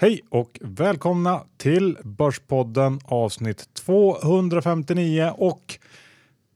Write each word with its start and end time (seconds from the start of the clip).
Hej 0.00 0.20
och 0.30 0.58
välkomna 0.60 1.42
till 1.56 1.98
Börspodden 2.04 3.00
avsnitt 3.04 3.74
259 3.74 5.32
och 5.36 5.78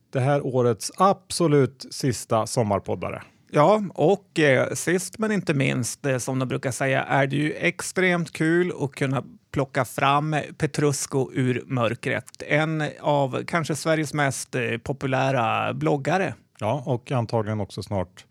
det 0.09 0.19
här 0.19 0.45
årets 0.45 0.91
absolut 0.97 1.85
sista 1.91 2.47
sommarpoddare. 2.47 3.23
Ja, 3.51 3.83
och 3.93 4.39
eh, 4.39 4.73
sist 4.73 5.19
men 5.19 5.31
inte 5.31 5.53
minst, 5.53 6.05
eh, 6.05 6.17
som 6.17 6.39
de 6.39 6.47
brukar 6.47 6.71
säga, 6.71 7.03
är 7.03 7.27
det 7.27 7.35
ju 7.35 7.53
extremt 7.53 8.31
kul 8.31 8.73
att 8.79 8.91
kunna 8.91 9.23
plocka 9.51 9.85
fram 9.85 10.35
Petrusco 10.57 11.29
ur 11.33 11.63
mörkret. 11.65 12.43
En 12.47 12.83
av 12.99 13.43
kanske 13.47 13.75
Sveriges 13.75 14.13
mest 14.13 14.55
eh, 14.55 14.77
populära 14.77 15.73
bloggare. 15.73 16.33
Ja, 16.59 16.83
och 16.85 17.11
antagligen 17.11 17.59
också 17.59 17.83
snart 17.83 18.25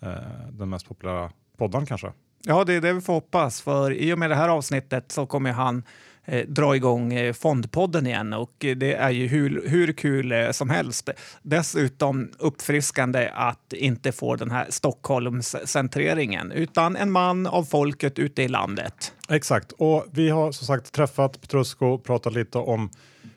eh, 0.00 0.12
den 0.50 0.70
mest 0.70 0.88
populära 0.88 1.32
podden 1.56 1.86
kanske. 1.86 2.12
Ja, 2.44 2.64
det 2.64 2.74
är 2.74 2.80
det 2.80 2.92
vi 2.92 3.00
får 3.00 3.12
hoppas, 3.12 3.60
för 3.60 3.92
i 3.92 4.14
och 4.14 4.18
med 4.18 4.30
det 4.30 4.36
här 4.36 4.48
avsnittet 4.48 5.12
så 5.12 5.26
kommer 5.26 5.52
han 5.52 5.82
eh, 6.24 6.46
dra 6.48 6.76
igång 6.76 7.12
eh, 7.12 7.32
Fondpodden 7.32 8.06
igen 8.06 8.32
och 8.32 8.64
eh, 8.64 8.76
det 8.76 8.94
är 8.94 9.10
ju 9.10 9.26
hur, 9.26 9.68
hur 9.68 9.92
kul 9.92 10.32
eh, 10.32 10.50
som 10.50 10.70
helst. 10.70 11.10
Dessutom 11.42 12.30
uppfriskande 12.38 13.30
att 13.34 13.72
inte 13.72 14.12
få 14.12 14.36
den 14.36 14.50
här 14.50 14.66
Stockholmscentreringen 14.70 16.52
utan 16.52 16.96
en 16.96 17.10
man 17.10 17.46
av 17.46 17.64
folket 17.64 18.18
ute 18.18 18.42
i 18.42 18.48
landet. 18.48 19.12
Exakt, 19.28 19.72
och 19.72 20.06
vi 20.10 20.30
har 20.30 20.52
som 20.52 20.66
sagt 20.66 20.92
träffat 20.92 21.40
Petrusko 21.40 21.86
och 21.86 22.04
pratat 22.04 22.32
lite 22.32 22.58
om 22.58 22.90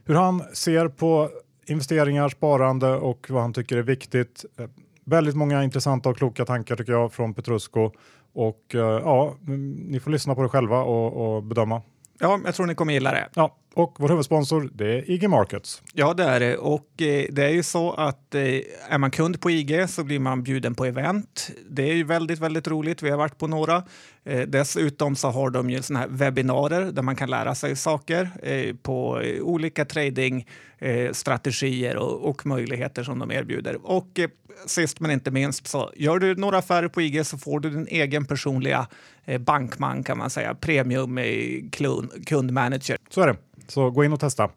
hur 0.06 0.16
han 0.16 0.44
ser 0.54 0.88
på 0.88 1.30
investeringar, 1.66 2.30
sparande 2.30 2.90
och 2.90 3.28
vad 3.30 3.42
han 3.42 3.54
tycker 3.54 3.78
är 3.78 3.84
viktigt. 3.84 4.46
Eh, 4.60 4.66
väldigt 5.06 5.36
många 5.36 5.64
intressanta 5.64 6.10
och 6.10 6.18
kloka 6.18 6.46
tankar 6.46 6.76
tycker 6.76 6.92
jag 6.92 7.14
från 7.14 7.34
Petrusko 7.34 7.92
och 8.36 8.76
eh, 8.76 8.80
ja, 8.80 9.36
mm, 9.48 9.72
ni 9.72 10.00
får 10.00 10.12
lyssna 10.12 10.36
på 10.36 10.42
det 10.42 10.50
själva 10.50 10.84
och, 10.84 11.36
och 11.36 11.44
bedöma. 11.44 11.82
Ja, 12.20 12.40
jag 12.46 12.56
tror 12.56 12.66
ni 12.66 12.76
kommer 12.76 12.94
gilla 12.94 13.12
det. 13.12 13.30
Ja, 13.34 13.58
och 13.74 13.96
vår 14.00 14.10
huvudsponsor 14.10 14.70
det 14.74 14.86
är 14.86 15.12
IG 15.12 15.30
Markets. 15.30 15.82
Ja, 15.94 16.14
det 16.14 16.24
är 16.24 16.40
det. 16.40 16.58
Och 16.58 17.02
eh, 17.02 17.26
det 17.32 17.46
är 17.46 17.50
ju 17.50 17.64
så 17.64 17.92
att 17.92 18.36
eh, 18.36 18.42
är 18.90 18.98
man 18.98 19.12
kund 19.12 19.42
på 19.42 19.52
IG 19.52 19.90
så 19.90 20.04
blir 20.04 20.20
man 20.20 20.44
bjuden 20.44 20.76
på 20.76 20.86
event. 20.86 21.50
Det 21.70 21.84
är 21.84 21.94
ju 21.94 22.04
väldigt, 22.04 22.40
väldigt 22.40 22.68
roligt. 22.68 23.04
Vi 23.04 23.10
har 23.10 23.18
varit 23.18 23.38
på 23.38 23.48
några. 23.48 23.84
Eh, 24.26 24.42
dessutom 24.42 25.16
så 25.16 25.30
har 25.30 25.50
de 25.50 25.70
ju 25.70 25.82
såna 25.82 26.00
här 26.00 26.08
webbinarier 26.08 26.92
där 26.92 27.02
man 27.02 27.16
kan 27.16 27.30
lära 27.30 27.56
sig 27.56 27.76
saker 27.76 28.30
eh, 28.44 28.76
på 28.76 29.22
olika 29.42 29.86
tradingstrategier 29.86 31.96
eh, 31.96 32.02
och, 32.02 32.30
och 32.30 32.46
möjligheter 32.46 33.04
som 33.04 33.20
de 33.20 33.32
erbjuder. 33.32 33.78
Och 33.84 34.20
eh, 34.20 34.30
sist 34.66 35.00
men 35.00 35.12
inte 35.12 35.32
minst 35.32 35.68
så 35.68 35.92
gör 35.96 36.20
du 36.20 36.36
några 36.36 36.58
affärer 36.58 36.88
på 36.88 37.02
IG 37.02 37.26
så 37.26 37.38
får 37.38 37.60
du 37.60 37.70
din 37.70 37.88
egen 37.88 38.26
personliga 38.26 38.88
eh, 39.26 39.42
bankman 39.42 40.04
kan 40.04 40.18
man 40.18 40.30
säga, 40.30 40.56
premium 40.56 41.18
eh, 41.18 41.24
klund- 41.72 42.26
kundmanager. 42.26 42.98
Så 43.10 43.22
är 43.22 43.28
det. 43.28 43.36
Så 43.68 43.90
gå 43.90 44.04
in 44.04 44.14
och 44.14 44.20
testa. 44.20 44.50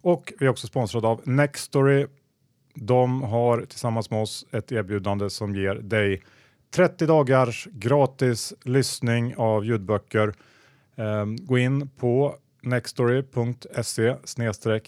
Och 0.00 0.32
vi 0.38 0.46
är 0.46 0.50
också 0.50 0.66
sponsrade 0.66 1.08
av 1.08 1.20
Nextory. 1.24 2.06
De 2.74 3.22
har 3.22 3.60
tillsammans 3.60 4.10
med 4.10 4.22
oss 4.22 4.46
ett 4.52 4.72
erbjudande 4.72 5.30
som 5.30 5.54
ger 5.54 5.74
dig 5.74 6.22
30 6.74 7.06
dagars 7.06 7.68
gratis 7.72 8.54
lyssning 8.64 9.36
av 9.36 9.64
ljudböcker. 9.64 10.34
Ehm, 10.96 11.36
gå 11.36 11.58
in 11.58 11.88
på 11.88 12.34
nextory.se 12.62 14.14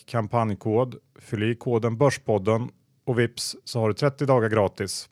kampanjkod, 0.07 0.95
fyll 1.19 1.43
i 1.43 1.55
koden 1.55 1.97
Börspodden 1.97 2.69
och 3.07 3.19
vips 3.19 3.57
så 3.65 3.81
har 3.81 3.89
du 3.89 3.95
30 3.95 4.27
dagar 4.27 4.49
gratis. 4.49 5.09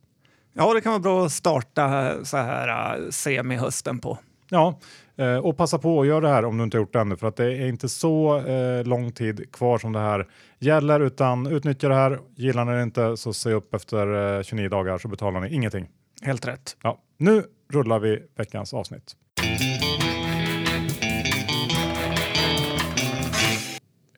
Ja, 0.53 0.75
det 0.75 0.81
kan 0.81 0.93
vara 0.93 1.01
bra 1.01 1.27
att 1.27 1.33
starta 1.33 2.15
så 2.25 2.37
här 2.37 2.99
uh, 2.99 3.11
semi-hösten 3.11 3.99
på. 3.99 4.19
Ja, 4.49 4.79
eh, 5.17 5.37
och 5.37 5.57
passa 5.57 5.79
på 5.79 6.01
att 6.01 6.07
göra 6.07 6.21
det 6.21 6.29
här 6.29 6.45
om 6.45 6.59
du 6.59 6.65
inte 6.65 6.77
gjort 6.77 6.93
det 6.93 7.01
ännu 7.01 7.17
för 7.17 7.27
att 7.27 7.37
det 7.37 7.45
är 7.45 7.67
inte 7.67 7.89
så 7.89 8.39
eh, 8.39 8.85
lång 8.85 9.13
tid 9.13 9.53
kvar 9.53 9.79
som 9.79 9.93
det 9.93 9.99
här 9.99 10.29
gäller 10.59 11.01
utan 11.01 11.47
utnyttja 11.47 11.89
det 11.89 11.95
här. 11.95 12.21
Gillar 12.37 12.65
ni 12.65 12.73
det 12.73 12.83
inte 12.83 13.17
så 13.17 13.33
säg 13.33 13.53
upp 13.53 13.75
efter 13.75 14.37
eh, 14.39 14.43
29 14.43 14.69
dagar 14.69 14.99
så 14.99 15.09
betalar 15.09 15.41
ni 15.41 15.55
ingenting. 15.55 15.89
Helt 16.25 16.47
rätt. 16.49 16.77
Ja, 16.83 17.03
nu 17.17 17.45
rullar 17.69 17.99
vi 17.99 18.23
veckans 18.37 18.75
avsnitt. 18.75 19.17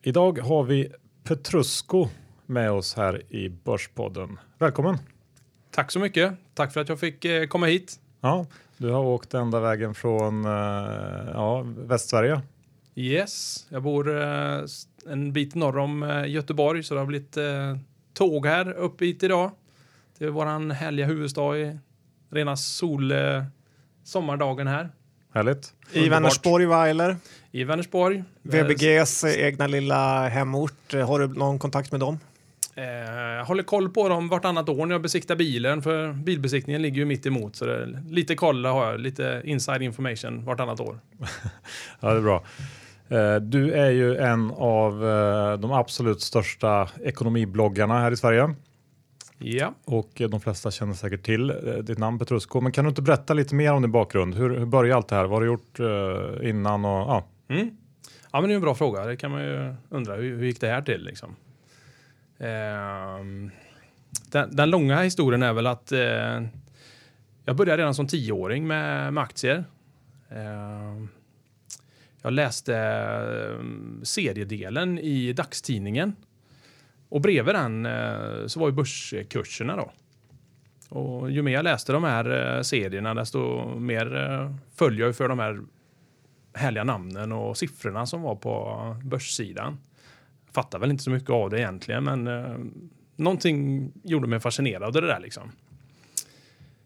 Idag 0.01 0.39
har 0.39 0.63
vi 0.63 0.91
Petrusco 1.23 2.07
med 2.45 2.71
oss 2.71 2.95
här 2.95 3.33
i 3.33 3.49
Börspodden. 3.49 4.39
Välkommen! 4.57 4.97
Tack 5.71 5.91
så 5.91 5.99
mycket. 5.99 6.33
Tack 6.53 6.73
för 6.73 6.81
att 6.81 6.89
jag 6.89 6.99
fick 6.99 7.25
eh, 7.25 7.47
komma 7.47 7.65
hit. 7.65 7.99
Ja, 8.21 8.45
du 8.77 8.89
har 8.89 9.03
åkt 9.03 9.33
ända 9.33 9.59
vägen 9.59 9.93
från 9.93 10.45
eh, 10.45 10.51
ja, 11.33 11.65
Västsverige. 11.77 12.41
Yes, 12.95 13.65
jag 13.69 13.83
bor 13.83 14.21
eh, 14.21 14.63
en 15.05 15.33
bit 15.33 15.55
norr 15.55 15.77
om 15.77 16.23
Göteborg 16.27 16.83
så 16.83 16.93
det 16.93 16.99
har 16.99 17.07
blivit 17.07 17.37
tåg 18.13 18.45
här 18.45 18.71
upp 18.71 19.01
hit 19.01 19.23
idag. 19.23 19.51
Det 20.17 20.25
är 20.25 20.29
våran 20.29 20.71
härliga 20.71 21.05
huvudstad 21.05 21.57
i 21.57 21.77
rena 22.35 22.55
sol 22.55 23.11
eh, 23.11 23.43
sommardagen 24.03 24.67
här 24.67 24.89
Härligt. 25.33 25.73
I. 25.91 26.09
Vänersborg, 26.09 26.65
va, 26.65 26.87
eller? 26.87 27.17
i 27.51 27.63
Vänersborg. 27.63 28.23
VBGs 28.41 29.23
egna 29.23 29.67
lilla 29.67 30.27
hemort. 30.27 30.93
Har 30.93 31.19
du 31.19 31.27
någon 31.27 31.59
kontakt 31.59 31.91
med 31.91 31.99
dem? 31.99 32.19
Eh, 32.75 32.83
jag 33.37 33.45
håller 33.45 33.63
koll 33.63 33.89
på 33.89 34.09
dem 34.09 34.29
vartannat 34.29 34.69
år 34.69 34.85
när 34.85 34.93
jag 34.95 35.01
besiktar 35.01 35.35
bilen 35.35 35.81
för 35.81 36.13
bilbesiktningen 36.13 36.81
ligger 36.81 36.97
ju 36.97 37.05
mitt 37.05 37.25
emot 37.25 37.55
så 37.55 37.65
det 37.65 37.73
är 37.73 38.03
lite 38.09 38.35
koll 38.35 38.65
har 38.65 38.91
jag, 38.91 38.99
lite 38.99 39.41
inside 39.45 39.81
information 39.81 40.45
vartannat 40.45 40.79
år. 40.79 40.99
Ja, 41.99 42.09
det 42.11 42.17
är 42.17 42.21
bra. 42.21 42.43
Eh, 43.09 43.35
Du 43.35 43.71
är 43.73 43.89
ju 43.91 44.17
en 44.17 44.51
av 44.51 44.99
de 45.59 45.71
absolut 45.71 46.21
största 46.21 46.89
ekonomibloggarna 47.03 47.99
här 47.99 48.11
i 48.11 48.17
Sverige 48.17 48.55
Ja. 49.37 49.73
och 49.85 50.21
eh, 50.21 50.29
de 50.29 50.41
flesta 50.41 50.71
känner 50.71 50.93
säkert 50.93 51.23
till 51.23 51.49
eh, 51.49 51.55
ditt 51.55 51.97
namn 51.97 52.19
Petrusco. 52.19 52.61
Men 52.61 52.71
kan 52.71 52.85
du 52.85 52.89
inte 52.89 53.01
berätta 53.01 53.33
lite 53.33 53.55
mer 53.55 53.73
om 53.73 53.81
din 53.81 53.91
bakgrund? 53.91 54.35
Hur, 54.35 54.49
hur 54.57 54.65
började 54.65 54.95
allt 54.95 55.07
det 55.07 55.15
här? 55.15 55.23
Vad 55.23 55.31
har 55.31 55.41
du 55.41 55.47
gjort 55.47 55.79
eh, 55.79 56.49
innan? 56.49 56.85
Och, 56.85 56.91
ja. 56.91 57.25
Mm. 57.47 57.77
Ja, 58.31 58.41
men 58.41 58.49
det 58.49 58.53
är 58.53 58.55
en 58.55 58.61
bra 58.61 58.75
fråga. 58.75 59.05
Det 59.05 59.17
kan 59.17 59.31
man 59.31 59.43
ju 59.43 59.75
undra. 59.89 60.15
Hur, 60.15 60.37
hur 60.37 60.45
gick 60.45 60.61
det 60.61 60.67
här 60.67 60.81
till 60.81 61.03
liksom? 61.03 61.35
Ehm, 62.37 63.51
den, 64.31 64.55
den 64.55 64.69
långa 64.69 65.01
historien 65.01 65.43
är 65.43 65.53
väl 65.53 65.67
att 65.67 65.91
eh, 65.91 66.41
jag 67.45 67.55
började 67.55 67.77
redan 67.81 67.95
som 67.95 68.07
tioåring 68.07 68.67
med, 68.67 69.13
med 69.13 69.23
aktier. 69.23 69.65
Ehm, 70.29 71.07
jag 72.21 72.33
läste 72.33 72.75
eh, 72.77 73.65
seriedelen 74.03 74.99
i 74.99 75.33
dagstidningen. 75.33 76.15
Och 77.09 77.21
bredvid 77.21 77.55
den 77.55 77.85
eh, 77.85 78.47
så 78.47 78.59
var 78.59 78.67
ju 78.67 78.73
börskurserna 78.73 79.75
då. 79.75 79.91
Och 80.89 81.31
ju 81.31 81.41
mer 81.41 81.51
jag 81.51 81.63
läste 81.63 81.93
de 81.93 82.03
här 82.03 82.55
eh, 82.57 82.61
serierna 82.61 83.13
desto 83.13 83.65
mer 83.79 84.15
eh, 84.15 84.55
följer 84.75 85.05
jag 85.05 85.15
för 85.15 85.29
de 85.29 85.39
här 85.39 85.61
härliga 86.53 86.83
namnen 86.83 87.31
och 87.31 87.57
siffrorna 87.57 88.05
som 88.05 88.21
var 88.21 88.35
på 88.35 88.95
börssidan. 89.03 89.77
Fattar 90.51 90.79
väl 90.79 90.91
inte 90.91 91.03
så 91.03 91.09
mycket 91.09 91.29
av 91.29 91.49
det 91.49 91.59
egentligen, 91.59 92.03
men 92.03 92.27
eh, 92.27 92.57
någonting 93.15 93.91
gjorde 94.03 94.27
mig 94.27 94.39
fascinerad 94.39 94.83
av 94.83 94.91
det 94.91 95.07
där 95.07 95.19
liksom. 95.19 95.51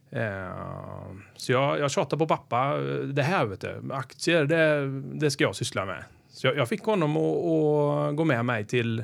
Eh, 0.10 1.12
så 1.36 1.52
jag, 1.52 1.80
jag 1.80 1.92
tjatade 1.92 2.20
på 2.20 2.28
pappa. 2.28 2.78
Eh, 2.78 3.00
det 3.00 3.24
här 3.24 3.46
vet 3.46 3.62
du, 3.62 3.82
aktier, 3.92 4.46
det, 4.46 4.88
det 5.20 5.32
ska 5.32 5.44
jag 5.44 5.56
syssla 5.56 5.86
med. 5.86 6.04
Så 6.30 6.48
jag, 6.48 6.58
jag 6.58 6.70
fick 6.70 6.84
honom 6.84 7.18
att 7.18 8.16
gå 8.16 8.26
med 8.26 8.46
mig 8.46 8.66
till, 8.66 9.04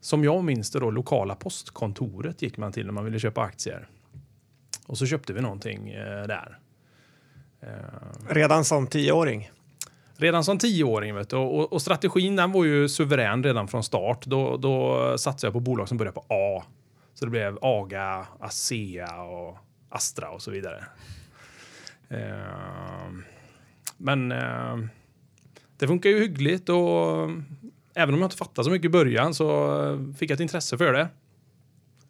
som 0.00 0.24
jag 0.24 0.44
minns 0.44 0.70
det 0.70 0.80
då, 0.80 0.90
lokala 0.90 1.34
postkontoret 1.34 2.42
gick 2.42 2.56
man 2.56 2.72
till 2.72 2.86
när 2.86 2.92
man 2.92 3.04
ville 3.04 3.18
köpa 3.18 3.40
aktier. 3.40 3.88
Och 4.86 4.98
så 4.98 5.06
köpte 5.06 5.32
vi 5.32 5.40
någonting 5.40 5.88
eh, 5.90 6.26
där. 6.26 6.58
Eh, 7.60 7.68
Redan 8.28 8.64
som 8.64 8.86
tioåring. 8.86 9.50
Redan 10.16 10.44
som 10.44 10.58
tioåring 10.58 11.14
vet 11.14 11.30
du. 11.30 11.36
Och, 11.36 11.72
och, 11.72 11.82
strategin 11.82 12.36
den 12.36 12.52
var 12.52 12.64
ju 12.64 12.88
suverän 12.88 13.44
redan 13.44 13.68
från 13.68 13.82
start. 13.84 14.26
Då, 14.26 14.56
då 14.56 14.98
satsade 15.18 15.46
jag 15.46 15.52
på 15.52 15.60
bolag 15.60 15.88
som 15.88 15.98
började 15.98 16.14
på 16.14 16.24
A. 16.28 16.64
Så 17.14 17.24
det 17.24 17.30
blev 17.30 17.58
AGA, 17.62 18.26
ASEA 18.40 19.22
och 19.22 19.58
Astra 19.88 20.30
och 20.30 20.42
så 20.42 20.50
vidare. 20.50 20.84
Ehm, 22.08 23.24
men 23.96 24.32
eh, 24.32 24.76
det 25.76 25.86
funkar 25.86 26.10
ju 26.10 26.18
hyggligt 26.18 26.68
och 26.68 27.30
även 27.94 28.14
om 28.14 28.20
jag 28.20 28.26
inte 28.26 28.36
fattade 28.36 28.64
så 28.64 28.70
mycket 28.70 28.86
i 28.86 28.88
början 28.88 29.34
så 29.34 30.12
fick 30.18 30.30
jag 30.30 30.34
ett 30.34 30.40
intresse 30.40 30.78
för 30.78 30.92
det. 30.92 31.08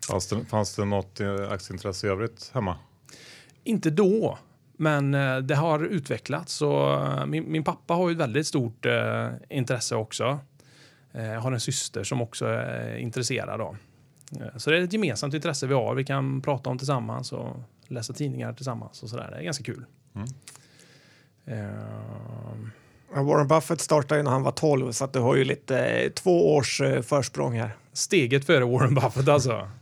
Fanns, 0.08 0.26
det, 0.26 0.44
fanns 0.44 0.76
det 0.76 0.84
något 0.84 1.20
eh, 1.20 1.50
aktieintresse 1.50 2.06
i 2.06 2.10
övrigt 2.10 2.50
hemma? 2.54 2.76
Inte 3.64 3.90
då, 3.90 4.38
men 4.76 5.14
eh, 5.14 5.38
det 5.38 5.54
har 5.54 5.84
utvecklats. 5.84 6.62
Och 6.62 6.92
eh, 6.92 7.26
min, 7.26 7.52
min 7.52 7.64
pappa 7.64 7.94
har 7.94 8.08
ju 8.08 8.12
ett 8.12 8.18
väldigt 8.20 8.46
stort 8.46 8.86
eh, 8.86 9.28
intresse 9.48 9.96
också. 9.96 10.38
Eh, 11.12 11.26
jag 11.26 11.40
har 11.40 11.52
en 11.52 11.60
syster 11.60 12.04
som 12.04 12.22
också 12.22 12.46
är 12.46 12.96
intresserad. 12.96 13.60
Då. 13.60 13.76
Eh, 14.40 14.56
så 14.56 14.70
det 14.70 14.76
är 14.76 14.80
ett 14.82 14.92
gemensamt 14.92 15.34
intresse 15.34 15.66
vi 15.66 15.74
har. 15.74 15.94
Vi 15.94 16.04
kan 16.04 16.42
prata 16.42 16.70
om 16.70 16.78
tillsammans 16.78 17.32
och 17.32 17.56
läsa 17.88 18.12
tidningar 18.12 18.52
tillsammans 18.52 19.02
och 19.02 19.08
sådär. 19.08 19.28
Det 19.30 19.36
är 19.36 19.42
ganska 19.42 19.64
kul. 19.64 19.84
Mm. 20.14 20.28
Eh, 21.44 22.54
Warren 23.14 23.48
Buffett 23.48 23.80
startade 23.80 24.18
ju 24.18 24.24
när 24.24 24.30
han 24.30 24.42
var 24.42 24.52
12 24.52 24.92
så 24.92 25.04
att 25.04 25.12
du 25.12 25.18
har 25.18 25.36
ju 25.36 25.44
lite 25.44 25.78
eh, 25.78 26.10
två 26.10 26.54
års 26.56 26.80
eh, 26.80 27.02
försprång 27.02 27.58
här. 27.58 27.70
Steget 27.92 28.44
före 28.44 28.64
Warren 28.64 28.94
Buffett 28.94 29.28
alltså. 29.28 29.68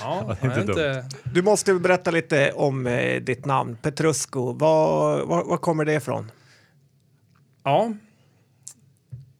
Ja, 0.00 0.36
är 0.40 0.60
inte. 0.60 1.04
Du 1.24 1.42
måste 1.42 1.74
berätta 1.74 2.10
lite 2.10 2.52
om 2.52 2.86
eh, 2.86 3.22
ditt 3.22 3.44
namn, 3.44 3.76
Petrusco. 3.82 4.52
Var, 4.52 5.24
var, 5.24 5.44
var 5.44 5.56
kommer 5.56 5.84
det 5.84 5.94
ifrån? 5.94 6.30
Ja. 7.62 7.92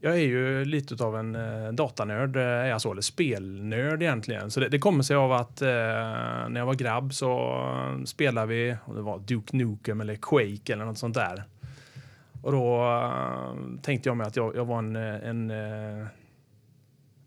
Jag 0.00 0.14
är 0.14 0.18
ju 0.22 0.64
lite 0.64 1.04
av 1.04 1.16
en 1.16 1.34
eh, 1.34 1.72
datanörd, 1.72 2.36
eh, 2.36 2.42
är 2.42 2.66
jag 2.66 2.80
så, 2.80 2.92
eller 2.92 3.02
spelnörd 3.02 4.02
egentligen. 4.02 4.50
Så 4.50 4.60
det, 4.60 4.68
det 4.68 4.78
kommer 4.78 5.02
sig 5.02 5.16
av 5.16 5.32
att 5.32 5.62
eh, 5.62 5.68
när 5.68 6.56
jag 6.56 6.66
var 6.66 6.74
grabb 6.74 7.14
så 7.14 7.58
spelade 8.06 8.46
vi, 8.46 8.76
och 8.84 8.94
det 8.94 9.02
var 9.02 9.18
Duke 9.18 9.56
Nukem 9.56 10.00
eller 10.00 10.14
Quake 10.14 10.72
eller 10.72 10.84
något 10.84 10.98
sånt 10.98 11.14
där. 11.14 11.44
Och 12.42 12.52
då 12.52 12.82
eh, 12.84 13.80
tänkte 13.82 14.08
jag 14.08 14.16
mig 14.16 14.26
att 14.26 14.36
jag, 14.36 14.56
jag 14.56 14.64
var 14.64 14.78
en, 14.78 14.96
eh, 14.96 15.28
en 15.28 15.50
eh, 15.50 16.06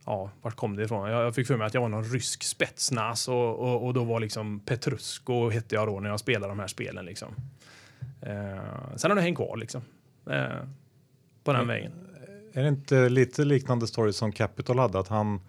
ja, 0.05 0.29
vart 0.41 0.55
kom 0.55 0.75
det 0.75 0.83
ifrån? 0.83 1.09
Jag, 1.09 1.23
jag 1.25 1.35
fick 1.35 1.47
för 1.47 1.57
mig 1.57 1.67
att 1.67 1.73
jag 1.73 1.81
var 1.81 1.89
någon 1.89 2.03
rysk 2.03 2.43
spetsnas 2.43 3.27
och, 3.27 3.59
och, 3.59 3.85
och 3.85 3.93
då 3.93 4.03
var 4.03 4.19
liksom 4.19 4.59
Petrusko 4.59 5.49
hette 5.49 5.75
jag 5.75 5.87
då 5.87 5.99
när 5.99 6.09
jag 6.09 6.19
spelade 6.19 6.51
de 6.51 6.59
här 6.59 6.67
spelen 6.67 7.05
liksom. 7.05 7.27
Eh, 8.21 8.95
sen 8.95 9.11
har 9.11 9.15
det 9.15 9.21
hängt 9.21 9.37
kvar 9.37 9.57
liksom. 9.57 9.81
På 11.43 11.51
den 11.53 11.55
Mm. 11.61 11.67
vägen. 11.67 11.91
Är 12.53 12.61
det 12.63 12.69
inte 12.69 13.09
lite 13.09 13.45
liknande 13.45 13.87
story 13.87 14.13
som 14.13 14.31
Capital 14.31 14.79
hade? 14.79 14.99
Att 14.99 15.07
han, 15.07 15.41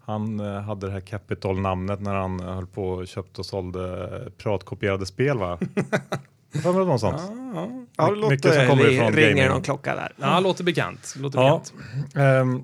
han 0.00 0.38
hade 0.40 0.86
det 0.86 0.92
här 0.92 1.00
Capital-namnet 1.00 2.00
när 2.00 2.14
han 2.14 2.40
höll 2.40 2.66
på 2.66 2.88
och 2.90 3.06
köpte 3.06 3.40
och 3.40 3.46
sålde 3.46 4.08
pratkopierade 4.38 5.06
spel 5.06 5.38
va? 5.38 5.58
För 6.62 6.72
mig 6.72 6.86
något 6.86 7.00
sånt. 7.00 7.22
Ja, 7.96 8.10
det 8.10 8.28
Mycket 8.28 8.54
som 8.54 8.66
kommer 8.66 8.90
ifrån 8.90 9.12
ringer 9.12 9.30
gaming. 9.34 9.48
någon 9.48 9.62
klocka 9.62 9.94
där. 9.94 10.12
Ja, 10.16 10.40
låter 10.40 10.64
bekant. 10.64 11.14
Låter 11.18 11.38
Ja. 11.38 11.62
bekant. 11.74 12.16
Ehm, 12.16 12.62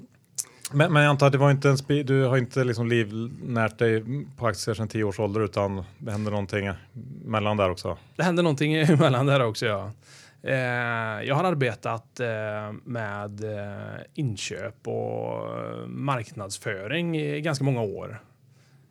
men, 0.72 0.92
men 0.92 1.02
jag 1.02 1.10
antar 1.10 1.26
att 1.26 1.32
det 1.32 1.38
var 1.38 1.50
inte 1.50 1.68
en 1.68 2.06
du 2.06 2.24
har 2.24 2.36
inte 2.36 2.64
liksom 2.64 2.86
livnärt 2.88 3.78
dig 3.78 4.04
på 4.36 4.46
aktier 4.46 4.74
sedan 4.74 4.88
tio 4.88 5.04
års 5.04 5.20
ålder 5.20 5.40
utan 5.40 5.84
det 5.98 6.12
hände 6.12 6.30
någonting 6.30 6.70
mellan 7.24 7.56
där 7.56 7.70
också. 7.70 7.98
Det 8.16 8.22
hände 8.22 8.42
någonting 8.42 8.74
emellan 8.74 9.26
där 9.26 9.44
också. 9.44 9.66
Ja. 9.66 9.90
Eh, 10.44 10.54
jag 11.26 11.34
har 11.34 11.44
arbetat 11.44 12.20
eh, 12.20 12.28
med 12.84 13.44
eh, 13.44 14.00
inköp 14.14 14.88
och 14.88 15.58
eh, 15.58 15.86
marknadsföring 15.86 17.16
i 17.18 17.40
ganska 17.40 17.64
många 17.64 17.80
år. 17.82 18.22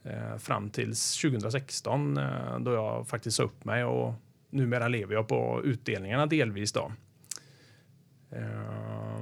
Eh, 0.03 0.37
fram 0.37 0.69
tills 0.69 1.21
2016 1.21 2.17
eh, 2.17 2.23
då 2.59 2.73
jag 2.73 3.07
faktiskt 3.07 3.37
sa 3.37 3.43
upp 3.43 3.65
mig 3.65 3.83
och 3.83 4.13
numera 4.51 4.87
lever 4.87 5.13
jag 5.13 5.27
på 5.27 5.61
utdelningarna 5.63 6.25
delvis. 6.25 6.71
Då. 6.71 6.91
Eh, 8.31 9.21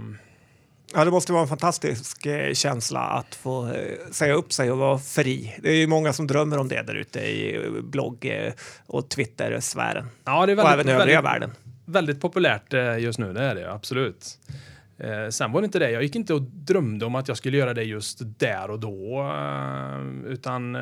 Ja, 0.94 1.06
det 1.06 1.12
måste 1.12 1.32
vara 1.34 1.42
en 1.42 1.48
fantastisk 1.48 2.26
eh, 2.26 2.54
känsla 2.54 3.00
att 3.00 3.36
få 3.36 3.68
eh, 3.68 3.98
säga 4.12 4.34
upp 4.34 4.54
sig 4.54 4.72
och 4.72 4.78
vara 4.78 4.98
fri. 4.98 5.56
Det 5.62 5.70
är 5.70 5.76
ju 5.76 5.88
många 5.88 6.14
som 6.14 6.28
drömmer 6.28 6.58
om 6.58 6.68
det 6.68 6.84
där 6.84 6.96
ute 6.96 7.20
i 7.20 7.56
eh, 7.56 7.72
blogg 7.84 8.32
och 8.86 9.10
Twitter-sfären. 9.10 10.08
ja, 10.26 10.46
det 10.46 10.52
är 10.52 10.58
Och 10.60 10.64
väldigt, 10.66 10.74
även 10.74 10.90
i 10.90 10.92
övriga 10.92 11.22
väldigt, 11.22 11.32
världen. 11.42 11.52
väldigt 11.86 12.22
populärt 12.22 12.74
just 13.00 13.20
nu, 13.20 13.34
det 13.34 13.42
är 13.44 13.56
det 13.56 13.72
absolut. 13.74 14.40
Sen 15.30 15.52
var 15.52 15.62
det 15.62 15.66
inte 15.66 15.80
det, 15.80 15.92
jag 15.92 16.04
gick 16.04 16.16
inte 16.16 16.34
och 16.34 16.42
drömde 16.42 17.06
om 17.06 17.16
att 17.16 17.28
jag 17.28 17.38
skulle 17.38 17.58
göra 17.58 17.74
det 17.74 17.84
just 17.84 18.20
där 18.22 18.72
och 18.72 18.80
då. 18.80 19.32
Utan 20.26 20.78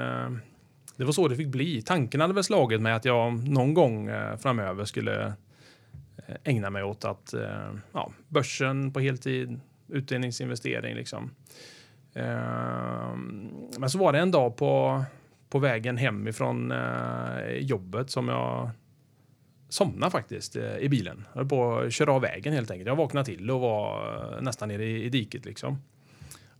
det 0.97 1.05
var 1.05 1.11
så 1.11 1.27
det 1.27 1.35
fick 1.35 1.47
bli. 1.47 1.81
Tanken 1.81 2.21
hade 2.21 2.33
väl 2.33 2.43
slagit 2.43 2.81
mig 2.81 2.93
att 2.93 3.05
jag 3.05 3.49
någon 3.49 3.73
gång 3.73 4.07
eh, 4.07 4.37
framöver 4.37 4.85
skulle 4.85 5.25
eh, 6.27 6.35
ägna 6.43 6.69
mig 6.69 6.83
åt 6.83 7.05
att 7.05 7.33
eh, 7.33 7.71
ja, 7.91 8.11
börsen 8.27 8.93
på 8.93 8.99
heltid, 8.99 9.59
utdelningsinvestering 9.87 10.95
liksom. 10.95 11.31
Men 13.79 13.89
så 13.89 13.97
var 13.97 14.13
det 14.13 14.19
en 14.19 14.31
dag 14.31 14.57
på, 14.57 15.03
på 15.49 15.59
vägen 15.59 15.97
hemifrån 15.97 16.73
jobbet 17.59 18.09
som 18.09 18.27
jag 18.27 18.69
somnade 19.69 20.11
faktiskt 20.11 20.55
i 20.55 20.89
bilen. 20.89 21.25
Jag 21.33 21.39
höll 21.39 21.49
på 21.49 21.77
att 21.77 21.93
köra 21.93 22.13
av 22.13 22.21
vägen 22.21 22.53
helt 22.53 22.71
enkelt. 22.71 22.87
Jag 22.87 22.95
vaknade 22.95 23.25
till 23.25 23.51
och 23.51 23.59
var 23.59 24.41
nästan 24.41 24.69
nere 24.69 24.85
i, 24.85 25.03
i 25.03 25.09
diket 25.09 25.45
liksom. 25.45 25.77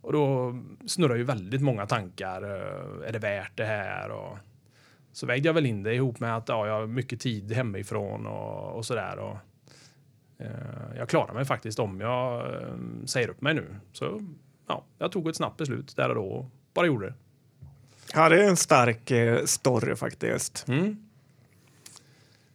Och 0.00 0.12
då 0.12 0.54
snurrar 0.86 1.16
ju 1.16 1.22
väldigt 1.24 1.62
många 1.62 1.86
tankar. 1.86 2.42
eh, 2.42 3.08
Är 3.08 3.12
det 3.12 3.18
värt 3.18 3.56
det 3.56 3.64
här? 3.64 4.10
Och 4.10 4.38
så 5.12 5.26
vägde 5.26 5.48
jag 5.48 5.54
väl 5.54 5.66
in 5.66 5.82
det 5.82 5.94
ihop 5.94 6.20
med 6.20 6.36
att 6.36 6.48
ja, 6.48 6.66
jag 6.66 6.74
har 6.74 6.86
mycket 6.86 7.20
tid 7.20 7.52
hemifrån 7.52 8.26
och, 8.26 8.76
och 8.76 8.86
sådär. 8.86 9.18
Och, 9.18 9.36
eh, 10.38 10.96
jag 10.96 11.08
klarar 11.08 11.34
mig 11.34 11.44
faktiskt 11.44 11.78
om 11.78 12.00
jag 12.00 12.54
eh, 12.54 12.68
säger 13.06 13.28
upp 13.28 13.40
mig 13.40 13.54
nu. 13.54 13.66
Så 13.92 14.22
ja, 14.66 14.84
jag 14.98 15.12
tog 15.12 15.28
ett 15.28 15.36
snabbt 15.36 15.56
beslut 15.58 15.96
där 15.96 16.08
och 16.08 16.14
då 16.14 16.24
och 16.24 16.46
bara 16.74 16.86
gjorde 16.86 17.06
det. 17.06 17.14
Ja, 18.14 18.28
det 18.28 18.44
är 18.44 18.48
en 18.48 18.56
stark 18.56 19.10
eh, 19.10 19.44
story 19.44 19.96
faktiskt. 19.96 20.68
Mm. 20.68 20.96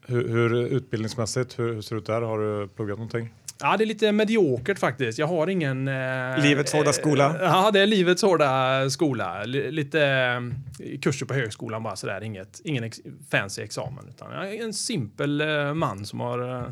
Hur, 0.05 0.27
hur 0.27 0.55
utbildningsmässigt, 0.55 1.59
hur, 1.59 1.73
hur 1.73 1.81
ser 1.81 1.95
det 1.95 1.99
ut 1.99 2.05
där? 2.05 2.21
Har 2.21 2.39
du 2.39 2.67
pluggat 2.67 2.97
någonting? 2.97 3.33
Ja, 3.65 3.77
det 3.77 3.83
är 3.83 3.85
lite 3.85 4.11
mediokert 4.11 4.79
faktiskt. 4.79 5.19
Jag 5.19 5.27
har 5.27 5.47
ingen... 5.47 5.87
Eh, 5.87 6.37
Livets 6.37 6.73
hårda 6.73 6.89
eh, 6.89 6.93
skola. 6.93 7.37
Ja, 7.41 7.71
det 7.71 7.79
är 7.79 7.87
livets 7.87 8.21
hårda 8.21 8.89
skola. 8.89 9.41
L- 9.43 9.67
lite 9.69 10.01
eh, 10.05 10.99
kurser 10.99 11.25
på 11.25 11.33
högskolan 11.33 11.83
bara 11.83 11.95
sådär. 11.95 12.23
Inget, 12.23 12.61
ingen 12.63 12.83
ex 12.83 13.01
fancy 13.29 13.61
examen. 13.61 14.05
Utan 14.09 14.31
jag 14.33 14.53
är 14.55 14.63
en 14.63 14.73
simpel 14.73 15.41
eh, 15.41 15.73
man 15.73 16.05
som 16.05 16.19
har 16.19 16.59
eh, 16.59 16.67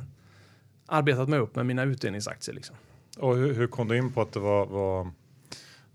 arbetat 0.88 1.30
mig 1.30 1.40
upp 1.40 1.56
med 1.56 1.66
mina 1.66 1.84
utdelningsaktier. 1.84 2.56
Liksom. 2.56 2.76
Och 3.18 3.36
hur, 3.36 3.54
hur 3.54 3.68
kom 3.68 3.88
du 3.88 3.98
in 3.98 4.12
på 4.12 4.22
att 4.22 4.34
det 4.34 4.40
var, 4.40 4.66
var 4.66 5.12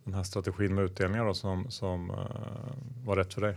den 0.04 0.14
här 0.14 0.22
strategin 0.22 0.74
med 0.74 0.84
utdelningar 0.84 1.24
då, 1.24 1.34
som, 1.34 1.70
som 1.70 2.10
eh, 2.10 2.16
var 3.04 3.16
rätt 3.16 3.34
för 3.34 3.40
dig? 3.40 3.56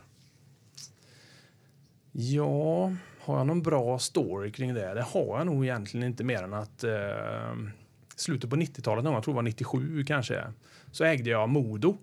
Ja, 2.12 2.91
har 3.21 3.38
jag 3.38 3.48
någon 3.48 3.62
bra 3.62 4.00
story 4.00 4.51
kring 4.51 4.74
det? 4.74 4.94
Det 4.94 5.01
har 5.01 5.38
jag 5.38 5.45
nog 5.45 5.66
egentligen 5.66 6.07
inte 6.07 6.24
mer 6.24 6.44
än 6.44 6.54
att 6.54 6.83
eh, 6.83 7.54
slutet 8.16 8.50
på 8.50 8.56
90-talet, 8.56 9.06
jag 9.06 9.24
tror 9.24 9.33
det 9.33 9.36
var 9.36 9.44
97 9.44 10.04
kanske, 10.04 10.44
så 10.92 11.04
ägde 11.04 11.30
jag 11.30 11.50
Modo. 11.50 11.98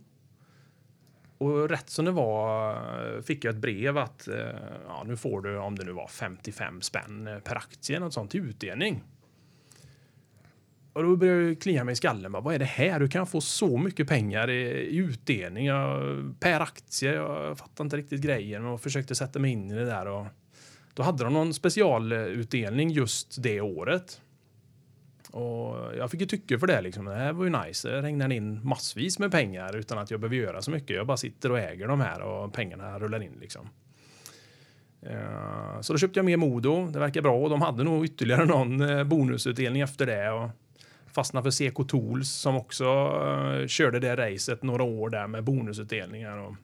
Och 1.38 1.68
rätt 1.68 1.90
som 1.90 2.04
det 2.04 2.10
var 2.10 2.72
eh, 3.16 3.22
fick 3.22 3.44
jag 3.44 3.54
ett 3.54 3.60
brev 3.60 3.98
att 3.98 4.28
eh, 4.28 4.36
ja, 4.86 5.04
nu 5.06 5.16
får 5.16 5.40
du, 5.40 5.58
om 5.58 5.78
det 5.78 5.84
nu 5.84 5.92
var 5.92 6.08
55 6.08 6.82
spänn 6.82 7.40
per 7.44 7.56
aktie, 7.56 8.00
något 8.00 8.14
sånt, 8.14 8.34
i 8.34 8.38
utdelning. 8.38 9.04
Och 10.92 11.02
då 11.02 11.16
började 11.16 11.42
jag 11.42 11.60
klia 11.60 11.84
mig 11.84 11.92
i 11.92 11.96
skallen. 11.96 12.32
Bara, 12.32 12.42
Vad 12.42 12.54
är 12.54 12.58
det 12.58 12.64
här? 12.64 13.00
Hur 13.00 13.08
kan 13.08 13.18
jag 13.18 13.28
få 13.28 13.40
så 13.40 13.78
mycket 13.78 14.08
pengar 14.08 14.50
i, 14.50 14.62
i 14.70 14.96
utdelning 14.96 15.68
per 16.40 16.60
aktie? 16.60 17.14
Jag 17.14 17.58
fattar 17.58 17.84
inte 17.84 17.96
riktigt 17.96 18.20
grejen 18.20 18.66
och 18.66 18.80
försökte 18.80 19.14
sätta 19.14 19.38
mig 19.38 19.50
in 19.50 19.70
i 19.70 19.74
det 19.74 19.84
där. 19.84 20.06
Och 20.06 20.26
då 20.96 21.02
hade 21.02 21.24
de 21.24 21.32
någon 21.32 21.54
specialutdelning 21.54 22.90
just 22.90 23.42
det 23.42 23.60
året. 23.60 24.20
Och 25.30 25.96
jag 25.96 26.10
fick 26.10 26.20
ju 26.20 26.26
tycke 26.26 26.58
för 26.58 26.66
det. 26.66 26.80
Liksom. 26.80 27.04
Det 27.04 27.14
här 27.14 27.32
var 27.32 27.44
ju 27.44 27.50
nice. 27.50 27.88
Det 27.88 28.02
regnade 28.02 28.34
in 28.34 28.66
massvis 28.66 29.18
med 29.18 29.30
pengar 29.30 29.76
utan 29.76 29.98
att 29.98 30.10
jag 30.10 30.20
behöver 30.20 30.36
göra 30.36 30.62
så 30.62 30.70
mycket. 30.70 30.96
Jag 30.96 31.06
bara 31.06 31.16
sitter 31.16 31.52
och 31.52 31.58
äger 31.58 31.88
de 31.88 32.00
här 32.00 32.20
och 32.20 32.52
pengarna 32.52 32.98
rullar 32.98 33.22
in. 33.22 33.32
Liksom. 33.40 33.68
Eh, 35.02 35.80
så 35.80 35.92
då 35.92 35.98
köpte 35.98 36.18
jag 36.18 36.24
mer 36.24 36.36
Modo. 36.36 36.86
Det 36.86 36.98
verkar 36.98 37.22
bra. 37.22 37.36
Och 37.36 37.50
de 37.50 37.62
hade 37.62 37.84
nog 37.84 38.04
ytterligare 38.04 38.44
någon 38.44 38.80
eh, 38.80 39.04
bonusutdelning 39.04 39.82
efter 39.82 40.06
det. 40.06 40.30
Och 40.30 40.50
fastnade 41.12 41.44
för 41.44 41.50
Seco 41.50 41.84
Tools 41.84 42.30
som 42.30 42.56
också 42.56 42.84
eh, 42.84 43.66
körde 43.66 44.00
det 44.00 44.16
racet 44.16 44.62
några 44.62 44.82
år 44.82 45.10
där 45.10 45.26
med 45.26 45.44
bonusutdelningar. 45.44 46.38
Och 46.38 46.54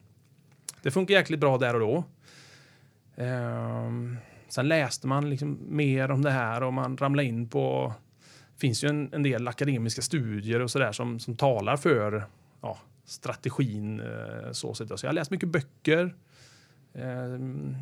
det 0.81 0.91
funkar 0.91 1.13
jäkligt 1.13 1.39
bra 1.39 1.57
där 1.57 1.73
och 1.73 1.79
då. 1.79 2.03
Ehm, 3.15 4.17
sen 4.47 4.67
läste 4.67 5.07
man 5.07 5.29
liksom 5.29 5.59
mer 5.69 6.11
om 6.11 6.21
det 6.21 6.31
här 6.31 6.63
och 6.63 6.73
man 6.73 6.97
ramlade 6.97 7.27
in 7.27 7.49
på... 7.49 7.93
Det 8.53 8.59
finns 8.59 8.83
ju 8.83 8.87
en, 8.89 9.13
en 9.13 9.23
del 9.23 9.47
akademiska 9.47 10.01
studier 10.01 10.59
och 10.59 10.71
sådär 10.71 10.91
som, 10.91 11.19
som 11.19 11.35
talar 11.35 11.77
för 11.77 12.23
ja, 12.61 12.77
strategin. 13.05 13.99
eh, 13.99 14.51
Så, 14.51 14.73
så 14.73 14.85
jag 15.01 15.09
har 15.09 15.13
läst 15.13 15.31
mycket 15.31 15.49
böcker. 15.49 16.15
ehm, 16.93 17.75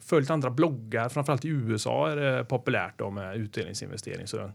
följt 0.00 0.30
andra 0.30 0.50
bloggar, 0.50 1.08
framförallt 1.08 1.44
i 1.44 1.48
USA 1.48 2.10
är 2.10 2.16
det 2.16 2.44
populärt 2.44 2.98
då 2.98 3.10
med 3.10 3.36
utdelningsinvestering. 3.36 4.26
Så 4.26 4.50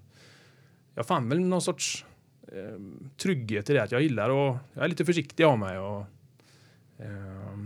jag 0.95 1.05
fann 1.07 1.29
väl 1.29 1.39
någon 1.39 1.61
sorts 1.61 2.05
eh, 2.47 2.79
trygghet 3.17 3.69
i 3.69 3.73
det 3.73 3.83
att 3.83 3.91
jag 3.91 4.01
gillar 4.01 4.29
och 4.29 4.57
jag 4.73 4.83
är 4.83 4.87
lite 4.87 5.05
försiktig 5.05 5.43
av 5.43 5.59
mig 5.59 5.77
och 5.77 6.05
eh, 6.97 7.57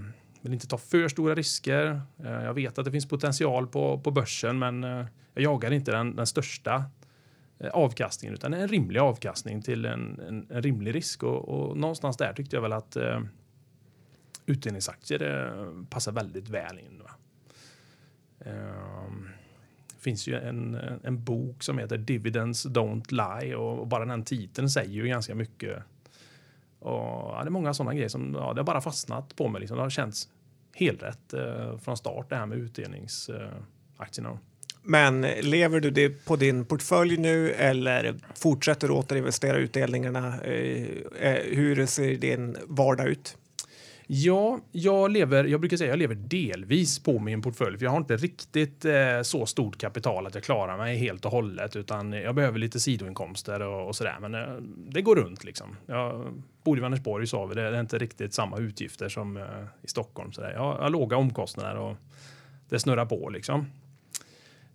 vill 0.41 0.53
inte 0.53 0.67
ta 0.67 0.77
för 0.77 1.07
stora 1.07 1.35
risker. 1.35 2.01
Eh, 2.23 2.31
jag 2.31 2.53
vet 2.53 2.77
att 2.77 2.85
det 2.85 2.91
finns 2.91 3.07
potential 3.07 3.67
på, 3.67 3.99
på 3.99 4.11
börsen 4.11 4.59
men 4.59 4.83
eh, 4.83 5.05
jag 5.33 5.43
jagar 5.43 5.71
inte 5.71 5.91
den, 5.91 6.15
den 6.15 6.27
största 6.27 6.83
eh, 7.59 7.69
avkastningen 7.69 8.33
utan 8.33 8.53
en 8.53 8.67
rimlig 8.67 8.99
avkastning 8.99 9.61
till 9.61 9.85
en, 9.85 10.19
en, 10.19 10.47
en 10.49 10.61
rimlig 10.61 10.95
risk 10.95 11.23
och, 11.23 11.49
och 11.49 11.77
någonstans 11.77 12.17
där 12.17 12.33
tyckte 12.33 12.55
jag 12.55 12.61
väl 12.61 12.73
att 12.73 12.95
eh, 12.95 13.21
utdelningsaktier 14.45 15.51
eh, 15.59 15.85
passar 15.89 16.11
väldigt 16.11 16.49
väl 16.49 16.79
in. 16.79 17.01
Va? 17.03 17.11
Eh, 18.39 19.11
finns 19.99 20.27
ju 20.27 20.35
en, 20.35 20.75
en 21.03 21.23
bok 21.23 21.63
som 21.63 21.77
heter 21.77 21.97
Dividends 21.97 22.65
Don't 22.65 23.11
Lie 23.11 23.55
och, 23.55 23.79
och 23.79 23.87
bara 23.87 24.05
den 24.05 24.23
titeln 24.23 24.69
säger 24.69 24.91
ju 24.91 25.07
ganska 25.07 25.35
mycket. 25.35 25.83
Och, 26.79 27.33
ja, 27.33 27.39
det 27.43 27.47
är 27.47 27.51
många 27.51 27.73
sådana 27.73 27.93
grejer 27.93 28.09
som 28.09 28.33
ja, 28.33 28.53
det 28.53 28.59
har 28.59 28.65
bara 28.65 28.81
fastnat 28.81 29.35
på 29.35 29.47
mig. 29.47 29.61
Liksom. 29.61 29.77
Det 29.77 29.83
har 29.83 29.89
känts 29.89 30.29
helrätt 30.73 31.33
eh, 31.33 31.77
från 31.77 31.97
start 31.97 32.29
det 32.29 32.35
här 32.35 32.45
med 32.45 32.57
utdelningsaktierna. 32.57 34.29
Eh, 34.29 34.37
Men 34.83 35.21
lever 35.21 35.79
du 35.79 35.91
det 35.91 36.25
på 36.25 36.35
din 36.35 36.65
portfölj 36.65 37.17
nu 37.17 37.51
eller 37.51 38.15
fortsätter 38.35 38.87
du 38.87 38.93
återinvestera 38.93 39.57
utdelningarna? 39.57 40.41
Eh, 40.41 40.87
eh 41.19 41.43
hur 41.43 41.85
ser 41.85 42.15
din 42.15 42.57
vardag 42.67 43.07
ut? 43.07 43.37
Ja, 44.09 44.59
jag 44.71 45.11
lever, 45.11 45.43
jag 45.43 45.59
brukar 45.59 45.77
säga 45.77 45.89
jag 45.89 45.99
lever 45.99 46.15
delvis 46.15 46.99
på 46.99 47.19
min 47.19 47.41
portfölj. 47.41 47.77
För 47.77 47.85
jag 47.85 47.91
har 47.91 47.97
inte 47.97 48.17
riktigt 48.17 48.85
eh, 48.85 49.21
så 49.21 49.45
stort 49.45 49.77
kapital 49.77 50.27
att 50.27 50.35
jag 50.35 50.43
klarar 50.43 50.77
mig 50.77 50.97
helt 50.97 51.25
och 51.25 51.31
hållet. 51.31 51.75
Utan 51.75 52.13
jag 52.13 52.35
behöver 52.35 52.59
lite 52.59 52.79
sidoinkomster 52.79 53.61
och, 53.61 53.87
och 53.87 53.95
sådär. 53.95 54.17
Men 54.21 54.35
eh, 54.35 54.55
det 54.89 55.01
går 55.01 55.15
runt 55.15 55.43
liksom. 55.43 55.75
Jag 55.85 56.33
bor 56.63 56.77
i 56.77 56.81
Vänersborg 56.81 57.27
sa 57.27 57.45
vi, 57.45 57.55
det 57.55 57.61
är 57.61 57.79
inte 57.79 57.97
riktigt 57.97 58.33
samma 58.33 58.57
utgifter 58.57 59.09
som 59.09 59.37
eh, 59.37 59.43
i 59.81 59.87
Stockholm. 59.87 60.31
Så 60.31 60.41
där. 60.41 60.51
Jag, 60.51 60.73
har 60.73 60.89
låga 60.89 61.17
omkostnader 61.17 61.75
och 61.75 61.95
det 62.69 62.79
snurrar 62.79 63.05
på 63.05 63.29
liksom. 63.29 63.65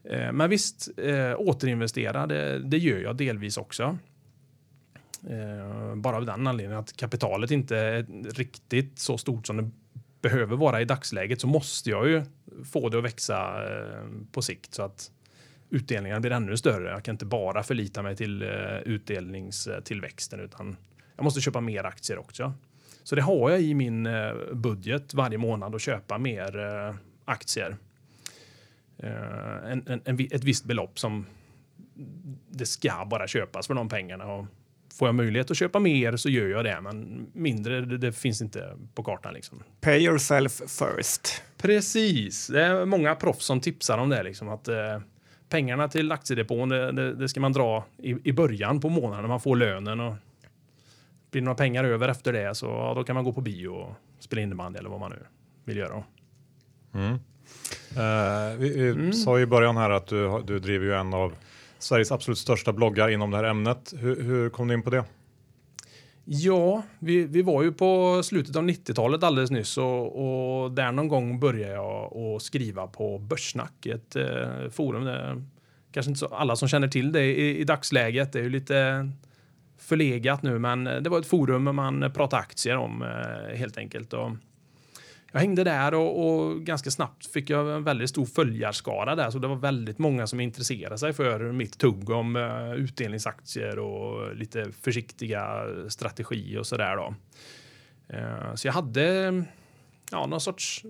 Eh, 0.04 0.32
men 0.32 0.50
visst, 0.50 0.88
eh, 0.96 1.34
återinvestera, 1.36 2.26
det, 2.26 2.58
det 2.58 2.78
gör 2.78 2.98
jag 2.98 3.16
delvis 3.16 3.56
också. 3.56 3.98
Eh, 5.30 5.94
bara 5.94 6.16
av 6.16 6.26
den 6.26 6.46
anledningen 6.46 6.80
att 6.80 6.96
kapitalet 6.96 7.50
inte 7.50 7.76
är 7.76 8.06
riktigt 8.34 8.98
så 8.98 9.18
stort 9.18 9.46
som 9.46 9.56
det 9.56 9.70
behöver 10.20 10.56
vara 10.56 10.80
i 10.80 10.84
dagsläget 10.84 11.40
så 11.40 11.46
måste 11.46 11.90
jag 11.90 12.08
ju 12.08 12.22
få 12.72 12.88
det 12.88 12.98
att 12.98 13.04
växa 13.04 13.64
eh, 13.64 14.04
på 14.32 14.42
sikt 14.42 14.74
så 14.74 14.82
att 14.82 15.10
utdelningarna 15.70 16.20
blir 16.20 16.30
ännu 16.30 16.56
större. 16.56 16.90
Jag 16.90 17.04
kan 17.04 17.14
inte 17.14 17.26
bara 17.26 17.62
förlita 17.62 18.02
mig 18.02 18.16
till 18.16 18.42
eh, 18.42 18.78
utdelningstillväxten 18.84 20.40
utan 20.40 20.76
jag 21.16 21.24
måste 21.24 21.40
köpa 21.40 21.60
mer 21.60 21.84
aktier 21.84 22.18
också. 22.18 22.52
Så 23.02 23.14
det 23.14 23.22
har 23.22 23.50
jag 23.50 23.60
i 23.62 23.74
min 23.74 24.08
budget 24.52 25.14
varje 25.14 25.38
månad 25.38 25.74
att 25.74 25.82
köpa 25.82 26.18
mer 26.18 26.56
aktier. 27.24 27.76
En, 29.64 29.82
en, 29.86 30.00
en, 30.04 30.28
ett 30.30 30.44
visst 30.44 30.64
belopp 30.64 30.98
som 30.98 31.26
det 32.50 32.66
ska 32.66 33.06
bara 33.10 33.26
köpas 33.26 33.66
för 33.66 33.74
de 33.74 33.88
pengarna. 33.88 34.24
Och 34.24 34.46
får 34.98 35.08
jag 35.08 35.14
möjlighet 35.14 35.50
att 35.50 35.56
köpa 35.56 35.78
mer 35.78 36.16
så 36.16 36.28
gör 36.28 36.48
jag 36.48 36.64
det, 36.64 36.80
men 36.80 37.26
mindre 37.32 37.80
det, 37.80 37.98
det 37.98 38.12
finns 38.12 38.42
inte 38.42 38.76
på 38.94 39.02
kartan. 39.02 39.34
Liksom. 39.34 39.62
Pay 39.80 40.04
yourself 40.04 40.52
first. 40.52 41.42
Precis, 41.56 42.46
det 42.46 42.62
är 42.62 42.84
många 42.84 43.14
proffs 43.14 43.44
som 43.44 43.60
tipsar 43.60 43.98
om 43.98 44.08
det. 44.08 44.22
Liksom, 44.22 44.48
att 44.48 44.68
eh, 44.68 45.00
pengarna 45.48 45.88
till 45.88 46.12
aktiedepån, 46.12 46.68
det, 46.68 46.92
det, 46.92 47.14
det, 47.14 47.28
ska 47.28 47.40
man 47.40 47.52
dra 47.52 47.84
i, 47.98 48.16
i 48.24 48.32
början 48.32 48.80
på 48.80 48.88
månaden 48.88 49.22
när 49.22 49.28
man 49.28 49.40
får 49.40 49.56
lönen. 49.56 50.00
Och 50.00 50.14
blir 51.30 51.42
det 51.42 51.44
några 51.44 51.56
pengar 51.56 51.84
över 51.84 52.08
efter 52.08 52.32
det 52.32 52.54
så 52.54 52.66
ja, 52.66 52.92
då 52.96 53.04
kan 53.04 53.14
man 53.14 53.24
gå 53.24 53.32
på 53.32 53.40
bio 53.40 53.68
och 53.68 53.94
spela 54.18 54.42
innebandy 54.42 54.78
eller 54.78 54.90
vad 54.90 55.00
man 55.00 55.10
nu 55.10 55.18
vill 55.64 55.76
göra. 55.76 56.02
Mm. 56.94 57.12
Uh, 57.12 58.58
vi, 58.58 58.78
vi 58.78 58.88
mm. 58.88 59.12
sa 59.12 59.40
i 59.40 59.46
början 59.46 59.76
här 59.76 59.90
att 59.90 60.06
du, 60.06 60.42
du 60.46 60.58
driver 60.58 60.86
ju 60.86 60.94
en 60.94 61.14
av 61.14 61.34
Sveriges 61.82 62.12
absolut 62.12 62.38
största 62.38 62.72
bloggar 62.72 63.08
inom 63.08 63.30
det 63.30 63.36
här 63.36 63.44
ämnet. 63.44 63.94
Hur, 63.96 64.22
hur 64.22 64.50
kom 64.50 64.68
du 64.68 64.74
in 64.74 64.82
på 64.82 64.90
det? 64.90 65.04
Ja, 66.24 66.82
vi, 66.98 67.24
vi 67.24 67.42
var 67.42 67.62
ju 67.62 67.72
på 67.72 68.20
slutet 68.22 68.56
av 68.56 68.62
90-talet 68.62 69.22
alldeles 69.22 69.50
nyss 69.50 69.78
och, 69.78 70.62
och 70.62 70.72
där 70.72 70.92
någon 70.92 71.08
gång 71.08 71.40
började 71.40 71.72
jag 71.72 72.16
att 72.16 72.42
skriva 72.42 72.86
på 72.86 73.18
Börssnack, 73.18 73.86
ett 73.86 74.16
eh, 74.16 74.68
forum. 74.70 75.04
Där, 75.04 75.44
kanske 75.92 76.10
inte 76.10 76.18
så 76.18 76.26
alla 76.26 76.56
som 76.56 76.68
känner 76.68 76.88
till 76.88 77.12
det 77.12 77.24
i, 77.24 77.58
i 77.58 77.64
dagsläget. 77.64 78.32
Det 78.32 78.38
är 78.38 78.42
ju 78.42 78.50
lite 78.50 79.08
förlegat 79.78 80.42
nu, 80.42 80.58
men 80.58 80.84
det 80.84 81.08
var 81.08 81.18
ett 81.18 81.26
forum 81.26 81.76
man 81.76 82.12
pratade 82.14 82.42
aktier 82.42 82.76
om 82.76 83.02
eh, 83.02 83.56
helt 83.56 83.78
enkelt. 83.78 84.12
Och, 84.12 84.30
jag 85.32 85.40
hängde 85.40 85.64
där 85.64 85.94
och, 85.94 86.26
och, 86.26 86.60
ganska 86.60 86.90
snabbt 86.90 87.26
fick 87.26 87.50
jag 87.50 87.76
en 87.76 87.84
väldigt 87.84 88.10
stor 88.10 88.26
följarskara 88.26 89.14
där. 89.14 89.30
Så 89.30 89.38
det 89.38 89.48
var 89.48 89.56
väldigt 89.56 89.98
många 89.98 90.26
som 90.26 90.40
intresserade 90.40 90.98
sig 90.98 91.12
för 91.12 91.52
mitt 91.52 91.78
tugg 91.78 92.10
om 92.10 92.36
uh, 92.36 92.74
utdelningsaktier 92.74 93.78
och 93.78 94.36
lite 94.36 94.72
försiktiga 94.72 95.66
strategier 95.88 96.58
och 96.58 96.66
sådär 96.66 96.96
då. 96.96 97.14
Uh, 98.16 98.54
så 98.54 98.68
jag 98.68 98.72
hade 98.72 99.44
ja, 100.10 100.26
någon 100.26 100.40
sorts 100.40 100.84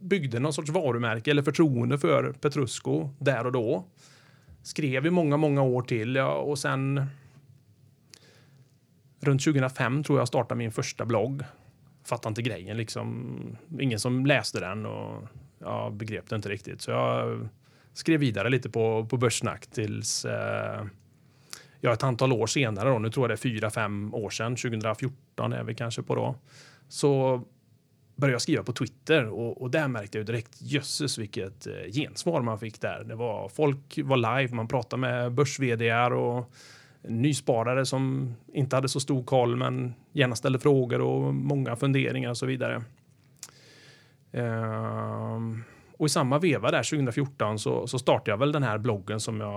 byggde 0.00 0.40
någon 0.40 0.52
sorts 0.52 0.70
varumärke 0.70 1.30
eller 1.30 1.42
förtroende 1.42 1.98
för 1.98 2.32
Petrusco 2.32 3.10
där 3.18 3.46
och 3.46 3.52
då. 3.52 3.84
Skrev 4.62 5.06
i 5.06 5.10
många, 5.10 5.36
många 5.36 5.62
år 5.62 5.82
till 5.82 6.14
ja, 6.14 6.34
och 6.34 6.58
sen 6.58 7.06
runt 9.20 9.44
2005 9.44 10.04
tror 10.04 10.18
jag 10.18 10.28
startade 10.28 10.58
min 10.58 10.72
första 10.72 11.04
blogg 11.04 11.42
fattade 12.04 12.30
inte 12.30 12.42
grejen 12.42 12.76
liksom. 12.76 13.56
Ingen 13.80 14.00
som 14.00 14.26
läste 14.26 14.60
den 14.60 14.86
och 14.86 15.22
jag 15.58 15.92
begrep 15.92 16.30
det 16.30 16.36
inte 16.36 16.48
riktigt. 16.48 16.80
Så 16.80 16.90
jag 16.90 17.48
skrev 17.92 18.20
vidare 18.20 18.50
lite 18.50 18.70
på, 18.70 19.06
på 19.10 19.16
Börssnack 19.16 19.66
tills 19.66 20.24
eh, 20.24 20.84
ja, 21.80 21.92
ett 21.92 22.02
antal 22.02 22.32
år 22.32 22.46
senare, 22.46 22.88
då, 22.88 22.98
nu 22.98 23.10
tror 23.10 23.24
jag 23.24 23.30
det 23.30 23.34
är 23.34 23.50
fyra, 23.50 23.70
fem 23.70 24.14
år 24.14 24.30
sedan, 24.30 24.56
2014 24.56 25.52
är 25.52 25.64
vi 25.64 25.74
kanske 25.74 26.02
på 26.02 26.14
då, 26.14 26.34
så 26.88 27.42
började 28.16 28.34
jag 28.34 28.42
skriva 28.42 28.62
på 28.62 28.72
Twitter 28.72 29.24
och, 29.28 29.62
och 29.62 29.70
där 29.70 29.88
märkte 29.88 30.18
jag 30.18 30.26
direkt 30.26 30.62
jösses 30.62 31.18
vilket 31.18 31.66
eh, 31.66 31.92
gensvar 31.92 32.42
man 32.42 32.58
fick 32.58 32.80
där. 32.80 33.04
Det 33.04 33.14
var 33.14 33.48
folk 33.48 33.98
var 34.04 34.16
live, 34.16 34.54
man 34.54 34.68
pratade 34.68 35.00
med 35.00 35.32
börs 35.32 35.58
och 36.12 36.52
nysparare 37.08 37.86
som 37.86 38.34
inte 38.52 38.76
hade 38.76 38.88
så 38.88 39.00
stor 39.00 39.24
koll 39.24 39.56
men 39.56 39.94
gärna 40.12 40.36
ställde 40.36 40.58
frågor 40.58 41.00
och 41.00 41.34
många 41.34 41.76
funderingar 41.76 42.30
och 42.30 42.36
så 42.36 42.46
vidare. 42.46 42.82
Ehm, 44.32 45.64
och 45.98 46.06
i 46.06 46.08
samma 46.08 46.38
veva 46.38 46.70
där 46.70 46.82
2014 46.82 47.58
så, 47.58 47.86
så 47.86 47.98
startade 47.98 48.30
jag 48.30 48.38
väl 48.38 48.52
den 48.52 48.62
här 48.62 48.78
bloggen 48.78 49.20
som 49.20 49.40
jag 49.40 49.52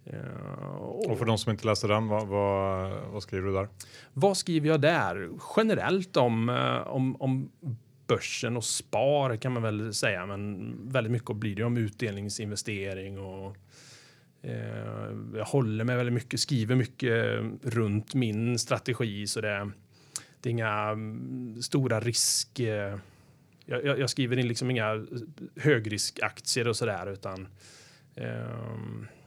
Ehm, 0.05 0.81
och 0.81 1.19
för 1.19 1.25
de 1.25 1.39
som 1.39 1.53
inte 1.53 1.67
läser 1.67 1.89
den, 1.89 2.09
vad, 2.09 2.27
vad, 2.27 2.93
vad, 3.13 3.23
skriver 3.23 3.47
du 3.47 3.55
där? 3.55 3.69
Vad 4.13 4.37
skriver 4.37 4.69
jag 4.69 4.81
där? 4.81 5.29
Generellt 5.57 6.17
om, 6.17 6.49
eh, 6.49 6.89
om, 6.89 7.23
om 7.23 7.51
börsen 8.09 8.57
och 8.57 8.65
spar 8.65 9.37
kan 9.37 9.53
man 9.53 9.63
väl 9.63 9.95
säga, 9.95 10.27
men 10.27 10.75
väldigt 10.89 11.11
mycket 11.11 11.37
blir 11.37 11.57
det 11.57 11.65
om 11.65 11.77
utdelningsinvestering 11.77 13.19
och 13.19 13.57
eh, 14.43 15.17
jag 15.35 15.45
håller 15.45 15.85
mig 15.85 15.97
väldigt 15.97 16.13
mycket, 16.13 16.41
skriver 16.41 16.75
mycket 16.75 17.41
runt 17.63 18.15
min 18.15 18.59
strategi 18.59 19.27
så 19.27 19.41
det, 19.41 19.71
det 20.41 20.49
är 20.49 20.51
inga 20.51 20.73
mm, 20.73 21.63
stora 21.63 22.01
risk. 22.01 22.61
Eh, 22.61 22.99
jag, 23.67 23.99
jag, 23.99 24.11
skriver 24.11 24.39
in 24.39 24.49
liksom 24.49 24.71
inga 24.71 25.07
högriskaktier 25.57 26.69
och 26.69 26.77
så 26.77 26.87
där 26.87 27.07
utan 27.13 27.49
eh, 28.15 28.79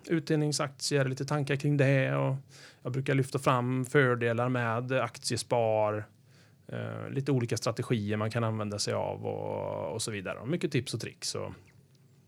utdelningsaktier, 0.08 1.06
lite 1.06 1.26
tankar 1.26 1.56
kring 1.56 1.78
det 1.78 2.16
och 2.16 2.36
jag 2.84 2.92
brukar 2.92 3.16
lyfta 3.16 3.40
fram 3.40 3.86
fördelar 3.86 4.50
med 4.50 4.92
aktiespar 4.92 6.06
Eh, 6.68 7.10
lite 7.10 7.32
olika 7.32 7.58
strategier 7.58 8.18
man 8.18 8.32
kan 8.32 8.44
använda 8.44 8.80
sig 8.80 8.94
av 8.94 9.26
och, 9.26 9.94
och 9.94 10.02
så 10.02 10.12
vidare. 10.12 10.40
Och 10.40 10.48
mycket 10.48 10.72
tips 10.72 10.94
och 10.94 11.00
tricks. 11.00 11.36
Och 11.36 11.52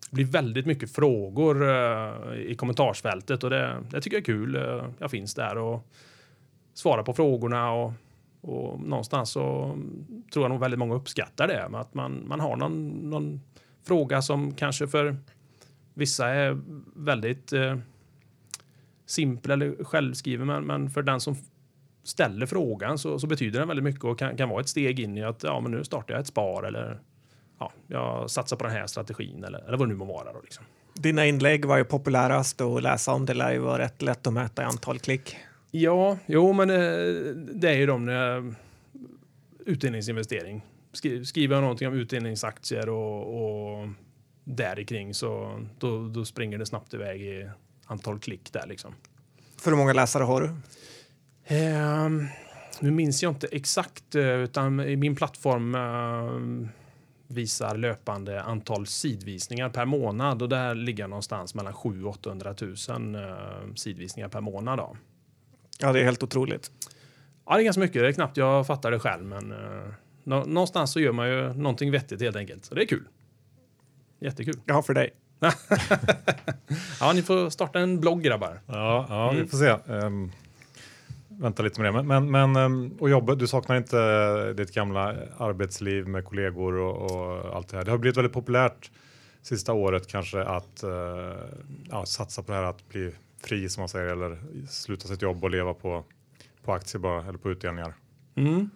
det 0.10 0.16
blir 0.16 0.26
väldigt 0.26 0.66
mycket 0.66 0.92
frågor 0.92 1.64
uh, 1.64 2.36
i 2.36 2.56
kommentarsfältet 2.56 3.44
och 3.44 3.50
det, 3.50 3.84
det, 3.90 4.02
tycker 4.02 4.18
jag 4.18 4.22
är 4.22 4.26
kul. 4.26 4.56
Uh, 4.56 4.86
jag 5.00 5.12
finns 5.12 5.34
där 5.36 5.58
och 5.58 5.88
svarar 6.74 7.04
på 7.04 7.14
frågorna 7.14 7.72
och, 7.72 7.94
och 8.42 8.80
någonstans 8.80 9.30
så 9.32 9.78
tror 10.34 10.44
jag 10.44 10.50
nog 10.50 10.60
väldigt 10.60 10.80
många 10.80 10.96
uppskattar 10.96 11.48
det. 11.48 11.66
Att 11.78 11.94
man, 11.94 12.28
man 12.28 12.40
har 12.40 12.56
någon, 12.56 12.90
någon 12.90 13.42
fråga 13.84 14.22
som 14.22 14.56
kanske 14.56 14.88
för 14.88 15.18
vissa 15.94 16.28
är 16.30 16.62
väldigt 16.96 17.54
simpel 19.06 19.52
eller 19.52 19.84
självskriven 19.84 20.48
men, 20.48 20.64
men 20.66 20.90
för 20.90 21.02
den 21.02 21.20
som 21.20 21.36
ställer 22.04 22.46
frågan 22.46 22.98
så, 22.98 23.20
så, 23.20 23.28
betyder 23.28 23.60
den 23.60 23.68
väldigt 23.68 23.84
mycket 23.84 24.04
och 24.04 24.20
kan, 24.20 24.38
kan 24.38 24.50
vara 24.50 24.62
ett 24.62 24.70
steg 24.70 25.00
in 25.00 25.18
i 25.18 25.24
att 25.24 25.44
ja, 25.44 25.60
men 25.60 25.72
nu 25.72 25.84
startar 25.84 26.14
jag 26.14 26.22
ett 26.22 26.28
spar 26.28 26.64
eller 26.64 27.00
ja, 27.60 27.72
jag 27.88 28.30
satsar 28.30 28.58
på 28.58 28.64
den 28.64 28.74
här 28.74 28.88
strategin 28.88 29.44
eller, 29.44 29.60
eller 29.60 29.78
vad 29.78 29.88
det 29.88 29.94
nu 29.94 29.98
må 29.98 30.06
vara. 30.06 30.34
Då, 30.34 30.42
liksom. 30.44 30.66
Dina 30.94 31.26
inlägg 31.26 31.66
var 31.66 31.78
ju 31.78 31.84
populärast 31.84 32.62
att 32.62 32.84
läsa 32.84 33.12
om. 33.12 33.26
Det 33.26 33.34
lär 33.34 33.52
ju 33.52 33.60
vara 33.60 33.78
rätt 33.78 34.02
lätt 34.02 34.28
att 34.28 34.34
mäta 34.34 34.62
i 34.62 34.66
antal 34.66 35.00
klick. 35.00 35.38
Ja, 35.72 36.18
jo, 36.26 36.54
men 36.54 36.70
eh, 36.70 36.76
det 37.36 37.70
är 37.70 37.76
ju 37.76 37.86
de 37.86 38.10
eh, 38.10 38.56
utdelningsinvestering. 39.66 40.62
Skriver 41.24 41.56
jag 41.56 41.62
någonting 41.62 41.88
om 41.88 41.94
utdelningsaktier 41.94 42.90
och, 42.90 43.44
och 43.44 43.88
där 44.44 44.84
kring 44.84 45.14
så 45.14 45.62
då, 45.80 46.08
då 46.08 46.26
springer 46.26 46.58
det 46.58 46.66
snabbt 46.66 46.94
iväg 46.94 47.22
i 47.22 47.50
antal 47.86 48.20
klick 48.20 48.54
där 48.54 48.68
liksom. 48.68 48.96
För 49.58 49.72
hur 49.72 49.78
många 49.78 49.94
läsare 49.94 50.24
har 50.24 50.42
du? 50.42 50.50
Um, 51.50 52.28
nu 52.80 52.92
minns 52.92 53.24
jag 53.24 53.32
inte 53.32 53.48
exakt, 53.48 54.16
eh, 54.16 54.24
utan 54.24 54.80
i 54.80 54.96
min 54.96 55.16
plattform 55.16 55.76
eh, 55.76 56.70
visar 57.28 57.78
löpande 57.78 58.42
antal 58.42 58.88
sidvisningar 58.88 59.70
per 59.70 59.86
månad 59.86 60.42
och 60.42 60.50
där 60.50 60.76
ligger 60.76 61.08
någonstans 61.08 61.56
mellan 61.56 61.74
700 61.74 62.10
800 62.10 62.56
000 62.90 63.16
eh, 63.16 63.74
sidvisningar 63.76 64.30
per 64.30 64.42
månad. 64.42 64.78
Då. 64.80 64.98
Ja, 65.80 65.94
det 65.94 66.00
är 66.00 66.04
helt 66.04 66.24
otroligt. 66.24 66.72
Ja, 67.46 67.56
det 67.56 67.62
är 67.62 67.64
ganska 67.64 67.80
mycket. 67.80 68.02
Det 68.02 68.08
är 68.08 68.12
knappt 68.12 68.38
jag 68.38 68.68
fattar 68.68 68.92
det 68.92 69.00
själv, 69.00 69.26
men 69.26 69.52
eh, 69.52 69.94
nå 70.24 70.44
någonstans 70.46 70.92
så 70.92 71.00
gör 71.00 71.12
man 71.12 71.30
ju 71.30 71.54
någonting 71.54 71.92
vettigt 71.92 72.22
helt 72.22 72.36
enkelt. 72.36 72.66
Så 72.66 72.76
det 72.76 72.84
är 72.84 72.88
kul. 72.88 73.08
Jättekul. 74.20 74.60
Ja, 74.66 74.82
för 74.82 74.94
dig. 74.94 75.14
ja, 77.00 77.14
ni 77.14 77.22
får 77.22 77.50
starta 77.50 77.80
en 77.80 78.00
blogg 78.00 78.24
grabbar. 78.24 78.62
Ja, 78.66 79.06
ja 79.10 79.30
mm. 79.32 79.44
vi 79.44 79.50
får 79.50 79.58
se. 79.58 79.94
Um, 79.94 80.32
vänta 81.44 81.64
lite 81.64 81.82
med 81.82 81.94
det. 81.94 82.04
Men, 82.04 82.08
men, 82.08 82.32
men 82.32 82.56
ehm, 82.56 82.98
och 83.00 83.10
jobbet, 83.10 83.40
du 83.40 83.48
saknar 83.48 83.78
inte 83.78 84.00
eh, 84.00 84.56
ditt 84.56 84.74
gamla 84.74 85.16
arbetsliv 85.38 86.08
med 86.08 86.26
kollegor 86.26 86.74
och, 86.74 87.12
och, 87.12 87.56
allt 87.56 87.68
det 87.68 87.78
här. 87.78 87.86
Det 87.86 87.92
har 87.92 87.98
blivit 87.98 88.18
väldigt 88.18 88.34
populärt 88.34 88.92
sista 89.42 89.74
året 89.74 90.08
kanske 90.08 90.44
att 90.44 90.84
uh, 90.84 90.92
ja, 91.90 92.06
satsa 92.06 92.44
på 92.44 92.52
det 92.52 92.58
här 92.58 92.64
att 92.64 92.90
bli 92.90 93.12
fri 93.44 93.70
som 93.70 93.82
man 93.82 93.90
säger 93.90 94.06
eller 94.06 94.38
sluta 94.70 95.08
sitt 95.08 95.22
jobb 95.22 95.44
och 95.44 95.50
leva 95.50 95.74
på, 95.74 96.04
på 96.64 96.74
aktier 96.74 97.00
bara 97.00 97.22
eller 97.22 97.38
på 97.38 97.52
utdelningar. 97.52 97.94
Mm. 98.36 98.70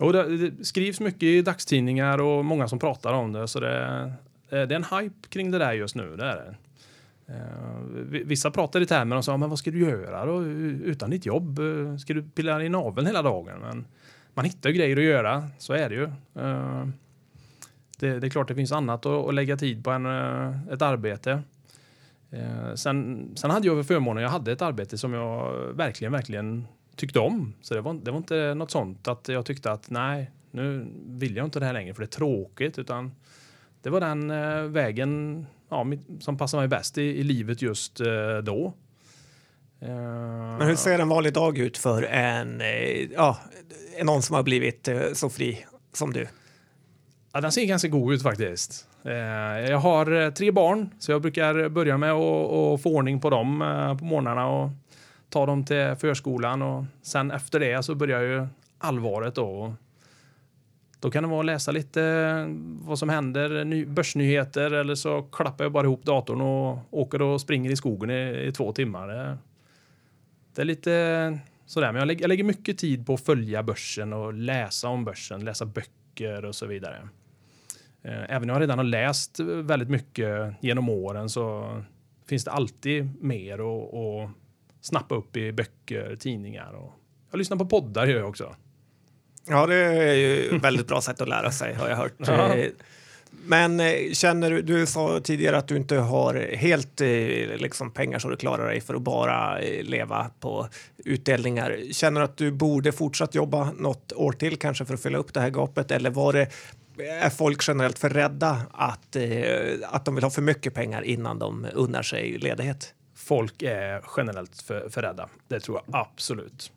Och 0.00 0.12
det, 0.12 0.36
det, 0.36 0.64
skrivs 0.64 1.00
mycket 1.00 1.22
i 1.22 1.42
dagstidningar 1.42 2.20
och 2.20 2.44
många 2.44 2.68
som 2.68 2.78
pratar 2.78 3.12
om 3.12 3.32
det 3.32 3.48
så 3.48 3.60
det, 3.60 4.12
eh, 4.50 4.50
det 4.50 4.56
är 4.56 4.72
en 4.72 5.00
hype 5.00 5.28
kring 5.28 5.50
det 5.50 5.58
där 5.58 5.72
just 5.72 5.94
nu. 5.94 6.16
Det 6.16 6.24
är 6.24 6.36
det. 6.36 6.54
Eh, 7.28 7.78
vissa 8.24 8.50
pratar 8.50 8.80
i 8.80 8.86
termer 8.86 9.16
och 9.16 9.24
sa, 9.24 9.36
men 9.36 9.50
vad 9.50 9.58
ska 9.58 9.70
du 9.70 9.80
göra 9.80 10.26
då 10.26 10.44
utan 10.44 11.10
ditt 11.10 11.26
jobb? 11.26 11.58
Eh, 11.58 11.96
ska 11.96 12.14
du 12.14 12.22
pilla 12.22 12.62
i 12.62 12.68
naveln 12.68 13.06
hela 13.06 13.22
dagen? 13.22 13.60
Men 13.60 13.86
man 14.34 14.44
hittar 14.44 14.70
ju 14.70 14.76
grejer 14.76 14.96
att 14.96 15.02
göra, 15.02 15.48
så 15.58 15.72
är 15.72 15.88
det 15.88 15.94
ju. 15.94 16.04
Eh, 16.42 16.86
det, 17.98 18.20
det, 18.20 18.26
är 18.26 18.30
klart 18.30 18.48
det 18.48 18.54
finns 18.54 18.72
annat 18.72 19.06
att, 19.06 19.28
att 19.28 19.34
lägga 19.34 19.56
tid 19.56 19.84
på 19.84 19.90
än 19.90 20.06
ett 20.70 20.82
arbete. 20.82 21.42
sen, 22.74 23.28
sen 23.36 23.50
hade 23.50 23.66
jag 23.66 23.86
förmånen, 23.86 24.22
jag 24.22 24.30
hade 24.30 24.52
ett 24.52 24.62
arbete 24.62 24.98
som 24.98 25.12
jag 25.12 25.52
verkligen, 25.74 26.12
verkligen 26.12 26.66
tyckte 26.96 27.18
om. 27.18 27.54
Så 27.60 27.74
det 27.74 27.80
var, 27.80 27.94
det 27.94 28.10
var 28.10 28.18
inte 28.18 28.54
något 28.54 28.70
sånt 28.70 29.08
att 29.08 29.28
jag 29.28 29.46
tyckte 29.46 29.72
att 29.72 29.90
nej, 29.90 30.30
nu 30.50 30.86
vill 31.06 31.36
jag 31.36 31.46
inte 31.46 31.58
det 31.58 31.66
här 31.66 31.72
längre 31.72 31.94
för 31.94 32.02
det 32.02 32.06
är 32.06 32.18
tråkigt, 32.18 32.78
utan 32.78 33.12
det 33.86 33.90
var 33.90 34.00
den 34.00 34.30
eh, 34.30 34.62
vägen 34.62 35.46
ja, 35.68 35.86
som 36.20 36.38
passade 36.38 36.60
mig 36.60 36.68
bäst 36.68 36.98
i, 36.98 37.02
i 37.02 37.22
livet 37.22 37.62
just 37.62 38.00
eh, 38.00 38.38
då. 38.42 38.72
Men 39.78 40.60
hur 40.60 40.76
ser 40.76 40.98
en 40.98 41.08
vanlig 41.08 41.32
dag 41.32 41.58
ut 41.58 41.78
för 41.78 42.02
en, 42.02 42.60
eh, 42.60 43.10
ja, 43.14 43.38
någon 44.04 44.22
som 44.22 44.36
har 44.36 44.42
blivit 44.42 44.88
så 45.12 45.30
fri 45.30 45.66
som 45.92 46.12
du? 46.12 46.28
Ja, 47.32 47.40
den 47.40 47.52
ser 47.52 47.64
ganska 47.64 47.88
god 47.88 48.14
ut 48.14 48.22
faktiskt. 48.22 48.88
Jag 49.68 49.78
har 49.78 50.30
tre 50.30 50.50
barn, 50.50 50.90
så 50.98 51.12
jag 51.12 51.22
brukar 51.22 51.68
börja 51.68 51.98
med 51.98 52.12
att 52.12 52.82
få 52.82 52.90
ordning 52.96 53.20
på 53.20 53.30
dem 53.30 53.58
på 53.98 54.04
morgnarna 54.04 54.48
och 54.48 54.70
ta 55.30 55.46
dem 55.46 55.64
till 55.64 55.94
förskolan 55.98 56.62
och 56.62 56.84
sen 57.02 57.30
efter 57.30 57.60
det 57.60 57.82
så 57.82 57.94
börjar 57.94 58.20
ju 58.20 58.46
allvaret 58.78 59.34
då. 59.34 59.74
Då 61.00 61.10
kan 61.10 61.22
det 61.22 61.28
vara 61.28 61.40
att 61.40 61.46
läsa 61.46 61.72
lite 61.72 62.02
eh, 62.02 62.46
vad 62.86 62.98
som 62.98 63.08
händer, 63.08 63.84
börsnyheter 63.86 64.70
eller 64.70 64.94
så 64.94 65.22
klappar 65.22 65.64
jag 65.64 65.72
bara 65.72 65.84
ihop 65.84 66.04
datorn 66.04 66.40
och 66.40 66.78
åker 66.90 67.22
och 67.22 67.40
springer 67.40 67.70
i 67.70 67.76
skogen 67.76 68.10
i, 68.10 68.46
i 68.48 68.52
två 68.52 68.72
timmar. 68.72 69.08
Det, 69.08 69.38
det, 70.54 70.62
är 70.62 70.66
lite 70.66 70.92
eh, 70.92 71.38
sådär, 71.66 71.92
men 71.92 71.98
jag 71.98 72.06
lägger, 72.06 72.20
jag 72.20 72.28
lägger 72.28 72.44
mycket 72.44 72.78
tid 72.78 73.06
på 73.06 73.14
att 73.14 73.24
följa 73.24 73.62
börsen 73.62 74.12
och 74.12 74.34
läsa 74.34 74.88
om 74.88 75.04
börsen, 75.04 75.44
läsa 75.44 75.66
böcker 75.66 76.44
och 76.44 76.54
så 76.54 76.66
vidare. 76.66 77.08
Eh, 78.02 78.22
även 78.28 78.42
om 78.42 78.54
jag 78.54 78.62
redan 78.62 78.78
har 78.78 78.84
läst 78.84 79.40
väldigt 79.40 79.90
mycket 79.90 80.54
genom 80.60 80.88
åren 80.88 81.28
så 81.28 81.76
finns 82.28 82.44
det 82.44 82.50
alltid 82.50 83.24
mer 83.24 83.58
att 83.58 84.30
snappa 84.80 85.14
upp 85.14 85.36
i 85.36 85.52
böcker, 85.52 86.16
tidningar 86.16 86.72
och 86.72 86.92
jag 87.30 87.38
lyssnar 87.38 87.56
på 87.56 87.66
poddar 87.66 88.06
gör 88.06 88.18
jag 88.18 88.28
också. 88.28 88.56
Ja, 89.48 89.66
det 89.66 89.74
är 89.74 90.14
ju 90.14 90.56
ett 90.56 90.64
väldigt 90.64 90.86
bra 90.86 91.00
sätt 91.00 91.20
att 91.20 91.28
lära 91.28 91.50
sig 91.50 91.74
har 91.74 91.88
jag 91.88 91.96
hört. 91.96 92.12
Ja. 92.18 92.54
Eh, 92.54 92.70
men 93.30 93.80
eh, 93.80 94.12
känner 94.12 94.50
du, 94.50 94.62
du 94.62 94.86
sa 94.86 95.20
tidigare 95.20 95.56
att 95.56 95.68
du 95.68 95.76
inte 95.76 95.96
har 95.96 96.34
helt 96.56 97.00
eh, 97.00 97.08
liksom, 97.56 97.90
pengar 97.90 98.18
så 98.18 98.28
du 98.28 98.36
klarar 98.36 98.68
dig 98.68 98.80
för 98.80 98.94
att 98.94 99.02
bara 99.02 99.58
leva 99.82 100.30
på 100.40 100.68
utdelningar. 101.04 101.78
Känner 101.92 102.20
du 102.20 102.24
att 102.24 102.36
du 102.36 102.50
borde 102.50 102.92
fortsatt 102.92 103.34
jobba 103.34 103.72
något 103.78 104.12
år 104.12 104.32
till 104.32 104.56
kanske 104.56 104.84
för 104.84 104.94
att 104.94 105.02
fylla 105.02 105.18
upp 105.18 105.34
det 105.34 105.40
här 105.40 105.50
gapet 105.50 105.90
eller 105.90 106.10
var 106.10 106.32
det 106.32 106.48
är 106.98 107.30
folk 107.30 107.68
generellt 107.68 107.98
för 107.98 108.10
rädda 108.10 108.62
att, 108.72 109.16
att 109.82 110.04
de 110.04 110.14
vill 110.14 110.24
ha 110.24 110.30
för 110.30 110.42
mycket 110.42 110.74
pengar 110.74 111.02
innan 111.02 111.38
de 111.38 111.66
unnar 111.72 112.02
sig 112.02 112.38
ledighet? 112.38 112.94
Folk 113.14 113.62
är 113.62 114.04
generellt 114.16 114.62
för, 114.62 114.88
för 114.88 115.02
rädda. 115.02 115.28
Det 115.48 115.60
tror 115.60 115.80
jag 115.86 116.00
absolut. 116.00 116.72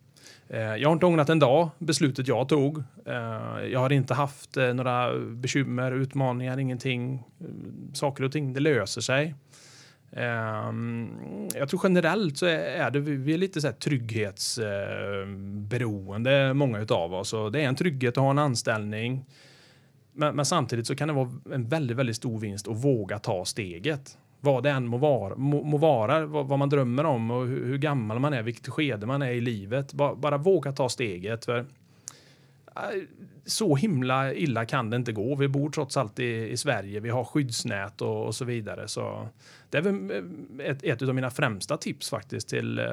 Eh, 0.52 0.76
jag 0.76 0.88
har 0.88 0.92
inte 0.92 1.06
ångrat 1.06 1.28
en 1.28 1.38
dag 1.38 1.70
beslutet 1.78 2.28
jag 2.28 2.48
tog. 2.48 2.78
Eh, 3.06 3.64
jag 3.72 3.80
har 3.80 3.92
inte 3.92 4.14
haft 4.14 4.56
eh, 4.56 4.74
några 4.74 5.18
bekymmer, 5.18 5.92
utmaningar, 5.92 6.58
ingenting. 6.58 7.22
Saker 7.92 8.24
och 8.24 8.32
ting, 8.32 8.52
det 8.52 8.60
löser 8.60 9.00
sig. 9.00 9.34
Jag 11.54 11.68
tror 11.68 11.80
generellt 11.82 12.38
så 12.38 12.46
är 12.46 12.90
det, 12.90 13.00
vi 13.00 13.34
är 13.34 13.38
lite 13.38 13.60
så 13.60 13.66
här 13.66 13.74
trygghetsberoende, 13.74 16.54
många 16.54 16.86
av 16.90 17.14
oss. 17.14 17.32
Och 17.32 17.52
det 17.52 17.60
är 17.60 17.68
en 17.68 17.74
trygghet 17.74 18.18
att 18.18 18.22
ha 18.22 18.30
en 18.30 18.38
anställning. 18.38 19.24
Men, 20.12 20.36
men, 20.36 20.44
samtidigt 20.44 20.86
så 20.86 20.96
kan 20.96 21.08
det 21.08 21.14
vara 21.14 21.30
en 21.52 21.68
väldigt, 21.68 21.96
väldigt 21.96 22.16
stor 22.16 22.38
vinst 22.38 22.68
att 22.68 22.84
våga 22.84 23.18
ta 23.18 23.44
steget 23.44 24.18
vad 24.40 24.62
det 24.62 24.70
än 24.70 24.86
må 24.86 24.96
vara, 24.96 25.36
må, 25.36 25.62
må 25.62 25.76
vara 25.76 26.26
vad, 26.26 26.46
vad, 26.46 26.58
man 26.58 26.68
drömmer 26.68 27.04
om 27.04 27.30
och 27.30 27.46
hur, 27.46 27.66
hur, 27.66 27.78
gammal 27.78 28.18
man 28.18 28.32
är, 28.32 28.42
vilket 28.42 28.68
skede 28.68 29.06
man 29.06 29.22
är 29.22 29.30
i 29.30 29.40
livet. 29.40 29.92
Bara, 29.92 30.14
bara 30.14 30.38
våga 30.38 30.72
ta 30.72 30.88
steget. 30.88 31.44
För, 31.44 31.58
äh, 32.76 33.02
så 33.44 33.76
himla 33.76 34.34
illa 34.34 34.64
kan 34.64 34.90
det 34.90 34.96
inte 34.96 35.12
gå. 35.12 35.34
Vi 35.34 35.48
bor 35.48 35.70
trots 35.70 35.96
allt 35.96 36.18
i, 36.18 36.50
i 36.50 36.56
Sverige, 36.56 37.00
vi 37.00 37.10
har 37.10 37.24
skyddsnät 37.24 38.00
och, 38.00 38.26
och, 38.26 38.34
så 38.34 38.44
vidare. 38.44 38.88
Så 38.88 39.28
det 39.70 39.78
är 39.78 39.82
väl 39.82 40.10
eh, 40.10 40.66
ett, 40.66 40.82
ett 40.82 41.02
av 41.02 41.14
mina 41.14 41.30
främsta 41.30 41.76
tips 41.76 42.10
faktiskt 42.10 42.48
till 42.48 42.78
uh, 42.78 42.86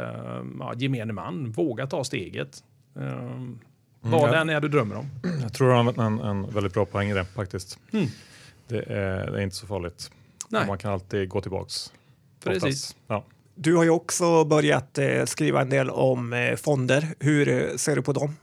ja, 0.59 0.73
gemene 0.77 1.13
man. 1.13 1.51
Våga 1.51 1.87
ta 1.87 2.03
steget. 2.03 2.63
Um, 2.93 3.59
vad 4.01 4.31
det 4.31 4.37
än 4.37 4.49
är 4.49 4.61
du 4.61 4.67
drömmer 4.67 4.95
om. 4.95 5.09
Jag 5.41 5.53
tror 5.53 5.67
du 5.67 5.73
har 5.73 6.05
en, 6.07 6.19
en 6.19 6.49
väldigt 6.49 6.73
bra 6.73 6.85
poäng 6.85 7.09
i 7.09 7.13
det 7.13 7.25
faktiskt. 7.25 7.79
Mm. 7.91 8.07
Det, 8.67 8.79
är, 8.79 9.31
det 9.31 9.37
är 9.37 9.41
inte 9.41 9.55
så 9.55 9.67
farligt. 9.67 10.11
Nej. 10.49 10.67
man 10.67 10.77
kan 10.77 10.93
alltid 10.93 11.29
gå 11.29 11.41
tillbaks. 11.41 11.93
Precis. 12.43 12.95
Ja. 13.07 13.23
Du 13.55 13.75
har 13.75 13.83
ju 13.83 13.89
också 13.89 14.45
börjat 14.45 14.97
eh, 14.97 15.25
skriva 15.25 15.61
en 15.61 15.69
del 15.69 15.89
om 15.89 16.33
eh, 16.33 16.55
fonder. 16.55 17.07
Hur 17.19 17.49
eh, 17.49 17.75
ser 17.75 17.95
du 17.95 18.01
på 18.01 18.13
dem? 18.13 18.35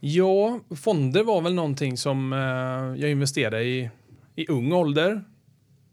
Ja, 0.00 0.60
fonder 0.76 1.24
var 1.24 1.40
väl 1.40 1.54
någonting 1.54 1.96
som 1.96 2.32
eh, 2.32 3.00
jag 3.00 3.10
investerade 3.10 3.62
i 3.62 3.90
i 4.38 4.46
ung 4.48 4.72
ålder. 4.72 5.24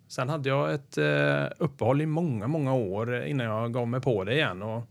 Sen 0.08 0.30
hade 0.30 0.50
jag 0.50 0.74
ett 0.74 0.98
eh, 0.98 1.46
uppehåll 1.58 2.02
i 2.02 2.06
många, 2.06 2.48
många 2.48 2.74
år 2.74 3.26
innan 3.26 3.46
jag 3.46 3.74
gav 3.74 3.88
mig 3.88 4.02
på 4.02 4.24
det 4.24 4.34
igen. 4.34 4.62
Och 4.62 4.84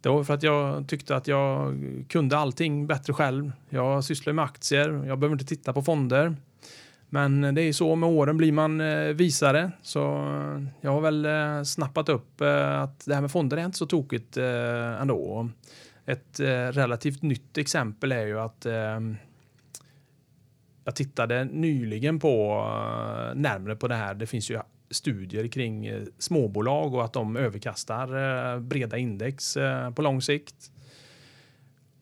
det 0.00 0.08
var 0.08 0.24
för 0.24 0.34
att 0.34 0.42
jag 0.42 0.88
tyckte 0.88 1.16
att 1.16 1.28
jag 1.28 1.74
kunde 2.08 2.38
allting 2.38 2.86
bättre 2.86 3.12
själv. 3.12 3.52
Jag 3.68 4.04
sysslar 4.04 4.32
med 4.32 4.44
aktier, 4.44 5.04
jag 5.06 5.18
behöver 5.18 5.32
inte 5.32 5.44
titta 5.44 5.72
på 5.72 5.82
fonder. 5.82 6.36
Men 7.08 7.54
det 7.54 7.62
är 7.62 7.72
så 7.72 7.96
med 7.96 8.08
åren 8.08 8.36
blir 8.36 8.52
man 8.52 8.80
eh, 8.80 9.06
visare. 9.06 9.70
Så 9.82 10.16
eh, 10.16 10.62
jag 10.80 10.90
har 10.90 11.00
väl 11.00 11.24
eh, 11.24 11.62
snappat 11.62 12.08
upp 12.08 12.40
att 12.80 13.04
det 13.04 13.14
här 13.14 13.20
med 13.20 13.30
fonder 13.30 13.56
är 13.56 13.64
inte 13.64 13.78
så 13.78 13.86
tokigt 13.86 14.36
ändå. 14.36 15.48
Ett 16.06 16.40
relativt 16.70 17.22
nytt 17.22 17.58
exempel 17.58 18.12
är 18.12 18.26
ju 18.26 18.40
att 18.40 18.66
jag 20.84 20.96
tittade 20.96 21.44
nyligen 21.44 22.20
på 22.20 22.64
närmare 23.34 23.76
på 23.76 23.88
det 23.88 23.94
här. 23.94 24.14
Det 24.14 24.26
finns 24.26 24.50
ju 24.50 24.60
studier 24.90 25.46
kring 25.48 25.90
småbolag 26.18 26.94
och 26.94 27.04
att 27.04 27.12
de 27.12 27.36
överkastar 27.36 28.60
breda 28.60 28.98
index 28.98 29.56
på 29.94 30.02
lång 30.02 30.22
sikt. 30.22 30.70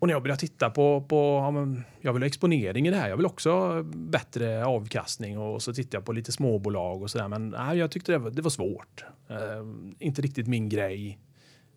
Och 0.02 0.08
när 0.08 0.14
jag 0.14 0.22
började 0.22 0.40
titta 0.40 0.70
på, 0.70 1.00
på 1.08 1.16
ja, 1.16 1.82
jag 2.00 2.12
vill 2.12 2.22
ha 2.22 2.26
exponering 2.26 2.88
i 2.88 2.90
det 2.90 2.96
här, 2.96 3.08
jag 3.08 3.16
vill 3.16 3.26
också 3.26 3.50
ha 3.50 3.82
bättre 3.82 4.66
avkastning 4.66 5.38
och 5.38 5.62
så 5.62 5.74
tittade 5.74 5.96
jag 5.96 6.04
på 6.04 6.12
lite 6.12 6.32
småbolag 6.32 7.02
och 7.02 7.10
sådär. 7.10 7.28
Men 7.28 7.48
nej, 7.48 7.78
jag 7.78 7.90
tyckte 7.90 8.12
det 8.12 8.18
var, 8.18 8.30
det 8.30 8.42
var 8.42 8.50
svårt. 8.50 9.04
Uh, 9.30 9.92
inte 9.98 10.22
riktigt 10.22 10.46
min 10.46 10.68
grej. 10.68 11.18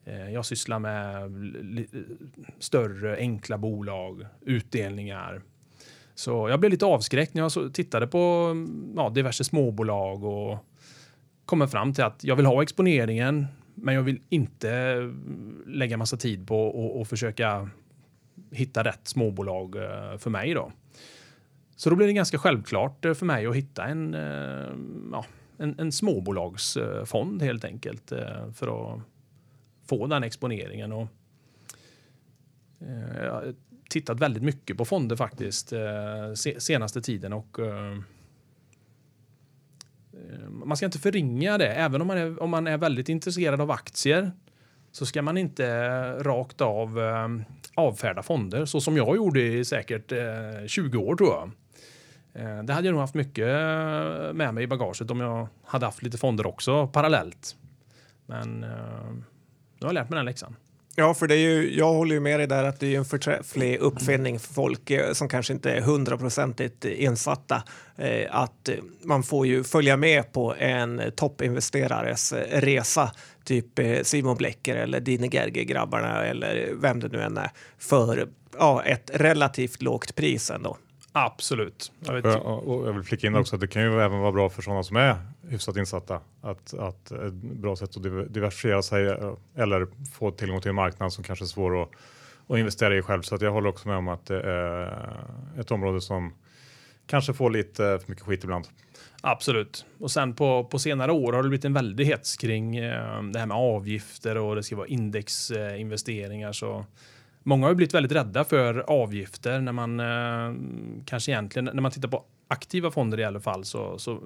Uh, 0.08 0.32
jag 0.32 0.46
sysslar 0.46 0.80
med 0.80 1.32
större, 2.60 3.18
enkla 3.18 3.58
bolag, 3.58 4.26
utdelningar. 4.42 5.42
Så 6.16 6.50
jag 6.50 6.60
blev 6.60 6.72
lite 6.72 6.86
avskräckt 6.86 7.34
när 7.34 7.42
jag 7.42 7.74
tittade 7.74 8.08
på 8.08 8.54
ja, 8.96 9.10
diverse 9.10 9.44
småbolag 9.44 10.24
och 10.24 10.58
kommer 11.46 11.68
fram 11.68 11.94
till 11.94 12.04
att 12.04 12.24
jag 12.24 12.36
vill 12.36 12.46
ha 12.46 12.64
exponeringen, 12.64 13.46
men 13.76 13.96
jag 13.96 14.02
vill 14.02 14.22
inte 14.30 14.96
lägga 15.68 15.98
massa 15.98 16.18
tid 16.18 16.48
på 16.48 17.02
att 17.02 17.10
försöka 17.10 17.70
hitta 18.56 18.84
rätt 18.84 19.08
småbolag 19.08 19.76
eh, 19.76 20.18
för 20.18 20.30
mig. 20.30 20.54
Då. 20.54 20.72
Så 21.76 21.90
då 21.90 21.96
blir 21.96 22.08
det 22.08 22.14
ganska 22.14 22.38
självklart 22.38 23.06
eh, 23.06 23.14
för 23.14 23.26
mig 23.26 23.46
att 23.46 23.56
hitta 23.56 23.86
en, 23.86 24.14
eh, 24.14 24.76
ja, 25.12 25.26
en, 25.58 25.80
en 25.80 25.92
småbolagsfond 25.92 27.42
helt 27.42 27.66
enkelt 27.66 28.14
för 28.56 28.94
att 28.94 29.02
få 29.86 30.08
den 30.08 30.24
exponeringen. 30.24 30.92
Och, 30.92 31.08
jag 33.24 33.32
har 33.32 33.54
tittat 33.90 34.20
väldigt 34.20 34.44
mycket 34.44 34.78
på 34.78 34.86
fonder 34.86 35.16
faktiskt 35.16 35.74
senaste 36.58 37.02
tiden 37.02 37.34
och 37.34 37.60
man 40.50 40.78
ska 40.78 40.86
inte 40.86 41.00
förringa 41.00 41.58
det. 41.58 41.68
Även 41.68 42.02
om 42.02 42.08
man, 42.08 42.18
är, 42.18 42.44
om 42.44 42.50
man 42.50 42.68
är 42.68 42.78
väldigt 42.78 43.10
intresserad 43.10 43.62
av 43.62 43.72
aktier 43.72 44.32
så 44.96 45.06
ska 45.06 45.22
man 45.22 45.38
inte 45.38 45.66
eh, 45.68 46.24
rakt 46.24 46.62
av 46.62 47.00
eh, 47.00 47.28
avfärda 47.76 48.24
fonder 48.24 48.66
så 48.66 48.82
som 48.82 48.98
jag 48.98 49.16
gjorde 49.16 49.42
i 49.42 49.66
säkert 49.66 50.12
eh, 50.12 50.68
20 50.68 50.98
år 50.98 51.16
tror 51.16 51.30
jag. 51.30 51.52
Det 52.66 52.74
hade 52.74 52.88
jag 52.88 52.92
nog 52.92 53.02
haft 53.02 53.14
mycket 53.14 53.48
med 54.36 54.54
mig 54.54 54.64
i 54.64 54.68
bagaget 54.68 55.12
om 55.12 55.20
jag 55.20 55.48
hade 55.64 55.86
haft 55.86 56.02
lite 56.02 56.18
fonder 56.18 56.48
också 56.48 56.88
parallellt. 56.88 57.56
Men 58.26 58.60
nu 58.60 58.68
har 59.82 59.88
jag 59.88 59.94
lärt 59.94 60.10
mig 60.10 60.18
den 60.18 60.26
läxan. 60.26 60.56
Ja, 60.98 61.14
för 61.14 61.28
det 61.28 61.36
är 61.36 61.40
ju, 61.40 61.78
jag 61.78 61.94
håller 61.94 62.16
ju 62.16 62.20
med 62.20 62.40
dig 62.40 62.48
där 62.48 62.64
att 62.64 62.80
det 62.80 62.94
är 62.94 62.98
en 62.98 63.06
förträfflig 63.06 63.78
uppfinning 63.78 64.40
för 64.40 64.54
folk 64.54 64.90
eh, 64.92 65.14
som 65.14 65.30
kanske 65.30 65.54
inte 65.54 65.72
är 65.72 65.82
hundraprocentigt 65.82 66.86
insatta. 66.86 67.64
Eh, 67.98 68.36
att 68.36 68.70
eh, 68.70 68.76
man 69.04 69.24
får 69.24 69.48
ju 69.48 69.64
följa 69.64 69.98
med 69.98 70.34
på 70.34 70.56
en 70.60 71.02
toppinvesterares 71.16 72.34
resa, 72.52 73.12
typ 73.44 73.80
Simon 74.04 74.38
Blecker 74.38 74.76
eller 74.76 75.00
Dine 75.00 75.28
Gerge-grabbarna 75.28 76.26
eller 76.26 76.72
vem 76.74 77.00
det 77.00 77.08
nu 77.08 77.22
än 77.22 77.38
är, 77.38 77.52
för 77.80 78.28
ja, 78.58 78.84
ett 78.84 79.12
relativt 79.14 79.82
lågt 79.82 80.16
pris 80.16 80.52
ändå. 80.52 80.78
Absolut. 81.18 81.92
Jag, 82.00 82.14
vet. 82.14 82.26
och 82.44 82.88
jag 82.88 82.94
vill 82.94 83.04
flika 83.04 83.28
in 83.28 83.36
också 83.36 83.56
att 83.56 83.62
det 83.62 83.68
kan 83.68 83.82
ju 83.82 84.02
även 84.02 84.20
vara 84.20 84.32
bra 84.32 84.50
för 84.50 84.62
sådana 84.62 84.84
som 84.84 84.98
är 84.98 85.16
hyfsat 85.50 85.78
insatta. 85.78 86.22
Att, 86.42 86.74
att 86.74 87.12
ett 87.12 87.34
bra 87.34 87.76
sätt 87.76 87.98
att 87.98 88.04
diversifiera 88.34 88.82
sig 88.82 89.06
eh, 89.06 89.34
eller 89.56 89.88
få 90.14 90.32
tillgång 90.32 90.62
till 90.62 90.70
en 90.70 90.76
marknad 90.76 91.14
som 91.14 91.24
kanske 91.24 91.46
är 91.46 91.48
svår 91.48 91.84
att, 91.84 91.90
att 92.48 92.58
investera 92.58 92.98
i 92.98 93.02
själv. 93.02 93.22
Så 93.22 93.36
att 93.36 93.42
jag 93.42 93.52
håller 93.52 93.70
också 93.70 93.88
med 93.88 93.98
om 93.98 94.08
att 94.08 94.26
det 94.26 94.42
är 94.42 95.60
ett 95.60 95.72
område 95.72 96.02
som 96.02 96.34
kanske 97.08 97.34
får 97.34 97.50
lite 97.50 97.76
för 97.76 98.06
mycket 98.06 98.26
skit 98.26 98.44
ibland. 98.44 98.68
Absolut. 99.22 99.86
Och 100.00 100.12
sen 100.12 100.34
på, 100.34 100.64
på 100.64 100.80
senare 100.80 101.12
år 101.12 101.34
har 101.34 101.44
det 101.44 101.50
blivit 101.50 101.66
en 101.66 101.74
väldig 101.74 102.06
hets 102.06 102.38
kring 102.38 102.78
eh, 102.78 103.24
det 103.24 103.40
här 103.40 103.46
med 103.46 103.58
avgifter 103.58 104.38
och 104.38 104.56
det 104.56 104.64
ska 104.64 104.76
vara 104.76 104.88
indexinvesteringar. 104.88 106.52
Så 106.52 106.86
Många 107.48 107.68
har 107.68 107.74
blivit 107.74 107.94
väldigt 107.94 108.12
rädda 108.12 108.44
för 108.44 108.80
avgifter 108.80 109.62
när 109.62 109.72
man 109.72 110.00
eh, 110.00 110.56
kanske 111.06 111.32
egentligen 111.32 111.70
när 111.74 111.82
man 111.82 111.92
tittar 111.92 112.10
på 112.10 112.26
aktiva 112.48 112.92
fonder 112.92 113.20
i 113.20 113.24
alla 113.24 113.40
fall 113.40 113.66
så, 113.66 114.00
så 114.00 114.20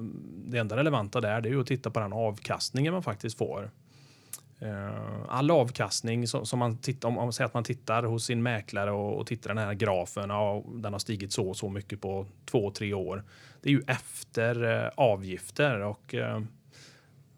det 0.48 0.58
enda 0.58 0.78
relevanta 0.78 1.22
där 1.22 1.42
det 1.42 1.50
är 1.50 1.52
ju 1.52 1.62
att 1.62 1.68
titta 1.68 1.90
på 1.90 2.00
den 2.00 2.14
avkastningen 2.14 2.94
man 2.94 3.04
faktiskt 3.04 3.38
får. 3.38 3.72
Eh, 4.60 5.26
all 5.28 5.52
avkastning 5.52 6.28
som, 6.28 6.46
som 6.46 6.60
man 6.60 6.78
tittar 6.78 7.08
om, 7.08 7.14
man 7.14 7.34
säger 7.34 7.46
att 7.46 7.54
man 7.54 7.64
tittar 7.64 8.04
hos 8.04 8.26
sin 8.26 8.44
mäklare 8.44 8.92
och, 8.92 9.20
och 9.20 9.28
tittar 9.28 9.50
den 9.50 9.58
här 9.58 9.74
grafen, 9.74 10.30
ja, 10.30 10.64
den 10.68 10.94
har 10.94 11.00
stigit 11.00 11.34
så 11.34 11.50
och 11.50 11.58
så 11.58 11.70
mycket 11.70 12.02
på 12.02 12.26
två, 12.46 12.72
tre 12.72 12.94
år. 12.94 13.24
Det 13.62 13.70
är 13.70 13.74
ju 13.74 13.84
efter 13.88 14.84
eh, 14.84 14.90
avgifter 14.96 15.80
och 15.80 16.16
eh, 16.16 16.42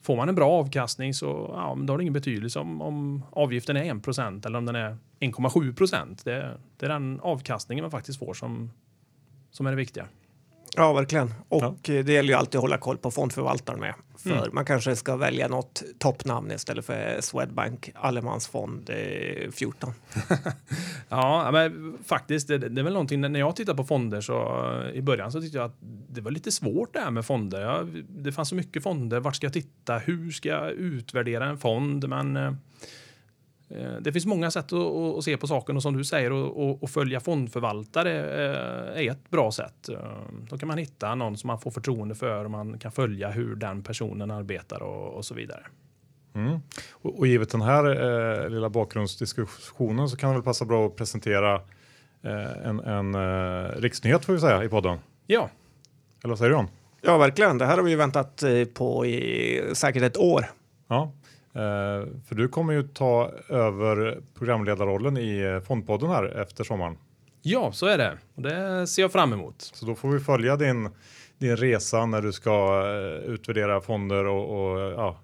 får 0.01 0.15
man 0.15 0.29
en 0.29 0.35
bra 0.35 0.51
avkastning 0.51 1.13
så 1.13 1.51
ja, 1.53 1.77
då 1.83 1.93
har 1.93 1.97
det 1.97 2.03
ingen 2.03 2.13
betydelse 2.13 2.59
om, 2.59 2.81
om 2.81 3.25
avgiften 3.31 3.77
är 3.77 3.95
1 4.39 4.45
eller 4.45 4.57
om 4.57 4.65
den 4.65 4.75
är 4.75 4.97
1,7 5.21 5.75
procent. 5.75 6.25
Det, 6.25 6.57
det, 6.77 6.85
är 6.85 6.89
den 6.89 7.19
avkastningen 7.19 7.83
man 7.83 7.91
faktiskt 7.91 8.19
får 8.19 8.33
som, 8.33 8.71
som 9.51 9.65
är 9.65 9.71
det 9.71 9.77
viktiga. 9.77 10.07
Ja, 10.75 10.93
verkligen. 10.93 11.33
Och 11.49 11.63
ja. 11.63 11.75
det 11.83 12.13
gäller 12.13 12.29
ju 12.29 12.33
alltid 12.33 12.55
att 12.55 12.61
hålla 12.61 12.77
koll 12.77 12.97
på 12.97 13.11
fondförvaltaren 13.11 13.79
med. 13.79 13.93
För 14.17 14.31
mm. 14.31 14.49
man 14.53 14.65
kanske 14.65 14.95
ska 14.95 15.15
välja 15.15 15.47
något 15.47 15.83
toppnamn 15.99 16.51
istället 16.51 16.85
för 16.85 17.21
Swedbank 17.21 17.91
Allemansfond 17.95 18.89
14. 19.51 19.93
ja, 21.09 21.49
men 21.51 21.97
faktiskt, 22.05 22.47
det, 22.47 22.57
det, 22.57 22.81
är 22.81 22.83
väl 22.83 22.93
någonting 22.93 23.21
när 23.21 23.39
jag 23.39 23.55
tittar 23.55 23.73
på 23.73 23.83
fonder 23.83 24.21
så 24.21 24.67
i 24.93 25.01
början 25.01 25.31
så 25.31 25.41
tyckte 25.41 25.57
jag 25.57 25.65
att 25.65 25.77
det 26.09 26.21
var 26.21 26.31
lite 26.31 26.51
svårt 26.51 26.93
det 26.93 26.99
här 26.99 27.11
med 27.11 27.25
fonder. 27.25 27.61
Ja, 27.61 27.85
det 28.09 28.31
fanns 28.31 28.49
så 28.49 28.55
mycket 28.55 28.83
fonder. 28.83 29.19
Vart 29.19 29.35
ska 29.35 29.45
jag 29.45 29.53
titta? 29.53 29.97
Hur 29.97 30.31
ska 30.31 30.49
jag 30.49 30.71
utvärdera 30.71 31.45
en 31.45 31.57
fond? 31.57 32.09
Men 32.09 32.37
eh, 32.37 32.51
Eh, 32.51 32.53
det 34.01 34.13
finns 34.13 34.25
många 34.25 34.51
sätt 34.51 34.73
att, 34.73 35.17
att, 35.17 35.23
se 35.23 35.37
på 35.37 35.47
saken 35.47 35.75
och 35.75 35.81
som 35.81 35.97
du 35.97 36.03
säger, 36.03 36.31
att 36.83 36.91
följa 36.91 37.19
fondförvaltare 37.19 38.19
eh, 38.95 39.05
är 39.05 39.11
ett 39.11 39.29
bra 39.29 39.51
sätt. 39.51 39.89
Eh, 39.89 39.97
då 40.49 40.57
kan 40.57 40.67
man 40.67 40.77
hitta 40.77 41.15
någon 41.15 41.37
som 41.37 41.47
man 41.47 41.59
får 41.59 41.71
förtroende 41.71 42.15
för 42.15 42.45
och 42.45 42.51
man 42.51 42.79
kan 42.79 42.91
följa 42.91 43.29
hur 43.29 43.55
den 43.55 43.83
personen 43.83 44.31
arbetar 44.31 44.83
och, 44.83 45.13
och 45.13 45.25
så 45.25 45.33
vidare. 45.33 45.63
Mm. 46.33 46.59
Och, 46.91 47.19
och 47.19 47.27
givet 47.27 47.49
den 47.49 47.61
här 47.61 47.85
eh, 48.43 48.49
lilla 48.49 48.69
bakgrundsdiskussionen 48.69 50.09
så 50.09 50.17
kan 50.17 50.29
det 50.29 50.35
väl 50.35 50.43
passa 50.43 50.65
bra 50.65 50.87
att 50.87 50.95
presentera 50.95 51.55
eh, 52.21 52.67
en, 52.67 52.79
en 52.79 53.15
eh, 53.15 53.81
riksnyhet 53.81 54.25
får 54.25 54.33
vi 54.33 54.39
säga 54.39 54.63
i 54.63 54.69
podden. 54.69 54.99
Ja. 55.27 55.49
Eller 56.23 56.29
vad 56.29 56.37
säger 56.37 56.49
du 56.49 56.57
om? 56.57 56.67
Ja, 57.01 57.17
verkligen. 57.17 57.57
Det 57.57 57.65
här 57.65 57.77
har 57.77 57.83
vi 57.83 57.95
väntat 57.95 58.43
på 58.73 59.05
i 59.05 59.61
säkert 59.73 60.03
ett 60.03 60.17
år. 60.17 60.45
Ja, 60.87 61.11
för 62.27 62.35
du 62.35 62.47
kommer 62.47 62.73
ju 62.73 62.83
ta 62.83 63.31
över 63.49 64.21
programledarrollen 64.37 65.17
i 65.17 65.41
eh, 65.41 65.59
Fondpodden 65.59 66.09
här 66.09 66.41
efter 66.41 66.63
sommaren. 66.63 66.97
Ja, 67.41 67.71
så 67.71 67.85
är 67.85 67.97
det 67.97 68.17
och 68.35 68.41
det 68.41 68.87
ser 68.87 69.01
jag 69.01 69.11
fram 69.11 69.33
emot. 69.33 69.61
Så 69.61 69.85
då 69.85 69.95
får 69.95 70.09
vi 70.09 70.19
följa 70.19 70.55
din, 70.55 70.89
din 71.37 71.57
resa 71.57 72.05
när 72.05 72.21
du 72.21 72.31
ska 72.33 72.83
uh, 72.83 73.33
utvärdera 73.33 73.81
fonder 73.81 74.25
och, 74.25 74.73
och 74.73 74.79
ja, 74.79 75.19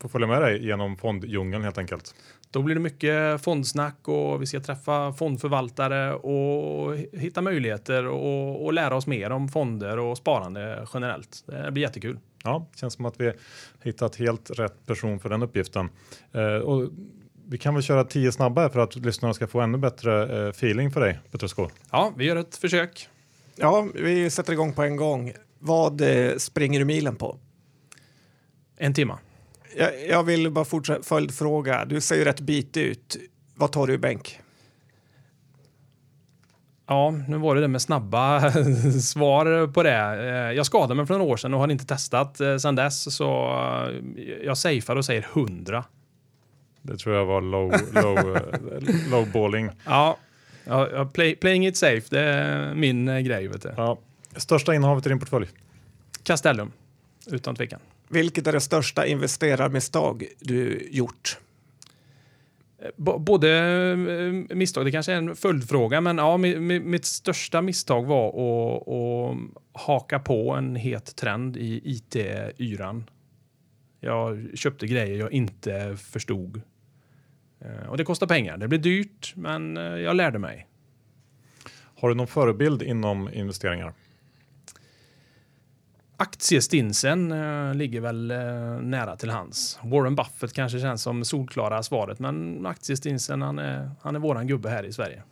få 0.00 0.08
följa 0.08 0.26
med 0.26 0.42
dig 0.42 0.66
genom 0.66 0.96
fonddjungeln 0.96 1.64
helt 1.64 1.78
enkelt. 1.78 2.14
Då 2.56 2.62
blir 2.62 2.74
det 2.74 2.80
mycket 2.80 3.42
fondsnack 3.42 4.08
och 4.08 4.42
vi 4.42 4.46
ska 4.46 4.60
träffa 4.60 5.12
fondförvaltare 5.12 6.14
och 6.14 6.96
hitta 7.12 7.42
möjligheter 7.42 8.06
och, 8.06 8.64
och 8.64 8.72
lära 8.72 8.96
oss 8.96 9.06
mer 9.06 9.30
om 9.30 9.48
fonder 9.48 9.98
och 9.98 10.18
sparande 10.18 10.86
generellt. 10.94 11.44
Det 11.46 11.72
blir 11.72 11.82
jättekul. 11.82 12.18
Ja, 12.44 12.66
känns 12.76 12.94
som 12.94 13.04
att 13.04 13.20
vi 13.20 13.32
hittat 13.82 14.16
helt 14.16 14.50
rätt 14.50 14.86
person 14.86 15.20
för 15.20 15.28
den 15.28 15.42
uppgiften. 15.42 15.88
Eh, 16.32 16.42
och 16.42 16.90
vi 17.46 17.58
kan 17.58 17.74
väl 17.74 17.82
köra 17.82 18.04
tio 18.04 18.32
snabba 18.32 18.68
för 18.68 18.80
att 18.80 18.96
lyssnarna 18.96 19.34
ska 19.34 19.46
få 19.46 19.60
ännu 19.60 19.78
bättre 19.78 20.44
eh, 20.44 20.48
feeling 20.48 20.90
för 20.90 21.00
dig, 21.00 21.18
Petrusco. 21.30 21.68
Ja, 21.90 22.12
vi 22.16 22.24
gör 22.24 22.36
ett 22.36 22.56
försök. 22.56 23.08
Ja, 23.56 23.88
vi 23.94 24.30
sätter 24.30 24.52
igång 24.52 24.72
på 24.72 24.82
en 24.82 24.96
gång. 24.96 25.32
Vad 25.58 26.00
eh, 26.00 26.36
springer 26.36 26.78
du 26.78 26.84
milen 26.84 27.16
på? 27.16 27.38
En 28.76 28.94
timma. 28.94 29.18
Jag, 29.78 30.08
jag 30.08 30.22
vill 30.22 30.50
bara 30.50 30.64
fortsätta 30.64 31.02
följdfråga. 31.02 31.84
Du 31.84 32.00
ser 32.00 32.16
ju 32.16 32.24
rätt 32.24 32.40
bit 32.40 32.76
ut. 32.76 33.16
Vad 33.54 33.72
tar 33.72 33.86
du 33.86 33.92
i 33.92 33.98
bänk? 33.98 34.40
Ja, 36.86 37.10
nu 37.28 37.36
var 37.36 37.54
det 37.54 37.60
det 37.60 37.68
med 37.68 37.82
snabba 37.82 38.50
svar 39.02 39.72
på 39.72 39.82
det. 39.82 39.96
Eh, 39.96 40.56
jag 40.56 40.66
skadade 40.66 40.94
mig 40.94 41.06
för 41.06 41.18
några 41.18 41.32
år 41.32 41.36
sedan 41.36 41.54
och 41.54 41.60
har 41.60 41.68
inte 41.68 41.86
testat 41.86 42.40
eh, 42.40 42.56
sedan 42.56 42.74
dess, 42.74 43.16
så 43.16 43.48
eh, 44.16 44.22
jag 44.44 44.58
safear 44.58 44.96
och 44.96 45.04
säger 45.04 45.26
100. 45.34 45.84
Det 46.82 46.96
tror 46.96 47.14
jag 47.14 47.24
var 47.26 47.40
low, 47.40 47.72
low, 47.94 48.38
low 49.10 49.32
balling. 49.32 49.70
Ja, 49.84 50.16
ja 50.64 51.04
play, 51.04 51.36
playing 51.36 51.66
it 51.66 51.76
safe, 51.76 52.02
det 52.10 52.20
är 52.20 52.74
min 52.74 53.06
grej. 53.06 53.48
Vet 53.48 53.62
du. 53.62 53.72
Ja. 53.76 53.98
Största 54.36 54.74
innehavet 54.74 55.06
i 55.06 55.08
din 55.08 55.18
portfölj? 55.18 55.48
Castellum, 56.22 56.72
utan 57.26 57.56
tvekan. 57.56 57.80
Vilket 58.08 58.46
är 58.46 58.52
det 58.52 58.60
största 58.60 59.06
investerarmisstag 59.06 60.24
du 60.40 60.88
gjort? 60.90 61.38
både 62.96 63.58
eh, 64.48 64.56
misstag, 64.56 64.84
det 64.84 64.92
kanske 64.92 65.12
är 65.12 65.16
en 65.16 65.36
följdfråga, 65.36 66.00
men 66.00 66.18
ja, 66.18 66.36
mitt 66.36 67.04
största 67.04 67.62
misstag 67.62 68.06
var 68.06 68.28
att, 68.28 68.88
att 68.88 69.36
haka 69.72 70.18
på 70.18 70.52
en 70.52 70.76
het 70.76 71.16
trend 71.16 71.56
i 71.56 71.80
IT-yran. 71.84 73.10
Jag 74.00 74.50
köpte 74.54 74.86
grejer 74.86 75.18
jag 75.18 75.32
inte 75.32 75.96
förstod. 75.96 76.62
Eh, 77.60 77.88
och 77.88 77.96
det 77.96 78.04
kostar 78.04 78.26
pengar. 78.26 78.56
Det 78.56 78.68
blir 78.68 78.78
dyrt, 78.78 79.32
men 79.36 79.76
eh, 79.76 79.82
jag 79.82 80.16
lärde 80.16 80.38
mig. 80.38 80.66
Har 81.98 82.08
du 82.08 82.14
någon 82.14 82.26
förebild 82.26 82.82
inom 82.82 83.28
investeringar? 83.32 83.92
Aktiestinsen 86.18 87.32
eh, 87.32 87.74
ligger 87.74 88.00
väl 88.00 88.30
eh, 88.30 88.38
nära 88.80 89.16
till 89.16 89.30
hands. 89.30 89.78
Warren 89.82 90.14
Buffett 90.14 90.52
kanske 90.52 90.80
känns 90.80 91.02
som 91.02 91.24
solklara 91.24 91.82
svaret, 91.82 92.18
men 92.18 92.66
aktiestinsen 92.66 93.42
han 93.42 93.58
är, 93.58 93.90
han 94.02 94.16
är 94.16 94.20
våran 94.20 94.46
gubbe 94.46 94.68
här 94.68 94.84
i 94.84 94.92
Sverige. 94.92 95.22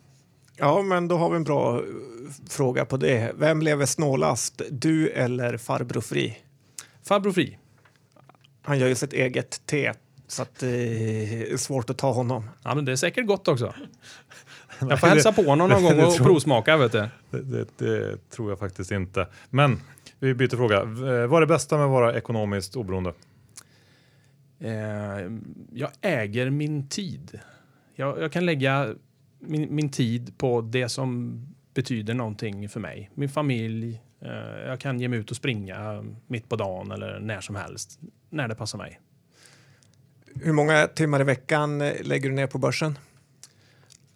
Ja, 0.57 0.81
men 0.81 1.07
då 1.07 1.17
har 1.17 1.29
vi 1.29 1.35
en 1.35 1.43
bra 1.43 1.75
eh, 1.75 1.83
fråga 2.49 2.85
på 2.85 2.97
det. 2.97 3.31
Vem 3.35 3.61
lever 3.61 3.85
snålast, 3.85 4.61
du 4.71 5.09
eller 5.09 5.57
farbror 5.57 6.01
Fri? 6.01 6.37
Farbror 7.07 7.31
Fri. 7.31 7.57
Han 8.61 8.79
gör 8.79 8.87
ju 8.87 8.95
sitt 8.95 9.13
eget 9.13 9.65
te, 9.65 9.93
så 10.27 10.41
att 10.41 10.59
det 10.59 11.51
är 11.53 11.57
svårt 11.57 11.89
att 11.89 11.97
ta 11.97 12.11
honom. 12.11 12.49
Ja, 12.63 12.75
men 12.75 12.85
det 12.85 12.91
är 12.91 12.95
säkert 12.95 13.27
gott 13.27 13.47
också. 13.47 13.73
Jag 14.79 14.99
får 14.99 15.07
hälsa 15.07 15.31
på 15.31 15.41
honom 15.41 15.69
någon 15.69 15.83
gång 15.83 16.03
och 16.03 16.17
provsmaka. 16.17 16.77
Vet 16.77 16.91
du. 16.91 17.09
Det, 17.29 17.41
det, 17.41 17.67
det 17.77 18.29
tror 18.29 18.49
jag 18.49 18.59
faktiskt 18.59 18.91
inte. 18.91 19.27
Men 19.49 19.81
vi 20.25 20.33
byter 20.33 20.57
fråga. 20.57 20.81
Eh, 20.81 21.27
Vad 21.27 21.35
är 21.37 21.41
det 21.41 21.47
bästa 21.47 21.77
med 21.77 21.85
att 21.85 21.91
vara 21.91 22.17
ekonomiskt 22.17 22.75
oberoende? 22.75 23.13
Eh, 24.59 24.71
jag 25.73 25.89
äger 26.01 26.49
min 26.49 26.89
tid. 26.89 27.39
Jag, 27.95 28.21
jag 28.21 28.31
kan 28.31 28.45
lägga 28.45 28.95
min, 29.39 29.75
min 29.75 29.89
tid 29.89 30.37
på 30.37 30.61
det 30.61 30.89
som 30.89 31.39
betyder 31.73 32.13
någonting 32.13 32.69
för 32.69 32.79
mig. 32.79 33.11
Min 33.13 33.29
familj. 33.29 34.01
Eh, 34.21 34.67
jag 34.67 34.79
kan 34.79 34.99
ge 34.99 35.07
mig 35.07 35.19
ut 35.19 35.31
och 35.31 35.37
springa 35.37 36.05
mitt 36.27 36.49
på 36.49 36.55
dagen 36.55 36.91
eller 36.91 37.19
när 37.19 37.41
som 37.41 37.55
helst. 37.55 37.99
När 38.29 38.47
det 38.47 38.55
passar 38.55 38.77
mig. 38.77 38.99
Hur 40.43 40.53
många 40.53 40.87
timmar 40.87 41.21
i 41.21 41.23
veckan 41.23 41.81
eh, 41.81 41.93
lägger 42.03 42.29
du 42.29 42.35
ner 42.35 42.47
på 42.47 42.57
börsen? 42.57 42.97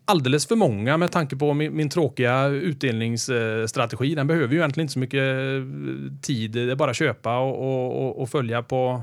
Alldeles 0.10 0.48
för 0.48 0.56
många 0.56 0.98
med 0.98 1.12
tanke 1.12 1.36
på 1.36 1.54
min, 1.54 1.76
min 1.76 1.90
tråkiga 1.90 2.48
utdelningsstrategi. 2.48 4.16
Den 4.16 4.28
behöver 4.28 4.54
ju 4.54 4.60
egentligen 4.60 4.84
inte 4.84 4.94
så 4.94 5.00
mycket 5.00 5.22
eh, 5.22 6.22
tid. 6.22 6.52
Det 6.52 6.72
är 6.72 6.76
bara 6.76 6.92
att 6.92 6.98
köpa 6.98 7.40
och, 7.40 8.06
och, 8.06 8.22
och, 8.22 8.30
följa 8.30 8.64
på, 8.64 9.02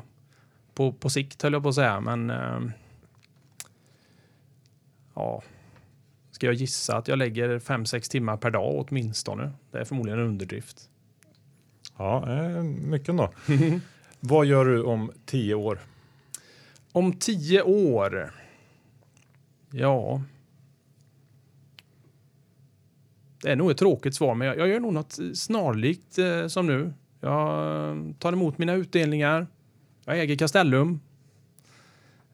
på, 0.74 0.92
på 0.92 1.10
sikt 1.10 1.42
höll 1.42 1.52
jag 1.52 1.62
på 1.62 1.68
att 1.68 1.74
säga. 1.74 2.00
Men 2.00 2.30
eh, 2.30 2.60
ja, 5.14 5.42
ska 6.30 6.46
jag 6.46 6.54
gissa 6.54 6.96
att 6.96 7.08
jag 7.08 7.18
lägger 7.18 7.58
5-6 7.58 8.10
timmar 8.10 8.36
per 8.36 8.50
dag 8.50 8.86
åtminstone. 8.88 9.52
Det 9.70 9.78
är 9.78 9.84
förmodligen 9.84 10.18
en 10.20 10.26
underdrift. 10.26 10.90
Ja, 11.96 12.32
eh, 12.32 12.62
mycket 12.62 13.08
ändå. 13.08 13.30
Vad 14.20 14.46
gör 14.46 14.64
du 14.64 14.82
om 14.82 15.12
tio 15.26 15.54
år? 15.54 15.78
Om 16.92 17.12
tio 17.12 17.62
år. 17.62 18.32
Ja. 19.70 20.22
Det 23.42 23.52
är 23.52 23.56
nog 23.56 23.70
ett 23.70 23.78
tråkigt 23.78 24.14
svar, 24.14 24.34
men 24.34 24.48
jag, 24.48 24.58
jag 24.58 24.68
gör 24.68 24.80
nog 24.80 24.92
något 24.92 25.18
snarlikt 25.34 26.18
eh, 26.18 26.46
som 26.46 26.66
nu. 26.66 26.92
Jag 27.20 27.90
eh, 27.90 28.12
tar 28.18 28.32
emot 28.32 28.58
mina 28.58 28.74
utdelningar. 28.74 29.46
Jag 30.04 30.18
äger 30.20 30.36
Castellum. 30.36 31.00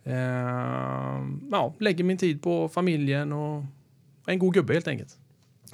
Eh, 0.05 0.15
ja, 1.51 1.75
lägger 1.79 2.05
min 2.05 2.19
tid 2.19 2.43
på 2.43 2.69
familjen 2.69 3.33
och 3.33 3.65
en 4.27 4.39
god 4.39 4.55
gubbe 4.55 4.73
helt 4.73 4.89
enkelt. 4.89 5.19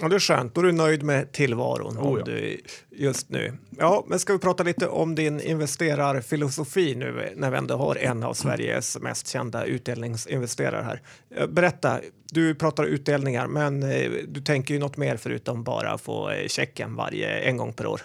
Ja, 0.00 0.08
det 0.08 0.14
är 0.14 0.20
skönt. 0.20 0.54
Då 0.54 0.60
är 0.60 0.64
du 0.64 0.72
nöjd 0.72 1.02
med 1.02 1.32
tillvaron 1.32 1.98
Oh, 1.98 2.18
ja. 2.18 2.24
du, 2.24 2.60
just 2.90 3.30
nu. 3.30 3.52
Ja, 3.78 4.04
men 4.06 4.18
ska 4.18 4.32
vi 4.32 4.38
prata 4.38 4.62
lite 4.62 4.88
om 4.88 5.14
din 5.14 5.40
investerarfilosofi 5.40 6.94
nu 6.94 7.32
när 7.36 7.50
vi 7.50 7.56
ändå 7.56 7.76
har 7.76 7.96
en 7.96 8.22
av 8.22 8.34
Sveriges 8.34 8.98
mest 9.00 9.28
kända 9.28 9.64
utdelningsinvesterare 9.64 10.82
här. 10.82 11.02
Eh, 11.36 11.46
Berätta, 11.46 12.00
du 12.32 12.54
pratar 12.54 12.84
utdelningar, 12.84 13.46
men 13.46 13.82
eh, 13.82 14.10
du 14.28 14.40
tänker 14.40 14.74
ju 14.74 14.80
något 14.80 14.96
mer 14.96 15.16
förutom 15.16 15.64
bara 15.64 15.98
få 15.98 16.30
eh, 16.30 16.48
checken 16.48 16.94
varje 16.96 17.40
en 17.40 17.56
gång 17.56 17.72
per 17.72 17.86
år. 17.86 18.00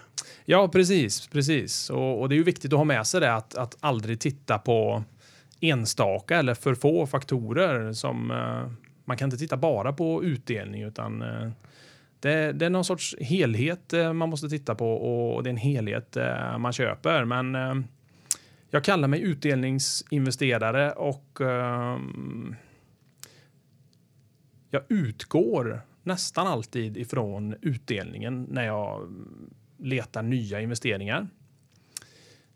Ja, 0.45 0.67
precis. 0.67 1.27
precis. 1.27 1.89
Och, 1.89 2.21
och 2.21 2.29
det 2.29 2.35
är 2.35 2.37
ju 2.37 2.43
viktigt 2.43 2.73
att 2.73 2.79
ha 2.79 2.85
med 2.85 3.07
sig 3.07 3.21
det 3.21 3.35
att, 3.35 3.55
att 3.55 3.77
aldrig 3.79 4.19
titta 4.19 4.57
på 4.57 5.03
enstaka 5.59 6.37
eller 6.37 6.53
för 6.53 6.75
få 6.75 7.07
faktorer. 7.07 7.93
som 7.93 8.31
man 9.05 9.17
kan 9.17 9.27
inte 9.27 9.37
titta 9.37 9.57
bara 9.57 9.93
på 9.93 10.23
utdelning 10.23 10.81
utan 10.81 11.21
eh, 11.21 11.51
det, 12.19 12.51
det 12.51 12.65
är 12.65 12.69
någon 12.69 12.85
sorts 12.85 13.15
helhet 13.19 13.93
eh, 13.93 14.13
man 14.13 14.29
måste 14.29 14.49
titta 14.49 14.75
på 14.75 14.93
och 14.93 15.43
det 15.43 15.49
är 15.49 15.51
en 15.51 15.57
helhet 15.57 16.17
eh, 16.17 16.57
man 16.57 16.73
köper. 16.73 17.25
Men 17.25 17.87
jag 18.69 18.83
kallar 18.83 19.07
mig 19.07 19.21
utdelningsinvesterare 19.21 20.91
och 20.91 21.39
jag 24.69 24.83
utgår 24.89 25.81
nästan 26.03 26.47
alltid 26.47 26.97
ifrån 26.97 27.55
utdelningen 27.61 28.47
när 28.49 28.65
jag 28.65 29.01
mm, 29.01 29.49
letar 29.77 30.23
nya 30.23 30.61
investeringar. 30.61 31.27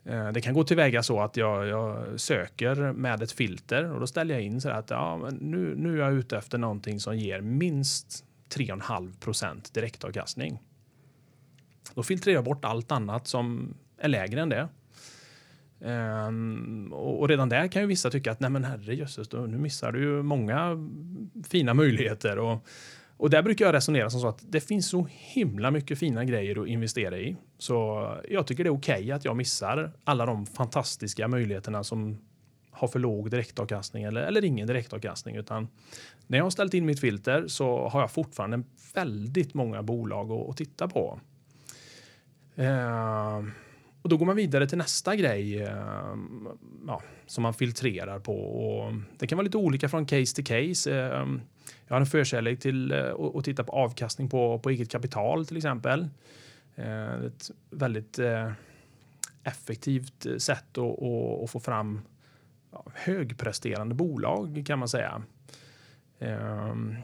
Eh, 0.08 0.32
det 0.32 0.42
kan 0.42 0.54
gå 0.54 0.64
tillväga 0.64 1.04
så 1.04 1.22
att 1.22 1.38
jag, 1.38 1.68
jag 1.68 2.20
söker 2.20 2.76
med 2.94 3.22
ett 3.22 3.32
filter 3.32 3.92
och 3.92 4.00
då 4.00 4.08
ställer 4.08 4.34
jag 4.34 4.44
in 4.44 4.62
så 4.62 4.70
här 4.70 4.80
att 4.80 4.90
ja, 4.90 5.18
men 5.18 5.36
nu, 5.36 5.76
nu 5.76 5.94
är 5.94 6.06
jag 6.06 6.14
ute 6.14 6.38
efter 6.38 6.58
någonting 6.58 7.00
som 7.00 7.18
ger 7.18 7.42
minst 7.42 8.26
3,5 8.50 9.20
procent 9.20 9.74
direktavkastning. 9.74 10.60
Då 11.94 12.04
filtrerar 12.04 12.36
jag 12.36 12.44
bort 12.44 12.66
allt 12.66 12.92
annat 12.92 13.28
som 13.28 13.74
är 13.98 14.08
lägre 14.08 14.42
än 14.42 14.50
det. 14.50 14.68
Um, 15.80 16.94
och, 16.94 17.20
och 17.20 17.30
redan 17.30 17.50
där 17.50 17.68
kan 17.68 17.82
ju 17.82 17.88
vissa 17.88 18.10
tycka 18.10 18.32
att 18.32 18.40
nej 18.40 18.50
men 18.50 18.64
herrejösses, 18.64 19.18
jösses, 19.18 19.50
nu 19.50 19.58
missar 19.58 19.92
du 19.92 20.00
ju 20.02 20.24
många 20.24 20.78
fina 21.50 21.74
möjligheter. 21.74 22.40
Och, 22.40 22.68
och 23.18 23.30
där 23.30 23.44
brukar 23.44 23.66
jag 23.66 23.74
resonera 23.74 24.10
som 24.10 24.22
så 24.22 24.28
att 24.28 24.44
det 24.50 24.62
finns 24.62 24.90
så 24.90 25.08
himla 25.10 25.72
mycket 25.72 26.00
fina 26.00 26.26
grejer 26.26 26.62
att 26.62 26.68
investera 26.68 27.18
i. 27.18 27.36
Så 27.58 28.08
jag 28.30 28.48
tycker 28.48 28.64
det 28.64 28.68
är 28.68 28.78
okej 28.78 29.12
att 29.12 29.26
jag 29.26 29.36
missar 29.36 29.92
alla 30.04 30.26
de 30.26 30.46
fantastiska 30.46 31.28
möjligheterna 31.28 31.84
som 31.84 32.18
har 32.72 32.88
för 32.88 33.00
låg 33.00 33.32
direktavkastning 33.32 34.04
eller, 34.04 34.22
eller 34.22 34.46
ingen 34.46 34.68
direktavkastning. 34.68 35.36
Utan 35.36 35.68
när 36.28 36.38
jag 36.38 36.46
har 36.46 36.50
ställt 36.50 36.74
in 36.74 36.86
mitt 36.86 37.00
filter 37.00 37.48
så 37.48 37.88
har 37.88 38.02
jag 38.02 38.12
fortfarande 38.12 38.64
väldigt 38.94 39.54
många 39.54 39.84
bolag 39.84 40.32
att, 40.32 40.50
att 40.50 40.58
titta 40.58 40.88
på. 40.88 41.20
Eh, 42.56 43.44
och 44.02 44.10
då 44.10 44.18
går 44.18 44.26
man 44.26 44.36
vidare 44.36 44.68
till 44.68 44.78
nästa 44.78 45.16
grej 45.16 45.62
eh, 45.62 46.16
ja, 46.88 47.02
som 47.26 47.42
man 47.42 47.54
filtrerar 47.54 48.20
på. 48.20 48.36
Och 48.36 48.94
det 49.18 49.28
kan 49.28 49.38
vara 49.38 49.46
lite 49.46 49.58
olika 49.58 49.90
från 49.90 50.06
case 50.06 50.36
till 50.36 50.46
case. 50.46 51.00
Eh, 51.00 51.26
jag 51.88 51.96
har 51.96 52.00
en 52.00 52.06
förkärlek 52.06 52.60
till 52.60 52.92
eh, 52.92 53.14
att- 53.36 53.46
titta 53.46 53.64
på 53.64 53.72
avkastning 53.72 54.30
på, 54.30 54.60
på 54.60 54.70
eget 54.70 54.92
kapital 54.92 55.46
till 55.46 55.58
exempel. 55.58 56.08
Eh, 56.76 57.14
ett 57.14 57.52
väldigt 57.70 58.20
eh, 58.20 58.52
effektivt 59.44 60.26
sätt 60.38 60.78
att, 60.78 61.04
att, 61.44 61.50
få 61.50 61.60
fram 61.60 62.02
högpresterande 62.94 63.96
bolag 63.96 64.64
kan 64.68 64.80
man 64.80 64.88
säga. 64.90 65.22
Ehm, 66.20 66.96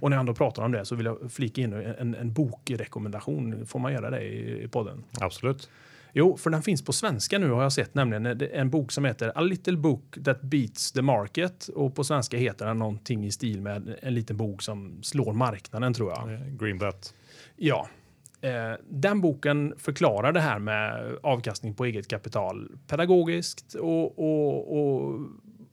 och 0.00 0.10
när 0.10 0.16
jag 0.16 0.20
ändå 0.20 0.34
pratar 0.34 0.62
om 0.62 0.72
det 0.72 0.84
så 0.84 0.94
vill 0.94 1.06
jag 1.06 1.32
flika 1.32 1.60
in 1.60 1.72
en, 1.72 2.14
en 2.14 2.32
bokrekommendation. 2.32 3.66
Får 3.66 3.78
man 3.78 3.92
göra 3.92 4.10
det 4.10 4.22
i 4.24 4.68
podden? 4.68 5.04
Absolut. 5.20 5.70
Jo, 6.18 6.36
för 6.36 6.50
den 6.50 6.62
finns 6.62 6.84
på 6.84 6.92
svenska 6.92 7.38
nu 7.38 7.50
har 7.50 7.62
jag 7.62 7.72
sett, 7.72 7.94
nämligen 7.94 8.26
en- 8.26 8.70
bok 8.70 8.92
som 8.92 9.04
heter 9.04 9.32
A 9.34 9.40
little 9.40 9.76
book 9.76 10.18
that 10.24 10.40
beats 10.42 10.92
the 10.92 11.02
market 11.02 11.68
och 11.68 11.94
på 11.94 12.04
svenska 12.04 12.36
heter 12.36 12.66
den 12.66 12.78
någonting 12.78 13.24
i 13.24 13.30
stil 13.30 13.60
med 13.62 13.96
en 14.02 14.14
liten 14.14 14.36
bok 14.36 14.62
som 14.62 15.02
slår 15.02 15.32
marknaden 15.32 15.94
tror 15.94 16.10
jag. 16.10 16.32
Eh, 16.32 16.40
Greenbet. 16.60 17.14
Ja. 17.56 17.88
Eh, 18.40 18.72
den 18.88 19.20
boken 19.20 19.74
förklarar 19.78 20.32
det 20.32 20.40
här 20.40 20.58
med 20.58 21.16
avkastning 21.22 21.74
på 21.74 21.84
eget 21.84 22.08
kapital 22.08 22.70
pedagogiskt 22.86 23.74
och, 23.74 24.18
och, 24.18 24.78
och 24.78 25.20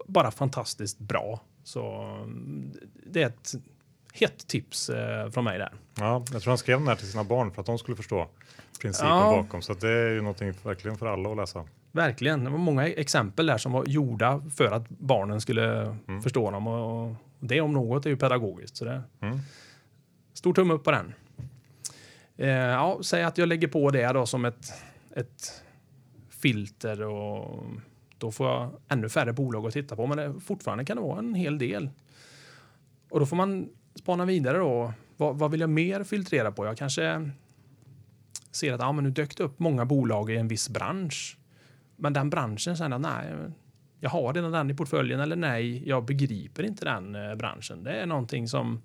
bara 0.08 0.32
fantastiskt 0.32 1.00
bra. 1.00 1.42
Så 1.64 2.02
mm, 2.24 2.72
det 3.06 3.22
är 3.24 3.28
ett 3.28 3.54
hett 4.14 4.48
tips 4.48 4.90
eh, 4.90 5.30
från 5.30 5.44
mig 5.44 5.58
där. 5.60 5.72
Ja, 6.00 6.26
jag 6.32 6.42
tror 6.42 6.52
han 6.52 6.58
skrev 6.58 6.80
den 6.80 6.88
här 6.88 6.96
till 6.96 7.12
sina 7.12 7.24
barn 7.24 7.52
för 7.52 7.60
att 7.62 7.66
de 7.66 7.78
skulle 7.78 7.98
förstå 7.98 8.28
principen 8.82 9.10
Ja. 9.10 9.44
bakom. 9.44 9.62
Så 9.62 9.74
det 9.74 9.90
är 9.90 10.10
ju 10.10 10.22
någonting 10.22 10.54
verkligen 10.64 10.98
för 10.98 11.06
alla 11.06 11.30
att 11.30 11.38
läsa. 11.38 11.66
Verkligen. 11.92 12.44
Det 12.44 12.50
var 12.50 12.58
många 12.58 12.88
exempel 12.88 13.46
där 13.46 13.58
som 13.58 13.72
var 13.72 13.86
gjorda 13.86 14.42
för 14.56 14.72
att 14.72 14.90
barnen 14.90 15.42
skulle 15.42 15.98
förstå 16.24 16.52
dem. 16.52 16.68
Och 16.68 17.14
och 17.44 17.48
det 17.50 17.62
om 17.62 17.74
något 17.74 18.06
är 18.06 18.10
ju 18.10 18.18
pedagogiskt. 18.18 18.78
Så 18.78 18.86
det 18.86 19.02
Mm. 19.22 19.40
Stor 20.34 20.54
tumme 20.54 20.74
upp 20.74 20.84
på 20.84 20.92
den. 20.92 21.14
Eh, 22.38 22.48
ja, 22.50 23.00
säg 23.02 23.24
att 23.24 23.38
jag 23.38 23.48
lägger 23.50 23.68
på 23.68 23.92
det 23.92 24.08
då 24.14 24.26
som 24.26 24.46
ett, 24.46 24.74
ett 25.16 25.64
filter 26.30 27.02
och 27.02 27.64
då 28.18 28.32
får 28.32 28.48
jag 28.50 28.72
ännu 28.88 29.10
färre 29.10 29.34
bolag 29.34 29.66
att 29.68 29.74
titta 29.74 29.96
på. 29.96 30.08
Men 30.08 30.18
det, 30.18 30.40
fortfarande 30.40 30.86
kan 30.86 30.98
det 30.98 31.04
vara 31.04 31.20
en 31.20 31.34
hel 31.36 31.58
del. 31.58 31.90
Och 33.10 33.20
då 33.20 33.26
får 33.26 33.36
man 33.36 33.70
spana 33.96 34.26
vidare 34.26 34.58
då. 34.58 34.94
Vad, 35.18 35.40
vad 35.40 35.52
vill 35.52 35.60
jag 35.60 35.70
mer 35.70 36.04
filtrera 36.04 36.52
på? 36.52 36.66
Jag 36.66 36.78
kanske 36.78 37.32
ser 38.52 38.74
att 38.74 38.80
ja, 38.80 38.92
men 38.92 39.04
nu 39.04 39.10
dök 39.10 39.38
det 39.38 39.44
upp 39.44 39.60
många 39.60 39.86
bolag 39.86 40.32
i 40.32 40.38
en 40.38 40.48
viss 40.48 40.70
bransch. 40.70 41.38
Men 41.96 42.14
den 42.14 42.30
branschen 42.30 42.76
känner 42.76 43.00
nej, 43.00 43.34
jag 44.00 44.10
har 44.10 44.34
redan 44.34 44.52
den 44.52 44.72
i 44.72 44.74
portföljen 44.74 45.20
eller 45.20 45.36
nej, 45.36 45.90
jag 45.90 46.06
begriper 46.06 46.64
inte 46.64 46.86
den 46.86 47.16
eh, 47.16 47.36
branschen. 47.36 47.84
Det 47.84 47.92
är 47.92 48.06
någonting 48.06 48.48
som 48.48 48.82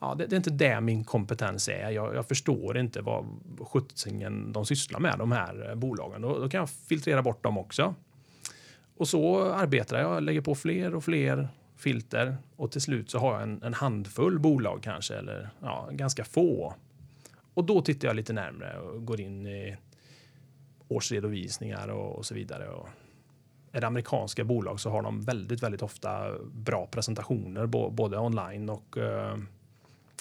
Ja, 0.00 0.14
det, 0.14 0.26
det 0.26 0.34
är 0.34 0.36
inte 0.36 0.50
det 0.50 0.80
min 0.80 1.04
kompetens 1.04 1.68
är. 1.68 1.90
Jag, 1.90 2.14
jag 2.14 2.28
förstår 2.28 2.78
inte 2.78 3.00
vad 3.00 3.26
sjuttsingen 3.60 4.52
de 4.52 4.66
sysslar 4.66 5.00
med, 5.00 5.18
de 5.18 5.32
här 5.32 5.68
eh, 5.68 5.74
bolagen. 5.74 6.22
Då, 6.22 6.38
då 6.38 6.48
kan 6.48 6.58
jag 6.58 6.70
filtrera 6.70 7.22
bort 7.22 7.44
dem 7.44 7.58
också. 7.58 7.94
Och 8.96 9.08
så 9.08 9.52
arbetar 9.52 10.00
jag 10.00 10.22
lägger 10.22 10.40
på 10.40 10.54
fler 10.54 10.94
och 10.94 11.04
fler 11.04 11.48
filter 11.80 12.36
och 12.56 12.72
till 12.72 12.80
slut 12.80 13.10
så 13.10 13.18
har 13.18 13.32
jag 13.32 13.42
en, 13.42 13.62
en 13.62 13.74
handfull 13.74 14.38
bolag 14.38 14.82
kanske, 14.82 15.14
eller 15.14 15.50
ja, 15.62 15.88
ganska 15.92 16.24
få. 16.24 16.74
Och 17.54 17.64
då 17.64 17.82
tittar 17.82 18.08
jag 18.08 18.16
lite 18.16 18.32
närmre 18.32 18.78
och 18.78 19.06
går 19.06 19.20
in 19.20 19.46
i 19.46 19.76
årsredovisningar 20.88 21.88
och, 21.88 22.16
och 22.16 22.26
så 22.26 22.34
vidare. 22.34 22.68
Och 22.68 22.88
är 23.72 23.80
det 23.80 23.86
amerikanska 23.86 24.44
bolag 24.44 24.80
så 24.80 24.90
har 24.90 25.02
de 25.02 25.20
väldigt, 25.20 25.62
väldigt 25.62 25.82
ofta 25.82 26.38
bra 26.52 26.86
presentationer 26.86 27.66
både 27.90 28.18
online 28.18 28.70
och 28.70 28.98
eh, 28.98 29.38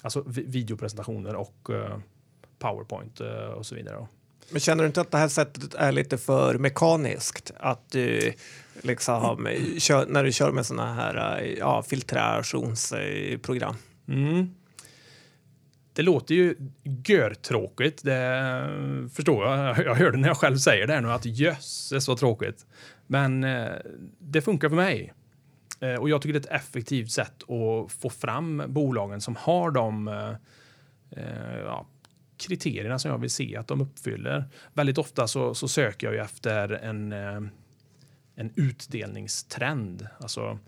alltså 0.01 0.23
videopresentationer 0.25 1.35
och 1.35 1.69
eh, 1.69 1.97
Powerpoint 2.59 3.21
eh, 3.21 3.47
och 3.47 3.65
så 3.65 3.75
vidare. 3.75 4.07
Men 4.51 4.59
känner 4.59 4.83
du 4.83 4.87
inte 4.87 5.01
att 5.01 5.11
det 5.11 5.17
här 5.17 5.27
sättet 5.27 5.73
är 5.73 5.91
lite 5.91 6.17
för 6.17 6.57
mekaniskt? 6.57 7.51
Att 7.57 7.91
du 7.91 8.33
liksom 8.81 9.47
kör, 9.77 10.05
när 10.05 10.23
du 10.23 10.31
kör 10.31 10.51
med 10.51 10.65
sådana 10.65 10.93
här 10.93 11.41
eh, 11.41 11.53
ja, 11.53 11.83
filtrationsprogram? 11.83 13.75
Mm. 14.07 14.55
Det 15.93 16.01
låter 16.01 16.35
ju 16.35 16.55
görtråkigt, 16.83 18.03
det 18.03 19.09
förstår 19.13 19.45
jag. 19.45 19.77
Jag 19.85 19.95
hörde 19.95 20.17
när 20.17 20.27
jag 20.27 20.37
själv 20.37 20.57
säger 20.57 20.87
det 20.87 20.93
här 20.93 21.01
nu 21.01 21.11
att 21.11 21.25
jösses 21.25 22.07
vad 22.07 22.17
tråkigt. 22.17 22.65
Men 23.07 23.43
eh, 23.43 23.71
det 24.19 24.41
funkar 24.41 24.69
för 24.69 24.75
mig. 24.75 25.13
Eh, 25.79 25.95
och 25.95 26.09
jag 26.09 26.21
tycker 26.21 26.33
det 26.33 26.49
är 26.49 26.55
ett 26.55 26.61
effektivt 26.61 27.11
sätt 27.11 27.43
att 27.43 27.91
få 27.91 28.09
fram 28.09 28.63
bolagen 28.67 29.21
som 29.21 29.35
har 29.35 29.71
de 29.71 30.07
eh, 30.07 30.33
ja, 31.65 31.85
kriterierna 32.39 32.99
som 32.99 33.11
jag 33.11 33.17
vill 33.17 33.29
se 33.29 33.55
att 33.55 33.67
de 33.67 33.81
uppfyller. 33.81 34.45
Väldigt 34.73 34.97
ofta 34.97 35.27
så, 35.27 35.53
så 35.53 35.67
söker 35.67 36.07
jag 36.07 36.13
ju 36.13 36.19
efter 36.19 36.69
en, 36.69 37.11
eh, 37.13 37.41
en 38.35 38.53
utdelningstrend. 38.55 40.07
Alltså, 40.19 40.59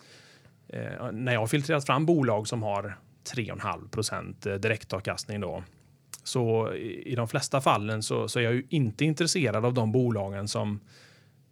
eh, 0.67 1.11
när 1.11 1.33
jag 1.33 1.39
har 1.39 1.47
filtrerat 1.47 1.85
fram 1.85 2.05
bolag 2.05 2.47
som 2.47 2.63
har 2.63 2.97
3,5 3.35 3.89
procent 3.89 4.45
eh, 4.45 4.53
direktavkastning 4.53 5.41
då. 5.41 5.63
Så 6.23 6.73
i, 6.73 7.15
de 7.15 7.27
flesta 7.27 7.61
fallen 7.61 8.03
så, 8.03 8.27
så, 8.27 8.39
är 8.39 8.43
jag 8.43 8.53
ju 8.53 8.65
inte 8.69 9.05
intresserad 9.05 9.65
av 9.65 9.73
de 9.73 9.91
bolagen 9.91 10.47
som 10.47 10.79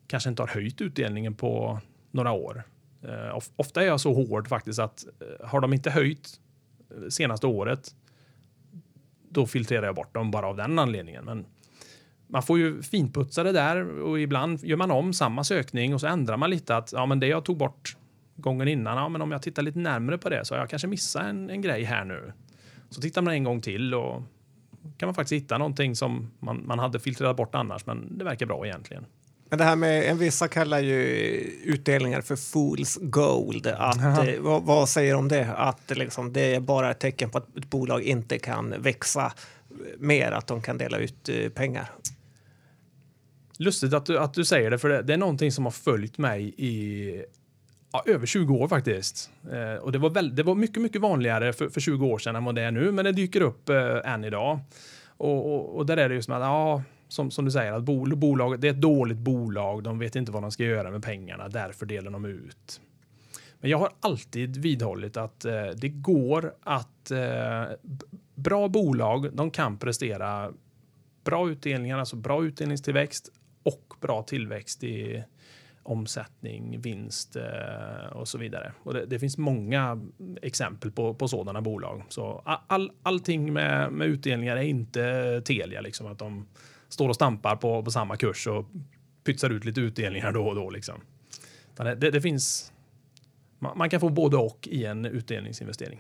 kanske 0.08 0.30
inte 0.30 0.42
har 0.42 0.48
höjt 0.48 0.82
utdelningen 0.82 1.36
på 1.36 1.80
några 2.12 2.32
år. 2.32 2.64
Ofta 3.56 3.82
är 3.82 3.86
jag 3.86 4.02
så 4.02 4.14
hård 4.14 4.48
faktiskt 4.48 4.80
att 4.80 5.06
har 5.44 5.62
de 5.62 5.74
inte 5.74 5.92
höjt 5.92 6.40
senaste 7.10 7.48
året, 7.48 7.96
då 9.30 9.48
filtrerar 9.48 9.86
jag 9.86 9.96
bort 9.96 10.14
dem 10.14 10.32
bara 10.32 10.48
av 10.48 10.58
den 10.58 10.80
anledningen. 10.80 11.26
Men 11.26 11.46
man 12.28 12.44
får 12.44 12.60
ju 12.60 12.82
finputsa 12.82 13.44
det 13.44 13.52
där 13.52 14.02
och 14.02 14.20
ibland 14.20 14.64
gör 14.64 14.78
man 14.78 14.92
om 14.92 15.14
samma 15.14 15.44
sökning 15.44 15.94
och 15.94 16.02
så 16.02 16.08
ändrar 16.08 16.38
man 16.38 16.50
lite 16.50 16.76
att 16.76 16.94
ja, 16.94 17.06
men 17.06 17.20
det 17.20 17.28
jag 17.28 17.46
tog 17.46 17.58
bort 17.58 17.98
gången 18.36 18.68
innan, 18.68 18.98
ja, 18.98 19.10
men 19.10 19.22
om 19.22 19.32
jag 19.32 19.42
tittar 19.42 19.62
lite 19.62 19.80
närmare 19.80 20.18
på 20.18 20.30
det 20.30 20.46
så 20.46 20.54
har 20.54 20.60
jag 20.60 20.70
kanske 20.70 20.88
missat 20.88 21.24
en, 21.24 21.50
en 21.50 21.62
grej 21.62 21.84
här 21.84 22.06
nu. 22.06 22.34
Så 22.90 23.02
tittar 23.02 23.22
man 23.22 23.34
en 23.34 23.44
gång 23.44 23.62
till 23.62 23.94
och 23.94 24.24
kan 24.98 25.08
man 25.08 25.16
faktiskt 25.16 25.44
hitta 25.44 25.58
någonting 25.58 25.96
som 25.96 26.32
man, 26.40 26.68
man 26.68 26.80
hade 26.80 27.00
filtrerat 27.00 27.38
bort 27.38 27.56
annars, 27.56 27.86
men 27.86 28.18
det 28.18 28.24
verkar 28.26 28.46
bra 28.46 28.66
egentligen. 28.66 29.06
Men 29.50 29.60
det 29.60 29.66
här 29.66 29.76
med, 29.76 30.06
en 30.06 30.18
vissa 30.18 30.48
kallar 30.48 30.80
ju 30.80 30.96
utdelningar 31.64 32.22
för 32.22 32.36
fools 32.36 32.98
gold. 33.02 33.68
Att, 33.68 33.98
eh, 33.98 34.40
vad, 34.40 34.64
vad, 34.64 34.90
säger 34.90 35.14
du 35.14 35.18
om 35.20 35.28
det? 35.28 35.54
Att 35.58 35.98
liksom, 35.98 36.34
det 36.34 36.56
är 36.56 36.60
bara 36.60 36.92
ett 36.92 37.00
tecken 37.00 37.30
på 37.30 37.38
att 37.38 37.58
ett 37.58 37.70
bolag 37.70 38.02
inte 38.02 38.40
kan 38.40 38.82
växa 38.82 39.34
mer, 39.98 40.32
att 40.32 40.48
de 40.48 40.62
kan 40.62 40.78
dela 40.78 40.98
ut 40.98 41.30
eh, 41.30 41.50
pengar. 41.50 41.92
Lustigt 43.58 43.94
att 43.94 44.06
du, 44.06 44.20
att 44.20 44.34
du 44.34 44.46
säger 44.46 44.72
det, 44.72 44.80
för 44.80 44.90
det, 44.90 45.02
det 45.02 45.14
är 45.14 45.18
någonting 45.18 45.52
som 45.52 45.66
har 45.66 45.72
följt 45.72 46.18
mig 46.18 46.54
i 46.58 47.24
ja, 47.92 48.04
över 48.06 48.26
20 48.26 48.56
år 48.56 48.68
faktiskt. 48.68 49.30
Eh, 49.52 49.84
och 49.84 49.92
det 49.92 49.98
var, 49.98 50.10
väl, 50.10 50.36
det 50.36 50.44
var 50.44 50.56
mycket, 50.56 50.82
mycket 50.82 51.02
vanligare 51.02 51.54
för, 51.54 51.70
för 51.70 51.82
20 51.82 52.08
år 52.08 52.18
sedan 52.18 52.36
än 52.36 52.44
vad 52.44 52.56
det 52.56 52.62
är 52.62 52.72
nu, 52.72 52.92
men 52.92 53.06
det 53.06 53.12
dyker 53.12 53.42
upp 53.42 53.70
eh, 53.70 54.14
än 54.14 54.24
idag. 54.24 54.60
Och, 55.18 55.54
och, 55.56 55.76
och 55.76 55.86
där 55.86 55.98
är 55.98 56.10
det 56.10 56.16
ju 56.16 56.22
som 56.22 56.34
att, 56.34 56.42
ja, 56.42 56.84
som, 57.10 57.32
som 57.32 57.46
du 57.46 57.52
säger, 57.52 57.74
att 57.74 57.84
bol, 57.84 58.16
bolaget, 58.16 58.62
det 58.62 58.68
är 58.68 58.72
ett 58.72 58.82
dåligt 58.82 59.18
bolag, 59.18 59.84
de 59.84 60.00
vet 60.00 60.16
inte 60.16 60.32
vad 60.32 60.42
de 60.42 60.52
ska 60.52 60.64
göra 60.64 60.92
med 60.92 61.04
pengarna, 61.04 61.50
därför 61.50 61.86
delar 61.86 62.12
de 62.12 62.26
ut. 62.26 62.82
Men 63.60 63.72
jag 63.72 63.78
har 63.78 63.90
alltid 64.00 64.58
vidhållit 64.58 65.18
att 65.18 65.46
eh, 65.46 65.66
det 65.76 65.90
går 65.90 66.54
att 66.62 67.12
eh, 67.12 67.64
bra 68.36 68.68
bolag, 68.68 69.34
de 69.34 69.52
kan 69.52 69.78
prestera 69.78 70.52
bra 71.24 71.50
utdelningar, 71.50 72.00
alltså 72.00 72.16
bra 72.16 72.46
utdelningstillväxt 72.46 73.30
och 73.64 73.94
bra 74.02 74.24
tillväxt 74.24 74.84
i 74.84 75.24
omsättning, 75.84 76.82
vinst 76.82 77.36
eh, 77.36 78.12
och 78.12 78.28
så 78.28 78.38
vidare. 78.38 78.74
Och 78.84 78.94
det, 78.94 79.06
det, 79.06 79.20
finns 79.20 79.38
många 79.38 80.02
exempel 80.42 80.92
på, 80.92 81.14
på 81.14 81.28
sådana 81.28 81.62
bolag. 81.62 82.04
Så 82.10 82.42
all, 82.46 82.92
allting 83.04 83.54
med, 83.54 83.92
med 83.92 84.08
utdelningar 84.08 84.58
är 84.58 84.62
inte 84.62 85.42
Telia, 85.46 85.82
liksom 85.82 86.08
att 86.08 86.20
de 86.20 86.48
står 86.90 87.10
och 87.10 87.16
stampar 87.16 87.56
på, 87.56 87.84
på 87.84 87.92
samma 87.92 88.18
kurs 88.18 88.48
och 88.48 88.66
pytsar 89.24 89.50
ut 89.50 89.66
lite 89.66 89.82
utdelningar 89.82 90.32
då 90.32 90.48
och 90.48 90.56
då. 90.56 90.70
Liksom. 90.70 91.02
Det, 91.76 91.96
det, 91.96 92.22
finns, 92.22 92.72
man, 93.60 93.78
man, 93.78 93.90
kan 93.90 94.00
få 94.00 94.10
både 94.10 94.38
och 94.38 94.68
i 94.72 94.86
en 94.86 95.06
utdelningsinvestering. 95.06 96.00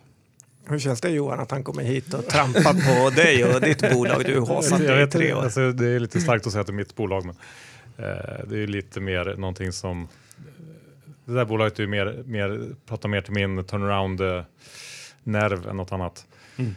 Hur 0.65 0.79
känns 0.79 1.01
det 1.01 1.09
Johan 1.09 1.39
att 1.39 1.51
han 1.51 1.63
kommer 1.63 1.83
hit 1.83 2.13
och 2.13 2.25
trampar 2.25 2.73
på 2.73 3.09
dig 3.15 3.45
och 3.45 3.61
ditt 3.61 3.93
bolag? 3.93 4.25
Du 4.25 4.39
har 4.39 4.61
satt 4.61 4.81
i 4.81 5.07
tre 5.11 5.33
år. 5.33 5.41
Alltså, 5.41 5.71
det 5.71 5.87
är 5.87 5.99
lite 5.99 6.21
starkt 6.21 6.47
att 6.47 6.51
säga 6.51 6.61
att 6.61 6.67
det 6.67 6.73
är 6.73 6.75
mitt 6.75 6.95
bolag, 6.95 7.25
men 7.25 7.35
eh, 7.97 8.45
det 8.47 8.63
är 8.63 8.67
lite 8.67 8.99
mer 8.99 9.35
någonting 9.37 9.71
som 9.71 10.07
det 11.25 11.33
där 11.33 11.45
bolaget 11.45 11.79
är 11.79 11.87
mer, 11.87 12.23
mer, 12.25 12.75
pratar 12.85 13.09
mer 13.09 13.21
till 13.21 13.33
min 13.33 13.63
turnaround-nerv 13.63 15.67
än 15.67 15.77
något 15.77 15.91
annat. 15.91 16.25
Mm. 16.57 16.75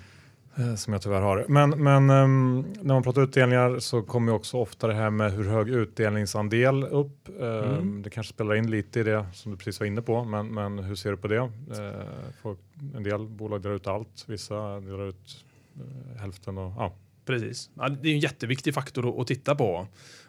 Eh, 0.56 0.74
som 0.74 0.92
jag 0.92 1.02
tyvärr 1.02 1.20
har. 1.20 1.44
Men, 1.48 1.70
men 1.70 2.10
um, 2.10 2.66
när 2.82 2.94
man 2.94 3.02
pratar 3.02 3.22
utdelningar 3.22 3.78
så 3.78 4.02
kommer 4.02 4.32
också 4.32 4.56
ofta 4.56 4.86
det 4.86 4.94
här 4.94 5.10
med 5.10 5.32
hur 5.32 5.44
hög 5.44 5.68
utdelningsandel 5.68 6.84
upp. 6.84 7.28
Um, 7.38 7.44
mm. 7.44 8.02
Det 8.02 8.10
kanske 8.10 8.32
spelar 8.32 8.54
in 8.54 8.70
lite 8.70 9.00
i 9.00 9.02
det 9.02 9.26
som 9.32 9.52
du 9.52 9.58
precis 9.58 9.80
var 9.80 9.86
inne 9.86 10.02
på, 10.02 10.24
men, 10.24 10.46
men 10.46 10.78
hur 10.78 10.94
ser 10.94 11.10
du 11.10 11.16
på 11.16 11.28
det? 11.28 11.40
Uh, 11.40 12.54
en 12.96 13.02
del 13.02 13.28
bolag 13.28 13.62
delar 13.62 13.76
ut 13.76 13.86
allt, 13.86 14.24
vissa 14.26 14.80
delar 14.80 15.08
ut 15.08 15.44
uh, 15.76 16.20
hälften. 16.20 16.58
Och, 16.58 16.72
ja. 16.76 16.92
Precis, 17.24 17.70
ja, 17.74 17.88
det 17.88 18.08
är 18.08 18.12
en 18.14 18.20
jätteviktig 18.20 18.74
faktor 18.74 19.20
att, 19.20 19.26
titta 19.26 19.54
på. 19.54 19.86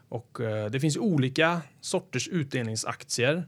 Och, 0.09 0.39
uh, 0.39 0.65
det 0.65 0.79
finns 0.79 0.97
olika 0.97 1.61
sorters 1.81 2.27
utdelningsaktier. 2.27 3.45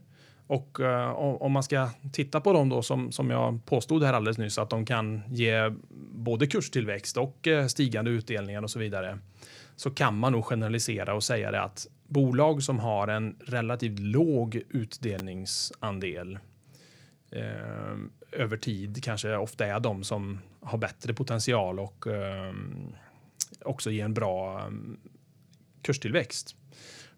Och 0.48 0.80
uh, 0.80 1.10
om 1.16 1.52
man 1.52 1.62
ska 1.62 1.88
titta 2.12 2.40
på 2.40 2.52
dem 2.52 2.68
då 2.68 2.82
som, 2.82 3.12
som 3.12 3.30
jag 3.30 3.64
påstod 3.66 4.02
här 4.02 4.12
alldeles 4.12 4.38
nyss 4.38 4.58
att 4.58 4.70
de 4.70 4.86
kan 4.86 5.22
ge 5.28 5.70
både 6.26 6.46
kurstillväxt 6.46 7.16
och 7.16 7.46
eh, 7.46 7.66
stigande 7.66 8.10
utdelningar 8.10 8.62
och 8.62 8.70
så 8.70 8.78
vidare 8.78 9.18
så 9.76 9.90
kan 9.90 10.18
man 10.18 10.32
nog 10.32 10.44
generalisera 10.44 11.14
och 11.14 11.24
säga 11.24 11.50
det 11.50 11.62
att 11.62 11.86
bolag 12.06 12.62
som 12.62 12.78
har 12.78 13.08
en 13.08 13.36
relativt 13.40 13.98
låg 13.98 14.62
utdelningsandel 14.68 16.38
eh, 17.30 17.96
över 18.32 18.56
tid 18.56 19.04
kanske 19.04 19.36
ofta 19.36 19.66
är 19.66 19.80
de 19.80 20.04
som 20.04 20.38
har 20.60 20.78
bättre 20.78 21.14
potential 21.14 21.80
och 21.80 22.06
eh, 22.06 22.54
också 23.64 23.90
ger 23.90 24.04
en 24.04 24.14
bra 24.14 24.60
mm, 24.60 24.96
kurstillväxt. 25.82 26.56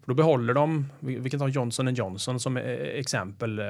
Då 0.09 0.15
behåller 0.15 0.53
de, 0.53 0.85
vi 0.99 1.29
kan 1.29 1.39
ta 1.39 1.47
Johnson 1.47 1.95
Johnson 1.95 2.39
som 2.39 2.57
e, 2.57 2.61
e, 2.61 2.99
exempel 2.99 3.59
eh, 3.59 3.65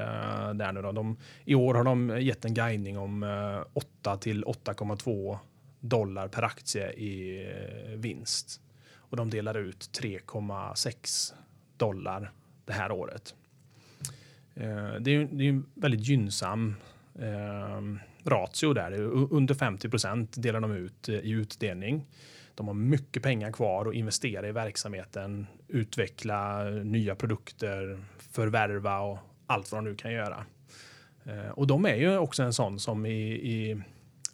där 0.54 0.71
nu 0.71 0.82
då. 0.82 0.91
De, 0.91 1.17
I 1.45 1.56
år 1.56 1.73
har 1.75 1.84
de 1.84 2.21
gett 2.21 2.45
en 2.45 2.54
guidning 2.54 2.97
om 2.97 3.23
eh, 3.23 3.62
8 3.73 4.17
till 4.17 4.43
8,2 4.45 5.38
dollar 5.80 6.28
per 6.28 6.43
aktie 6.43 6.91
i 6.91 7.45
eh, 7.47 7.97
vinst. 7.97 8.62
Och 8.95 9.17
de 9.17 9.30
delar 9.30 9.58
ut 9.58 9.99
3,6 10.02 11.34
dollar 11.78 12.32
det 12.65 12.73
här 12.73 12.91
året. 12.91 13.36
Det 14.99 15.15
är, 15.15 15.30
det 15.32 15.45
är 15.45 15.49
en 15.49 15.65
väldigt 15.73 16.08
gynnsam 16.08 16.75
ratio 18.23 18.73
där. 18.73 19.02
Under 19.34 19.56
50 19.56 19.89
procent 19.89 20.43
delar 20.43 20.60
de 20.60 20.71
ut 20.71 21.10
i 21.10 21.32
utdelning. 21.32 22.06
De 22.60 22.67
har 22.67 22.76
mycket 22.76 23.24
pengar 23.24 23.51
kvar 23.51 23.86
att 23.86 23.93
investera 23.93 24.47
i 24.47 24.51
verksamheten, 24.51 25.47
utveckla 25.68 26.64
nya 26.70 27.16
produkter, 27.16 27.99
förvärva 28.18 28.99
och 28.99 29.18
allt 29.47 29.72
vad 29.72 29.84
de 29.84 29.89
nu 29.89 29.95
kan 29.95 30.14
göra. 30.14 30.45
Eh, 31.24 31.49
och 31.49 31.68
de 31.68 31.86
är 31.86 31.95
ju 31.95 32.18
också 32.18 32.43
en 32.43 32.53
sån 32.53 32.80
som 32.80 33.05
i, 33.05 33.32
i 33.32 33.82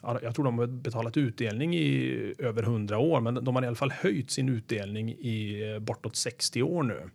jag 0.01 0.35
tror 0.35 0.45
de 0.45 0.59
har 0.59 0.67
betalat 0.67 1.17
utdelning 1.17 1.75
i 1.75 2.33
över 2.37 2.63
100 2.63 2.97
år, 2.97 3.21
men 3.21 3.43
de 3.43 3.55
har 3.55 3.63
i 3.63 3.67
alla 3.67 3.75
fall 3.75 3.91
höjt 3.91 4.31
sin 4.31 4.49
utdelning 4.49 5.09
i 5.09 5.69
eh, 5.73 5.79
bortåt 5.79 6.15
60 6.15 6.63
år 6.63 6.83
nu. 6.83 7.09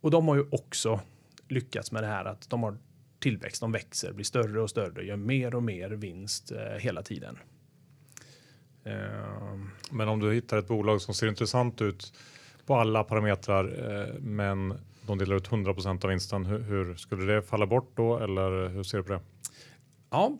Och 0.00 0.10
de 0.10 0.28
har 0.28 0.36
ju 0.36 0.44
också 0.50 1.00
lyckats 1.48 1.92
med 1.92 2.02
det 2.02 2.06
här 2.06 2.24
att 2.24 2.50
de 2.50 2.62
har 2.62 2.78
tillväxt, 3.18 3.60
de 3.60 3.72
växer, 3.72 4.12
blir 4.12 4.24
större 4.24 4.60
och 4.60 4.70
större, 4.70 5.04
gör 5.04 5.16
mer 5.16 5.54
och 5.54 5.62
mer 5.62 5.90
vinst 5.90 6.52
eh, 6.52 6.78
hela 6.78 7.02
tiden. 7.02 7.38
Ehm. 8.84 9.70
Men 9.90 10.08
om 10.08 10.20
du 10.20 10.32
hittar 10.32 10.58
ett 10.58 10.68
bolag 10.68 11.00
som 11.02 11.14
ser 11.14 11.28
intressant 11.28 11.82
ut 11.82 12.12
på 12.66 12.74
alla 12.74 13.04
parametrar, 13.04 13.64
eh, 13.64 14.14
men 14.20 14.74
de 15.06 15.18
delar 15.18 15.36
ut 15.36 15.48
100% 15.48 16.04
av 16.04 16.10
vinsten. 16.10 16.46
Hur, 16.46 16.58
hur, 16.58 16.94
skulle 16.94 17.32
det 17.32 17.42
falla 17.42 17.66
bort 17.66 17.92
då 17.96 18.18
eller 18.18 18.68
hur 18.68 18.82
ser 18.82 18.98
du 18.98 19.04
på 19.04 19.12
det? 19.12 19.20
Ja, 20.10 20.38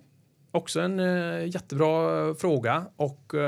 också 0.51 0.81
en 0.81 1.01
uh, 1.01 1.49
jättebra 1.49 2.35
fråga 2.35 2.87
och 2.97 3.35
uh, 3.35 3.41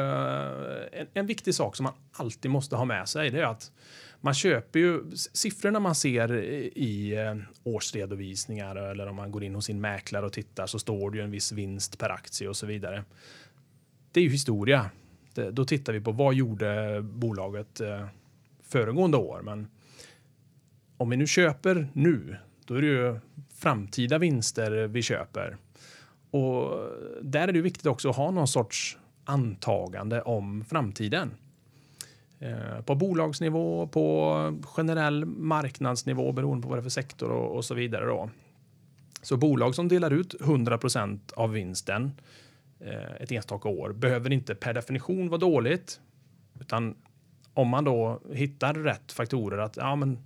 en, 0.92 1.06
en, 1.14 1.26
viktig 1.26 1.54
sak 1.54 1.76
som 1.76 1.84
man 1.84 1.92
alltid 2.12 2.50
måste 2.50 2.76
ha 2.76 2.84
med 2.84 3.08
sig 3.08 3.30
det 3.30 3.40
är 3.40 3.44
att 3.44 3.72
man 4.24 4.34
köper 4.34 4.78
ju 4.78 5.00
siffrorna 5.16 5.80
man 5.80 5.94
ser 5.94 6.32
i 6.78 7.16
eh, 7.16 7.34
årsredovisningar 7.64 8.76
eller 8.76 9.06
om 9.06 9.16
man 9.16 9.32
går 9.32 9.44
in 9.44 9.54
hos 9.54 9.64
sin 9.64 9.80
mäklare 9.80 10.26
och 10.26 10.32
tittar 10.32 10.66
så 10.66 10.78
står 10.78 11.10
det 11.10 11.16
ju 11.16 11.24
en 11.24 11.30
viss 11.30 11.52
vinst 11.52 11.98
per 11.98 12.10
aktie 12.10 12.48
och 12.48 12.56
så 12.56 12.66
vidare. 12.66 13.04
Det 14.12 14.20
är 14.20 14.24
ju 14.24 14.30
historia. 14.30 14.90
Det, 15.34 15.50
då 15.50 15.64
tittar 15.64 15.92
vi 15.92 16.00
på 16.00 16.12
vad 16.12 16.34
gjorde 16.34 17.02
bolaget 17.02 17.80
eh, 17.80 18.06
föregående 18.62 19.16
år. 19.16 19.42
Men 19.42 19.68
om 20.96 21.10
vi 21.10 21.16
nu 21.16 21.26
köper 21.26 21.88
nu, 21.92 22.36
då 22.64 22.74
är 22.74 22.80
det 22.80 22.86
ju 22.86 23.18
framtida 23.54 24.18
vinster 24.18 24.86
vi 24.86 25.02
köper. 25.02 25.56
Och 26.30 26.78
där 27.22 27.48
är 27.48 27.52
det 27.52 27.60
viktigt 27.60 27.86
också 27.86 28.10
att 28.10 28.16
ha 28.16 28.30
någon 28.30 28.48
sorts 28.48 28.98
antagande 29.24 30.22
om 30.22 30.64
framtiden. 30.64 31.30
Eh, 32.38 32.82
på 32.84 32.94
bolagsnivå, 32.94 33.86
på 33.86 34.58
generell 34.64 35.24
marknadsnivå 35.24 36.32
beroende 36.32 36.62
på 36.62 36.68
vad 36.68 36.78
det 36.78 36.80
är 36.80 36.82
för 36.82 36.90
sektor 36.90 37.30
och, 37.30 37.56
och 37.56 37.64
så 37.64 37.74
vidare. 37.74 38.06
Då. 38.06 38.30
Så 39.22 39.36
bolag 39.36 39.74
som 39.74 39.88
delar 39.88 40.10
ut 40.10 40.34
100% 40.40 41.32
av 41.36 41.52
vinsten 41.52 42.04
eh, 42.04 42.12
Eh, 42.84 43.22
ett 43.22 43.32
enstaka 43.32 43.68
år 43.68 43.92
behöver 43.92 44.32
inte 44.32 44.54
per 44.54 44.74
definition 44.74 45.28
vara 45.28 45.38
dåligt. 45.38 46.00
Utan 46.60 46.94
om 47.54 47.68
man 47.68 47.84
då 47.84 48.20
hittar 48.32 48.74
rätt 48.74 49.12
faktorer 49.12 49.58
att 49.58 49.76
ja, 49.76 49.96
men 49.96 50.18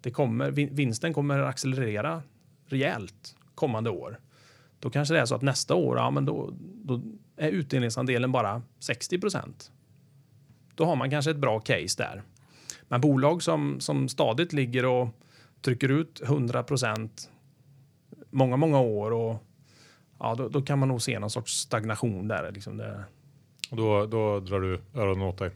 det 0.00 0.10
kommer, 0.10 0.50
vinsten 0.50 1.12
kommer 1.12 1.38
accelerera 1.38 2.22
rejält 2.66 3.36
kommande 3.54 3.90
år. 3.90 4.20
Då 4.78 4.90
kanske 4.90 5.14
det 5.14 5.20
är 5.20 5.26
så 5.26 5.34
att 5.34 5.42
nästa 5.42 5.74
år, 5.74 5.96
ja, 5.96 6.10
men 6.10 6.24
då, 6.24 6.54
då 6.84 7.02
är 7.36 7.48
utdelningsandelen 7.48 8.32
bara 8.32 8.62
60 8.78 9.20
procent. 9.20 9.72
Då 10.74 10.84
har 10.84 10.96
man 10.96 11.10
kanske 11.10 11.30
ett 11.30 11.36
bra 11.36 11.60
case 11.60 12.02
där. 12.02 12.22
Men 12.88 13.00
bolag 13.00 13.42
som, 13.42 13.80
som 13.80 14.08
stadigt 14.08 14.52
ligger 14.52 14.84
och 14.84 15.08
trycker 15.60 15.88
ut 15.88 16.20
100 16.24 16.62
procent 16.62 17.30
många, 18.30 18.56
många 18.56 18.80
år 18.80 19.10
och 19.10 19.44
ja, 20.22 20.34
då, 20.34 20.48
då, 20.48 20.62
kan 20.62 20.78
man 20.78 20.88
nog 20.88 21.02
se 21.02 21.18
någon 21.18 21.30
sorts 21.30 21.52
stagnation 21.52 22.28
där. 22.28 22.52
Liksom 22.52 22.76
det. 22.76 23.04
Och 23.70 23.76
då, 23.76 24.06
då 24.06 24.40
drar 24.40 24.60
du 24.60 24.80
öronen 24.94 25.22
åt 25.22 25.38
dig? 25.38 25.50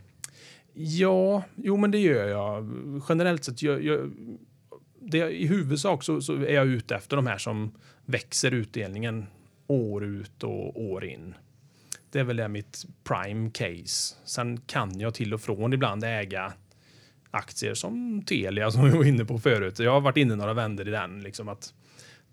Ja, 0.73 1.43
jo, 1.57 1.77
men 1.77 1.91
det 1.91 1.99
gör 1.99 2.29
jag. 2.29 2.69
Generellt 3.09 3.45
sett, 3.45 3.62
jag, 3.62 3.85
jag, 3.85 4.11
det, 5.01 5.31
i 5.31 5.47
huvudsak 5.47 6.03
så, 6.03 6.21
så, 6.21 6.35
är 6.35 6.55
jag 6.55 6.67
ute 6.67 6.95
efter 6.95 7.17
de 7.17 7.27
här 7.27 7.39
som 7.39 7.73
växer 8.05 8.55
utdelningen 8.55 9.27
år 9.67 10.05
ut 10.05 10.43
och 10.43 10.83
år 10.83 11.05
in. 11.05 11.35
Det 12.11 12.21
är 12.21 12.25
väl 12.25 12.37
det 12.37 12.49
mitt 12.49 12.85
prime 13.05 13.51
case. 13.51 14.14
Sen 14.25 14.61
kan 14.61 15.01
jag 15.01 15.14
till 15.14 15.35
och 15.35 15.41
från 15.41 15.73
ibland 15.73 16.05
äga 16.05 16.53
aktier 17.31 17.75
som 17.75 18.23
Telia 18.23 18.71
som 18.71 18.85
vi 18.85 18.91
var 18.91 19.05
inne 19.05 19.25
på 19.25 19.39
förut. 19.39 19.79
Jag 19.79 19.93
har 19.93 20.01
varit 20.01 20.17
inne 20.17 20.37
några 20.37 20.55
vänder 20.55 20.89
i 20.89 20.91
den. 20.91 21.23
Liksom 21.23 21.49
att 21.49 21.75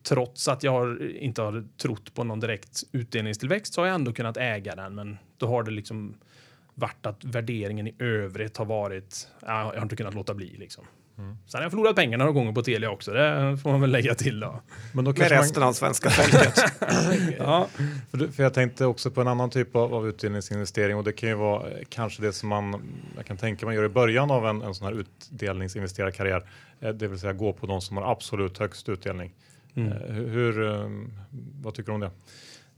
trots 0.04 0.48
att 0.48 0.64
jag 0.64 0.72
har, 0.72 1.16
inte 1.18 1.42
har 1.42 1.64
trott 1.78 2.14
på 2.14 2.24
någon 2.24 2.40
direkt 2.40 2.84
utdelningstillväxt 2.92 3.74
så 3.74 3.82
har 3.82 3.86
jag 3.86 3.96
ändå 3.96 4.14
kunnat 4.14 4.38
äga 4.38 4.76
den. 4.76 4.96
Men 4.96 5.18
då 5.38 5.48
har 5.48 5.64
det 5.64 5.72
liksom 5.72 6.16
varit 6.74 7.06
att 7.06 7.24
värderingen 7.24 7.88
i 7.88 7.96
övrigt 8.00 8.58
har 8.58 8.66
varit, 8.66 9.28
jag 9.42 9.66
har 9.66 9.82
inte 9.82 9.96
kunnat 9.96 10.14
låta 10.14 10.34
bli 10.34 10.56
liksom. 10.58 10.86
Mm. 11.18 11.38
Sen 11.48 11.58
har 11.60 11.64
jag 11.64 11.72
förlorat 11.72 11.96
pengar 11.96 12.18
några 12.18 12.32
gånger 12.32 12.52
på 12.52 12.64
Telia 12.64 12.90
också. 12.90 13.12
Det 13.12 13.58
får 13.58 13.72
man 13.72 13.82
väl 13.82 13.92
lägga 13.92 14.16
till 14.16 14.40
då. 14.40 14.62
Men 14.94 15.06
då 15.06 15.12
Med 15.12 15.32
resten 15.32 15.60
man... 15.60 15.70
av 15.70 15.74
svenska 15.74 16.10
folket. 16.10 16.54
ja. 17.38 17.68
För, 18.12 18.32
för, 18.32 18.44
jag 18.44 18.54
tänkte 18.54 18.86
också 18.86 19.12
på 19.12 19.22
en 19.22 19.28
annan 19.28 19.50
typ 19.50 19.76
av, 19.76 19.94
av 19.94 20.08
utdelningsinvestering 20.08 20.98
och 20.98 21.04
det 21.04 21.14
kan 21.14 21.30
ju 21.30 21.36
vara 21.36 21.70
kanske 21.90 22.22
det 22.22 22.34
som 22.34 22.50
man, 22.50 22.82
jag 23.16 23.26
kan 23.26 23.38
tänka 23.38 23.66
man 23.66 23.76
gör 23.76 23.84
i 23.84 23.90
början 23.90 24.32
av 24.32 24.48
en, 24.48 24.62
en 24.62 24.76
sån 24.76 24.88
här 24.88 24.94
utdelningsinvesterarkarriär. 24.94 26.44
Eh, 26.80 26.90
det 26.90 27.08
vill 27.08 27.20
säga 27.20 27.34
gå 27.34 27.54
på 27.54 27.66
de 27.66 27.82
som 27.82 27.98
har 27.98 28.12
absolut 28.12 28.58
högst 28.58 28.90
utdelning. 28.90 29.34
Mm. 29.76 29.92
Eh, 29.92 29.98
hur, 30.14 30.30
hur, 30.30 30.88
vad 31.62 31.74
tycker 31.74 31.88
du 31.88 31.94
om 31.94 32.02
det? 32.02 32.12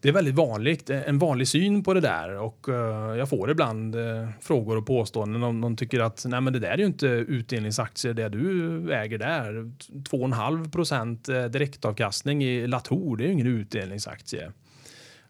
Det 0.02 0.10
är 0.10 0.14
väldigt 0.14 0.36
vanligt, 0.36 0.90
eh, 0.90 1.10
en 1.10 1.20
vanlig 1.20 1.48
syn 1.48 1.84
på 1.84 1.94
det 1.94 2.02
där 2.02 2.36
och 2.38 2.68
uh, 2.70 2.76
jag 3.18 3.30
får 3.30 3.52
ibland 3.52 3.96
frågor 4.42 4.78
och 4.78 4.86
påståenden 4.86 5.44
om 5.44 5.62
de 5.62 5.76
tycker 5.76 6.00
att 6.00 6.26
nej 6.28 6.42
men 6.42 6.54
det 6.54 6.60
där 6.60 6.70
är 6.70 6.78
ju 6.78 6.86
inte 6.86 7.08
utdelningsaktier 7.08 8.14
det 8.14 8.30
du 8.30 8.94
äger 8.94 9.18
där. 9.18 9.52
2,5 9.54 10.72
procent 10.72 11.26
direktavkastning 11.26 12.44
i 12.44 12.68
Latour, 12.68 13.18
det 13.18 13.24
är 13.24 13.26
ju 13.26 13.34
ingen 13.34 13.48
utdelningsaktie. 13.48 14.52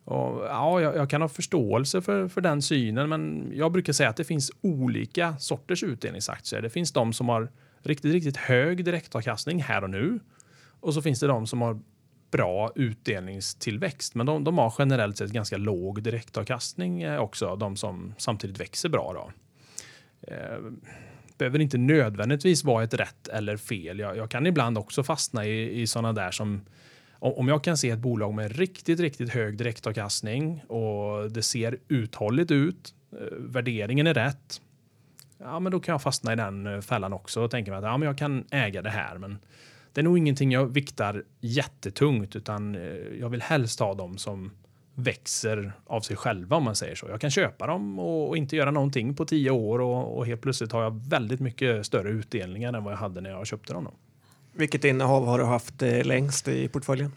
Och, 0.06 0.46
ja, 0.46 0.82
jag, 0.82 0.96
jag, 0.96 1.10
kan 1.10 1.22
ha 1.22 1.30
förståelse 1.30 2.02
för, 2.02 2.28
för 2.28 2.42
den 2.42 2.62
synen, 2.62 3.10
men 3.10 3.52
jag 3.54 3.72
brukar 3.72 3.94
säga 3.94 4.10
att 4.10 4.18
det 4.18 4.24
finns 4.24 4.52
olika 4.62 5.38
sorters 5.38 5.84
utdelningsaktier. 5.84 6.62
Det 6.62 6.70
finns 6.70 6.92
de 6.92 7.14
som 7.14 7.30
har 7.30 7.52
riktigt, 7.84 8.14
riktigt 8.14 8.38
hög 8.38 8.86
direktavkastning 8.86 9.64
här 9.64 9.84
och 9.84 9.90
nu 9.90 10.20
och 10.86 10.94
så 10.94 11.02
finns 11.02 11.20
det 11.20 11.28
de 11.28 11.48
som 11.48 11.62
har 11.62 11.80
bra 12.32 12.72
utdelningstillväxt. 12.76 14.16
Men 14.16 14.26
de, 14.26 14.44
de 14.44 14.58
har 14.58 14.74
generellt 14.80 15.18
sett 15.18 15.32
ganska 15.32 15.58
låg 15.58 16.04
direktavkastning 16.04 17.02
eh, 17.02 17.20
också, 17.20 17.56
de 17.56 17.76
som 17.76 18.14
samtidigt 18.18 18.60
växer 18.60 18.90
bra. 18.90 19.14
Då. 19.14 19.32
Eh, 20.34 20.58
behöver 21.38 21.60
inte 21.60 21.78
nödvändigtvis 21.78 22.64
vara 22.64 22.84
ett 22.84 22.94
rätt 22.94 23.28
eller 23.28 23.58
fel. 23.58 24.00
Jag, 24.00 24.18
jag 24.18 24.32
kan 24.32 24.46
ibland 24.46 24.78
också 24.78 25.04
fastna 25.04 25.46
i, 25.46 25.82
i 25.82 25.88
sådana 25.88 26.14
där 26.14 26.32
som 26.32 26.62
om 27.20 27.48
jag 27.48 27.64
kan 27.64 27.78
se 27.78 27.90
ett 27.90 28.00
bolag 28.00 28.34
med 28.34 28.56
riktigt, 28.56 29.00
riktigt 29.00 29.30
hög 29.30 29.58
direktavkastning 29.58 30.64
och 30.68 31.32
det 31.32 31.42
ser 31.42 31.80
uthålligt 31.88 32.52
ut, 32.52 32.94
eh, 33.12 33.38
värderingen 33.38 34.08
är 34.08 34.14
rätt, 34.14 34.62
ja, 35.38 35.60
men 35.60 35.72
då 35.72 35.80
kan 35.80 35.94
jag 35.94 36.02
fastna 36.02 36.34
i 36.34 36.36
den 36.36 36.68
eh, 36.68 36.82
fällan 36.82 37.14
också 37.14 37.42
och 37.42 37.52
tänka 37.52 37.72
mig 37.72 37.78
att 37.78 37.84
ja, 37.84 37.98
men 37.98 38.08
jag 38.08 38.18
kan 38.18 38.46
äga 38.52 38.82
det 38.82 38.90
här. 38.90 39.18
Men 39.18 39.38
det 39.96 40.02
är 40.02 40.04
nog 40.04 40.18
ingenting 40.18 40.52
jag 40.52 40.66
viktar 40.66 41.24
jättetungt 41.40 42.36
utan 42.36 42.76
eh, 42.76 42.82
jag 43.20 43.30
vill 43.30 43.42
helst 43.42 43.80
ha 43.80 43.94
dem 43.94 44.18
som 44.18 44.52
växer 44.96 45.74
av 45.86 46.02
sig 46.02 46.16
själva 46.16 46.56
om 46.56 46.64
man 46.64 46.76
säger 46.76 46.96
så. 46.96 47.08
Jag 47.10 47.22
kan 47.22 47.32
köpa 47.32 47.68
dem 47.68 48.00
och, 48.00 48.38
inte 48.38 48.56
göra 48.56 48.72
någonting 48.72 49.16
på 49.16 49.26
tio 49.26 49.52
år 49.52 49.82
och, 49.82 50.18
och 50.18 50.26
helt 50.26 50.42
plötsligt 50.42 50.72
har 50.72 50.84
jag 50.84 51.10
väldigt 51.10 51.40
mycket 51.40 51.86
större 51.86 52.10
utdelningar 52.10 52.74
än 52.74 52.84
vad 52.84 52.94
jag 52.94 52.98
hade 52.98 53.22
när 53.22 53.30
jag 53.30 53.48
köpte 53.48 53.74
dem. 53.74 53.84
Då. 53.84 53.92
Vilket 54.54 54.84
innehav 54.84 55.26
har 55.26 55.40
du 55.40 55.46
haft 55.46 55.82
eh, 55.82 56.06
längst 56.06 56.48
i 56.48 56.68
portföljen? 56.68 57.12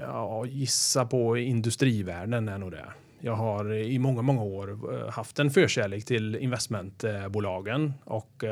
Ja, 0.00 0.46
gissa 0.46 1.06
på 1.06 1.38
industrivärden 1.38 2.48
är 2.48 2.58
nog 2.58 2.70
det. 2.70 2.86
Jag 3.20 3.34
har 3.34 3.74
i 3.74 3.98
många, 3.98 4.22
många 4.22 4.42
år 4.42 4.94
eh, 4.94 5.10
haft 5.10 5.38
en 5.38 5.50
förkärlek 5.50 6.04
till 6.04 6.36
investmentbolagen 6.36 7.92
och 8.04 8.44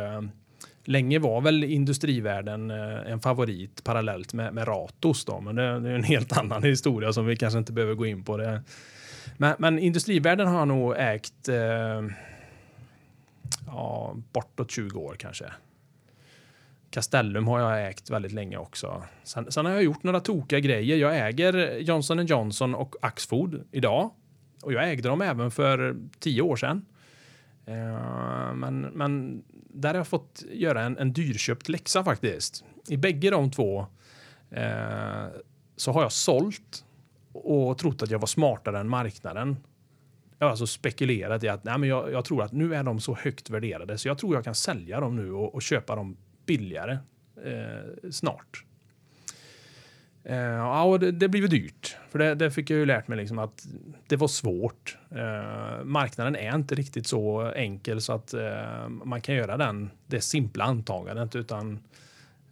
länge 0.89 1.18
var 1.18 1.41
väl 1.41 1.64
industrivärlden 1.64 2.70
eh, 2.70 3.12
en 3.12 3.20
favorit 3.20 3.84
parallellt 3.84 4.32
med, 4.32 4.55
med 4.55 4.68
Ratos 4.68 5.24
då, 5.24 5.41
men 5.41 5.57
det, 5.57 5.80
det, 5.80 5.91
är 5.91 5.95
en 5.95 6.05
helt 6.05 6.32
annan 6.39 6.62
historia 6.62 7.12
som 7.12 7.26
vi 7.26 7.37
kanske 7.37 7.59
inte 7.59 7.72
behöver 7.72 7.95
gå 7.95 8.07
in 8.07 8.24
på. 8.24 8.37
det. 8.37 8.62
Men, 9.37 9.55
men 9.59 9.78
industrivärlden 9.78 10.47
har 10.47 10.66
nog 10.66 10.95
ägt 10.97 11.49
eh, 11.49 12.03
ja, 13.66 14.16
bortåt 14.32 14.70
20 14.70 15.01
år 15.01 15.16
kanske. 15.18 15.45
Castellum 16.91 17.47
har 17.47 17.61
jag 17.61 17.89
ägt 17.89 18.11
väldigt 18.11 18.32
länge 18.32 18.57
också. 18.57 19.03
Sen, 19.22 19.53
sen, 19.53 19.66
har 19.66 19.72
jag 19.72 19.82
gjort 19.82 20.03
några 20.03 20.20
tokiga 20.20 20.61
grejer. 20.61 20.97
Jag 20.97 21.28
äger 21.28 21.78
Johnson 21.78 22.26
Johnson 22.26 22.74
och 22.74 22.97
Axfood 23.01 23.64
idag 23.72 24.11
och 24.62 24.72
jag 24.72 24.91
ägde 24.91 25.09
dem 25.09 25.22
även 25.22 25.51
för 25.51 25.97
tio 26.18 26.43
år 26.43 26.57
sedan. 26.57 26.84
Uh, 27.68 28.54
men, 28.54 28.80
men 28.80 29.42
där 29.68 29.88
har 29.88 29.96
jag 29.96 30.06
fått 30.06 30.44
göra 30.50 30.82
en, 30.82 30.98
en 30.98 31.12
dyrköpt 31.12 31.68
läxa 31.68 32.04
faktiskt. 32.04 32.64
I 32.88 32.96
bägge 32.96 33.30
de 33.30 33.50
två 33.50 33.86
eh, 34.50 35.26
så 35.76 35.92
har 35.92 36.02
jag 36.02 36.12
sålt 36.12 36.84
och 37.32 37.78
trott 37.78 38.02
att 38.02 38.10
jag 38.10 38.18
var 38.18 38.26
smartare 38.26 38.78
än 38.78 38.88
marknaden. 38.88 39.56
Jag 40.38 40.46
har 40.46 40.50
alltså 40.50 40.66
spekulerat 40.66 41.44
i 41.44 41.48
att 41.48 41.64
nej, 41.64 41.78
men 41.78 41.88
jag, 41.88 42.12
jag, 42.12 42.24
tror 42.24 42.42
att 42.42 42.52
nu 42.52 42.74
är 42.74 42.82
de 42.82 43.00
så 43.00 43.14
högt 43.14 43.50
värderade 43.50 43.98
så 43.98 44.08
jag 44.08 44.18
tror 44.18 44.34
jag 44.34 44.44
kan 44.44 44.54
sälja 44.54 45.00
dem 45.00 45.16
nu 45.16 45.32
och, 45.32 45.54
och 45.54 45.62
köpa 45.62 45.96
dem 45.96 46.16
billigare 46.46 46.98
eh, 47.44 48.10
snart. 48.10 48.64
Eh, 50.28 50.36
ja, 50.36 50.82
och 50.82 51.00
det, 51.00 51.12
det 51.12 51.28
blev 51.28 51.48
dyrt. 51.48 51.96
För 52.10 52.18
det, 52.18 52.34
det, 52.34 52.50
fick 52.50 52.70
jag 52.70 52.78
ju 52.78 52.86
lärt 52.86 53.08
mig 53.08 53.18
liksom 53.18 53.38
att 53.38 53.66
det 54.06 54.16
var 54.16 54.28
svårt. 54.28 54.98
Eh, 55.10 55.84
marknaden 55.84 56.36
är 56.36 56.54
inte 56.54 56.74
riktigt 56.74 57.06
så 57.06 57.52
enkel 57.56 58.00
så 58.00 58.12
att 58.12 58.34
eh, 58.34 58.88
man 58.88 59.20
kan 59.20 59.34
göra 59.34 59.56
den, 59.56 59.90
det 60.06 60.20
simpla 60.20 60.64
antagandet. 60.64 61.36
Utan 61.36 61.78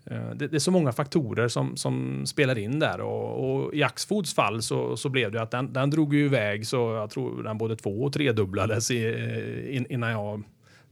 eh, 0.05 0.31
det, 0.31 0.49
det, 0.49 0.57
är 0.57 0.59
så 0.59 0.71
många 0.71 0.93
faktorer 0.93 1.49
som, 1.49 1.77
som 1.77 2.27
spelar 2.27 2.59
in 2.59 2.79
där. 2.79 3.01
Och, 3.01 3.65
och 3.65 3.75
i 3.75 3.83
Axfoods 3.83 4.35
fall 4.35 4.63
så, 4.63 4.97
så 4.97 5.09
blev 5.09 5.33
det 5.33 5.43
att 5.43 5.51
den, 5.51 5.73
den 5.73 5.91
drog 5.91 6.15
ju 6.15 6.25
iväg 6.25 6.67
så 6.67 6.77
jag 6.77 7.11
tror 7.11 7.43
den 7.43 7.59
både 7.59 7.77
två 7.77 8.03
och 8.05 8.13
tredubblades 8.13 8.91
i, 8.91 9.05
eh, 9.05 9.77
in, 9.77 9.87
innan 9.89 10.11
jag 10.11 10.43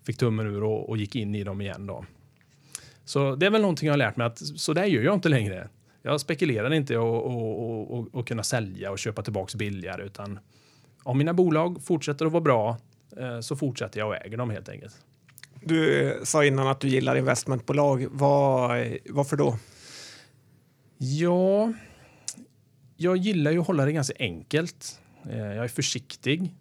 fick 0.07 0.17
tummen 0.19 0.47
ur 0.47 0.63
och, 0.63 0.89
och, 0.89 0.97
gick 0.97 1.17
in 1.17 1.35
i 1.35 1.45
dem 1.45 1.61
igen. 1.61 1.87
Då. 1.87 2.05
Så 3.05 3.37
det 3.37 3.47
är 3.47 3.51
väl 3.51 3.61
någonting 3.61 3.87
jag 3.87 3.93
har 3.93 3.99
lärt 3.99 4.17
mig 4.17 4.27
att 4.27 4.39
så 4.39 4.73
där 4.73 4.85
gör 4.85 5.03
jag 5.03 5.15
inte 5.15 5.29
längre 5.29 5.69
jag 6.03 6.21
spekulerar 6.21 6.73
inte 6.73 6.95
i 6.95 6.97
att 8.13 8.27
kunna 8.27 8.43
sälja 8.43 8.91
och 8.91 8.99
köpa 8.99 9.23
tillbaka 9.23 9.59
billigare 9.59 10.05
utan 10.05 10.39
om 11.03 11.19
mina 11.19 11.35
bolag 11.35 11.85
fortsätter 11.85 12.27
att 12.27 12.33
vara 12.33 12.43
bra 12.43 12.77
eh, 13.17 13.41
så 13.41 13.57
fortsätter 13.57 14.01
jag 14.01 14.09
och 14.09 14.17
äger 14.17 14.37
dem 14.37 14.51
helt 14.51 14.69
enkelt. 14.69 14.95
Du 15.65 16.21
sa 16.25 16.45
innan 16.45 16.67
att 16.67 16.81
du 16.81 16.89
gillar 16.89 17.17
investmentbolag. 17.17 18.07
Var, 18.11 18.99
varför 19.11 19.37
då? 19.37 19.59
Ja, 20.99 21.73
jag 22.97 23.17
gillar 23.17 23.51
ju 23.51 23.61
att 23.61 23.67
hålla 23.67 23.85
det 23.85 23.93
ganska 23.93 24.15
enkelt. 24.19 25.01
Eh, 25.31 25.39
jag 25.39 25.65
är 25.65 25.69
försiktig, 25.69 26.55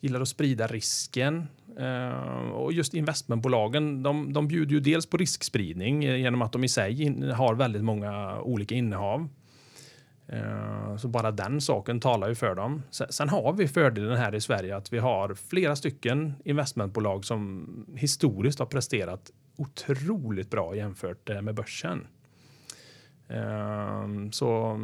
gillar 0.00 0.20
att 0.20 0.28
sprida 0.28 0.66
risken. 0.66 1.46
Eh, 1.76 2.50
och 2.50 2.72
just 2.72 2.94
investmentbolagen, 2.94 4.02
de, 4.02 4.32
de 4.32 4.48
bjuder 4.48 4.72
ju 4.72 4.80
dels 4.80 5.06
på 5.06 5.16
riskspridning 5.16 6.04
eh, 6.04 6.16
genom 6.16 6.42
att 6.42 6.52
de 6.52 6.64
i 6.64 6.68
sig 6.68 7.22
har 7.32 7.54
väldigt 7.54 7.84
många 7.84 8.40
olika 8.40 8.74
innehav. 8.74 9.28
Eh, 10.26 10.96
så 10.96 11.08
bara 11.08 11.30
den 11.30 11.60
saken 11.60 12.00
talar 12.00 12.28
ju 12.28 12.34
för 12.34 12.54
dem. 12.54 12.82
Sen 12.90 13.28
har 13.28 13.52
vi 13.52 13.68
fördelen 13.68 14.16
här 14.16 14.34
i 14.34 14.40
Sverige 14.40 14.76
att 14.76 14.92
vi 14.92 14.98
har 14.98 15.34
flera 15.34 15.76
stycken 15.76 16.34
investmentbolag 16.44 17.24
som 17.24 17.68
historiskt 17.96 18.58
har 18.58 18.66
presterat 18.66 19.30
otroligt 19.56 20.50
bra 20.50 20.76
jämfört 20.76 21.42
med 21.42 21.54
börsen. 21.54 22.06
Så 24.30 24.78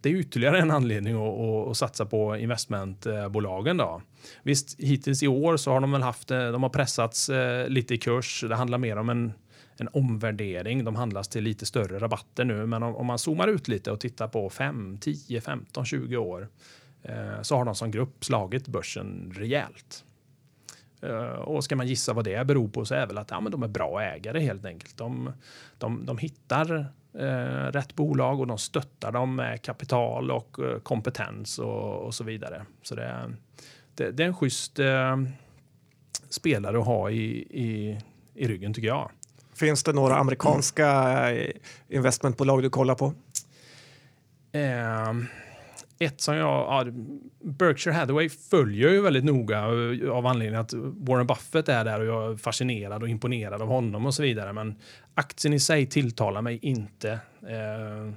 det 0.00 0.08
är 0.08 0.14
ytterligare 0.14 0.58
en 0.58 0.70
anledning 0.70 1.14
att, 1.14 1.40
att, 1.40 1.68
att 1.68 1.76
satsa 1.76 2.06
på 2.06 2.36
investmentbolagen. 2.36 3.76
Då. 3.76 4.02
Visst, 4.42 4.80
hittills 4.80 5.22
i 5.22 5.28
år 5.28 5.56
så 5.56 5.72
har 5.72 5.80
de 5.80 5.92
väl 5.92 6.02
haft, 6.02 6.30
eh, 6.30 6.52
de 6.52 6.62
har 6.62 6.70
pressats 6.70 7.28
eh, 7.28 7.68
lite 7.68 7.94
i 7.94 7.98
kurs. 7.98 8.44
Det 8.48 8.54
handlar 8.54 8.78
mer 8.78 8.96
om 8.96 9.08
en, 9.08 9.32
en 9.76 9.88
omvärdering. 9.92 10.84
De 10.84 10.96
handlas 10.96 11.28
till 11.28 11.44
lite 11.44 11.66
större 11.66 11.98
rabatter 11.98 12.44
nu, 12.44 12.66
men 12.66 12.82
om, 12.82 12.96
om 12.96 13.06
man 13.06 13.18
zoomar 13.18 13.48
ut 13.48 13.68
lite 13.68 13.90
och 13.90 14.00
tittar 14.00 14.28
på 14.28 14.50
5, 14.50 14.98
10, 15.00 15.40
15, 15.40 15.84
20 15.84 16.16
år 16.16 16.48
eh, 17.02 17.42
så 17.42 17.56
har 17.56 17.64
de 17.64 17.74
som 17.74 17.90
grupp 17.90 18.24
slagit 18.24 18.68
börsen 18.68 19.32
rejält. 19.36 20.04
Och 21.38 21.64
ska 21.64 21.76
man 21.76 21.86
gissa 21.86 22.12
vad 22.12 22.24
det 22.24 22.46
beror 22.46 22.68
på 22.68 22.84
så 22.84 22.94
är 22.94 23.06
väl 23.06 23.18
att 23.18 23.30
ja, 23.30 23.40
men 23.40 23.52
de 23.52 23.62
är 23.62 23.68
bra 23.68 24.02
ägare 24.02 24.40
helt 24.40 24.64
enkelt. 24.64 24.96
De, 24.96 25.32
de, 25.78 26.06
de 26.06 26.18
hittar 26.18 26.86
eh, 27.18 27.72
rätt 27.72 27.94
bolag 27.94 28.40
och 28.40 28.46
de 28.46 28.58
stöttar 28.58 29.12
dem 29.12 29.36
med 29.36 29.62
kapital 29.62 30.30
och 30.30 30.58
eh, 30.58 30.78
kompetens 30.78 31.58
och, 31.58 32.06
och, 32.06 32.14
så 32.14 32.24
vidare. 32.24 32.66
Så 32.82 32.94
det, 32.94 33.34
det, 33.94 34.10
det 34.10 34.22
är 34.22 34.26
en 34.26 34.34
schysst 34.34 34.78
eh, 34.78 35.16
spelare 36.28 36.78
att 36.78 36.86
ha 36.86 37.10
i, 37.10 37.24
i, 37.50 38.00
i 38.34 38.48
ryggen 38.48 38.74
tycker 38.74 38.88
jag. 38.88 39.10
Finns 39.54 39.82
det 39.82 39.92
några 39.92 40.16
amerikanska 40.16 40.88
mm. 40.88 41.52
investmentbolag 41.88 42.62
du 42.62 42.70
kollar 42.70 42.94
på? 42.94 43.14
Ett 45.98 46.20
som 46.20 46.36
jag, 46.36 46.46
ja, 46.46 46.84
Berkshire 47.40 47.94
Hathaway 47.94 48.28
följer 48.28 48.90
ju 48.90 49.00
väldigt 49.00 49.24
noga 49.24 49.58
eh, 49.58 50.10
av 50.10 50.26
anledning 50.26 50.60
att 50.60 50.72
Warren 50.74 51.26
Buffett 51.26 51.68
är 51.68 51.84
där 51.84 52.00
och 52.00 52.06
jag 52.06 52.32
är 52.32 52.36
fascinerad 52.36 53.02
och 53.02 53.08
imponerad 53.08 53.62
av 53.62 53.68
honom 53.68 54.06
och 54.06 54.14
så 54.14 54.22
vidare. 54.22 54.52
Men 54.52 54.74
aktien 55.14 55.54
i 55.54 55.60
sig 55.60 55.86
tilltalar 55.86 56.42
mig 56.42 56.58
inte 56.62 57.10
eh, 57.42 58.12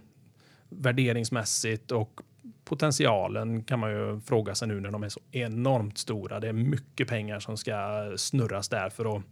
värderingsmässigt 0.70 1.92
och 1.92 2.22
potentialen 2.66 3.64
kan 3.64 3.80
man 3.80 3.92
ju 3.92 4.20
fråga 4.20 4.56
sig 4.56 4.68
nu 4.68 4.80
när 4.80 4.92
de 4.92 5.04
är 5.04 5.10
så 5.10 5.20
enormt 5.32 5.98
stora. 5.98 6.40
Det 6.40 6.48
är 6.48 6.54
mycket 6.54 7.08
pengar 7.08 7.40
som 7.40 7.58
ska 7.58 8.12
snurras 8.16 8.70
där 8.70 8.90
för 8.90 9.16
att 9.16 9.24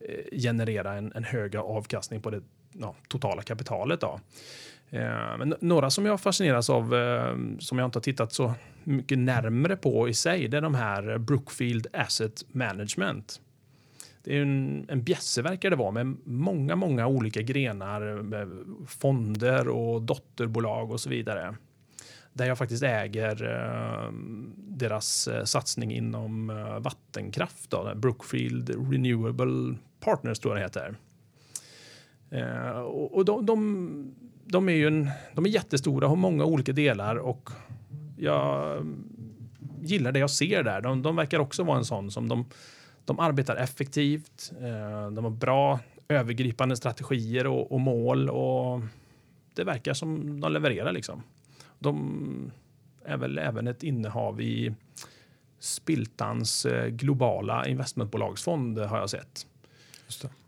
eh, 0.00 0.38
generera 0.40 0.94
en, 0.94 1.12
en 1.12 1.24
hög 1.24 1.56
avkastning 1.56 2.22
på 2.22 2.30
det 2.30 2.42
ja, 2.72 2.94
totala 3.08 3.42
kapitalet. 3.42 4.00
Då. 4.00 4.20
Eh, 4.90 5.36
men 5.38 5.54
några 5.60 5.90
som 5.90 6.06
jag 6.06 6.20
fascineras 6.20 6.70
av, 6.70 6.94
eh, 6.94 7.36
som 7.58 7.78
jag 7.78 7.86
inte 7.86 7.96
har 7.96 8.02
tittat 8.02 8.32
så 8.32 8.54
mycket 8.84 9.18
närmre 9.18 9.76
på 9.76 10.08
i 10.08 10.14
sig, 10.14 10.48
det 10.48 10.56
är 10.56 10.60
de 10.60 10.74
här 10.74 11.18
Brookfield 11.18 11.86
Asset 11.92 12.44
Management. 12.54 13.40
Det 14.22 14.36
är 14.36 14.42
en, 14.42 14.86
en 14.88 15.02
bjässe 15.02 15.42
verkar 15.42 15.70
det 15.70 15.76
vara 15.76 15.90
med 15.90 16.16
många, 16.24 16.76
många 16.76 17.06
olika 17.06 17.42
grenar 17.42 18.22
med 18.22 18.48
fonder 18.86 19.68
och 19.68 20.02
dotterbolag 20.02 20.90
och 20.90 21.00
så 21.00 21.10
vidare. 21.10 21.56
Där 22.32 22.46
jag 22.46 22.58
faktiskt 22.58 22.82
äger 22.82 23.44
eh, 23.44 24.12
deras 24.56 25.28
eh, 25.28 25.44
satsning 25.44 25.92
inom 25.92 26.46
vattenkraft, 26.80 27.70
då, 27.70 27.92
Brookfield 27.96 28.70
Renewable 28.92 29.76
Partners 30.00 30.38
tror 30.38 30.58
jag 30.58 30.60
det 30.60 30.64
heter. 30.64 30.96
och 33.12 33.24
de, 33.24 33.46
de 33.46 34.14
de 34.50 34.68
är 34.68 34.72
ju 34.72 34.86
en, 34.86 35.10
de 35.34 35.44
är 35.44 35.50
jättestora, 35.50 36.08
har 36.08 36.16
många 36.16 36.44
olika 36.44 36.72
delar 36.72 37.16
och 37.16 37.50
jag 38.16 38.86
gillar 39.82 40.12
det 40.12 40.18
jag 40.18 40.30
ser 40.30 40.62
där. 40.62 40.80
De, 40.80 41.02
de 41.02 41.16
verkar 41.16 41.38
också 41.38 41.62
vara 41.62 41.78
en 41.78 41.84
sån 41.84 42.10
som 42.10 42.28
de, 42.28 42.44
de 43.04 43.20
arbetar 43.20 43.56
effektivt. 43.56 44.52
Eh, 44.60 45.10
de 45.10 45.24
har 45.24 45.30
bra 45.30 45.80
övergripande 46.08 46.76
strategier 46.76 47.46
och, 47.46 47.72
och, 47.72 47.80
mål 47.80 48.30
och 48.30 48.80
det 49.54 49.64
verkar 49.64 49.94
som 49.94 50.40
de 50.40 50.52
levererar 50.52 50.92
liksom. 50.92 51.22
De 51.78 52.52
är 53.04 53.16
väl 53.16 53.38
även 53.38 53.66
ett 53.66 53.82
innehav 53.82 54.40
i 54.40 54.74
Spiltans 55.58 56.66
eh, 56.66 56.86
globala 56.86 57.66
investmentbolagsfond 57.66 58.78
har 58.78 58.98
jag 58.98 59.10
sett. 59.10 59.46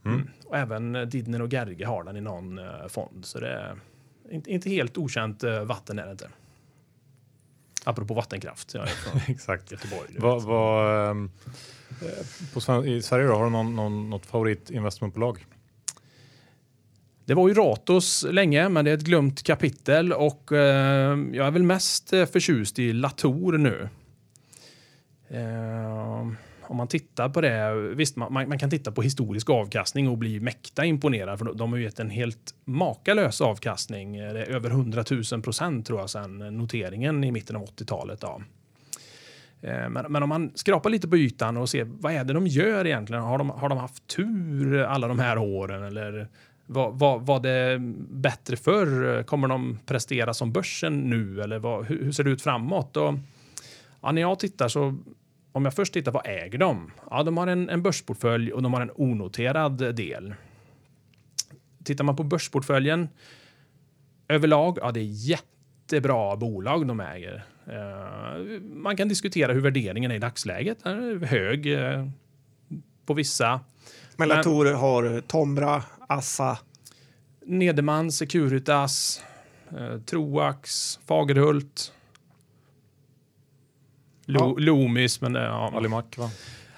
Mm. 0.05 0.17
Mm. 0.17 0.29
Och 0.47 0.57
även 0.57 1.09
Didner 1.11 1.43
och 1.43 1.53
Gerge 1.53 1.87
har 1.87 2.05
den 2.05 2.17
i 2.17 2.21
någon 2.21 2.59
eh, 2.59 2.87
fond. 2.89 3.25
Så 3.25 3.41
det 3.41 3.77
inte, 4.31 4.51
inte 4.51 4.71
helt 4.71 4.99
okänt 4.99 5.43
eh, 5.43 5.65
vatten 5.65 5.99
är 5.99 6.07
det 6.07 6.13
inte. 6.13 6.29
Apropå 7.85 8.15
vattenkraft. 8.15 8.75
Jag 8.75 8.83
är 8.89 8.89
från 8.89 9.21
Exakt. 9.29 9.73
Göteborg. 9.73 10.17
Vad, 10.19 10.43
vad, 10.43 11.11
ehm, 11.11 11.31
på, 12.55 12.87
I 12.87 13.03
Sverige 13.03 13.27
då, 13.27 13.35
har 13.35 13.45
du 13.45 13.51
någon, 13.51 13.77
någon, 13.77 14.11
något 14.11 14.27
favoritinvestmentbolag? 14.27 15.47
Det 17.25 17.35
var 17.35 17.49
ju 17.49 17.55
Ratos 17.55 18.25
länge, 18.31 18.69
men 18.69 18.85
det 18.85 18.91
är 18.91 18.95
ett 18.95 19.05
glömt 19.05 19.43
kapitel 19.43 20.13
och 20.13 20.53
eh, 20.53 21.19
jag 21.33 21.47
är 21.47 21.51
väl 21.51 21.63
mest 21.63 22.13
eh, 22.13 22.27
förtjust 22.27 22.79
i 22.79 22.93
Latour 22.93 23.59
nu. 23.59 23.89
Eh, 25.29 26.27
om 26.63 26.77
man 26.77 26.89
tittar 26.89 27.29
på 27.29 27.41
det, 27.41 27.75
visst 27.95 28.17
man, 28.17 28.33
man, 28.33 28.59
kan 28.59 28.71
titta 28.71 28.93
på 28.93 29.03
historisk 29.03 29.51
avkastning 29.51 30.09
och 30.09 30.19
bli 30.19 30.41
mäkta 30.41 30.85
imponerad 30.85 31.39
för 31.39 31.45
de 31.55 31.73
har 31.73 31.79
ju 31.79 31.85
gett 31.85 32.01
en 32.01 32.11
helt 32.11 32.55
makalös 32.65 33.41
avkastning. 33.41 34.19
Det 34.19 34.43
är 34.43 34.51
över 34.51 34.71
100 34.71 35.05
000 35.33 35.43
procent 35.43 35.87
tror 35.87 36.01
jag 36.01 36.11
sedan 36.11 36.39
noteringen 36.39 37.25
i 37.25 37.33
mitten 37.33 37.57
av 37.57 37.65
80-talet. 37.65 38.25
Eh, 38.25 39.89
men, 39.89 40.13
men, 40.13 40.23
om 40.23 40.29
man 40.29 40.53
skrapar 40.55 40.91
lite 40.91 41.09
på 41.09 41.17
ytan 41.17 41.57
och 41.57 41.69
ser 41.69 41.85
vad 41.85 42.13
är 42.13 42.25
det 42.25 42.33
de 42.33 42.47
gör 42.47 42.87
egentligen? 42.87 43.23
Har 43.23 43.39
de, 43.39 43.51
har 43.51 43.69
de 43.69 43.79
haft 43.79 44.07
tur 44.07 44.83
alla 44.83 45.09
de 45.09 45.19
här 45.19 45.39
åren 45.39 45.83
eller 45.83 46.29
var, 46.67 46.91
var, 46.91 47.19
var 47.19 47.41
det 47.41 47.79
bättre 48.11 48.57
förr? 48.57 49.23
Kommer 49.23 49.49
de 49.49 49.79
prestera 49.87 50.35
som 50.35 50.53
börsen 50.53 51.01
nu 51.01 51.41
eller 51.41 51.59
vad, 51.59 51.85
hur, 51.85 52.05
hur 52.05 52.13
ser 52.13 52.25
det 52.25 52.31
ut 52.31 52.43
framåt? 52.43 52.97
Och, 52.97 53.15
ja, 54.01 54.13
när 54.13 54.23
jag 54.23 54.39
tittar 54.39 54.69
så 54.69 54.99
om 55.53 55.65
jag 55.65 55.75
först 55.75 55.93
tittar 55.93 56.13
vad 56.13 56.27
äger 56.27 56.59
de? 56.59 56.91
Ja, 57.11 57.23
de 57.23 57.37
har 57.37 57.47
en, 57.47 57.69
en 57.69 57.83
börsportfölj 57.83 58.53
och 58.53 58.63
de 58.63 58.75
har 58.75 58.81
en 58.81 58.91
onoterad 58.95 59.95
del. 59.95 60.35
Tittar 61.85 62.05
man 62.05 62.17
på 62.17 62.23
börsportföljen 62.23 63.09
överlag, 64.29 64.79
ja, 64.81 64.93
det 64.93 65.01
är 65.01 65.29
jättebra 65.29 66.37
bolag 66.37 66.87
de 66.87 67.01
äger. 67.01 67.45
Uh, 67.69 68.61
man 68.61 68.97
kan 68.97 69.09
diskutera 69.09 69.53
hur 69.53 69.61
värderingen 69.61 70.11
är 70.11 70.15
i 70.15 70.19
dagsläget. 70.19 70.85
Den 70.85 71.23
är 71.23 71.27
hög 71.27 71.67
uh, 71.67 72.09
på 73.07 73.15
vissa. 73.15 73.61
Men 74.17 74.29
Latour 74.29 74.75
har 74.75 75.21
Tomra, 75.21 75.83
Assa. 76.09 76.59
Nederman, 77.47 78.13
Securitas, 78.13 79.25
uh, 79.73 80.01
Troax, 80.01 80.99
Fagerhult. 81.07 81.93
Lo. 84.27 84.57
Loomis, 84.59 85.21
men 85.21 85.35
ja. 85.35 85.73
Alimac 85.75 86.05
va? 86.17 86.31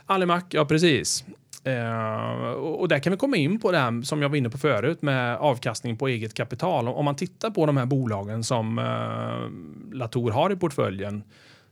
Alimac, 0.06 0.44
ja 0.50 0.64
precis. 0.64 1.24
Uh, 1.66 2.50
och 2.52 2.88
där 2.88 2.98
kan 2.98 3.10
vi 3.10 3.16
komma 3.16 3.36
in 3.36 3.60
på 3.60 3.72
det 3.72 3.78
här 3.78 4.02
som 4.02 4.22
jag 4.22 4.28
var 4.28 4.36
inne 4.36 4.50
på 4.50 4.58
förut 4.58 5.02
med 5.02 5.36
avkastning 5.36 5.96
på 5.96 6.08
eget 6.08 6.34
kapital. 6.34 6.88
Om 6.88 7.04
man 7.04 7.16
tittar 7.16 7.50
på 7.50 7.66
de 7.66 7.76
här 7.76 7.86
bolagen 7.86 8.44
som 8.44 8.78
uh, 8.78 9.96
Latour 9.96 10.30
har 10.30 10.52
i 10.52 10.56
portföljen 10.56 11.24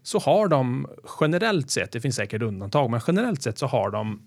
så 0.03 0.19
har 0.19 0.49
de 0.49 0.87
generellt 1.21 1.71
sett, 1.71 1.93
det 1.93 2.01
finns 2.01 2.17
säkert 2.17 2.43
undantag, 2.43 2.91
men 2.91 3.01
generellt 3.07 3.43
sett 3.43 3.59
så 3.59 3.67
har 3.67 3.91
de 3.91 4.23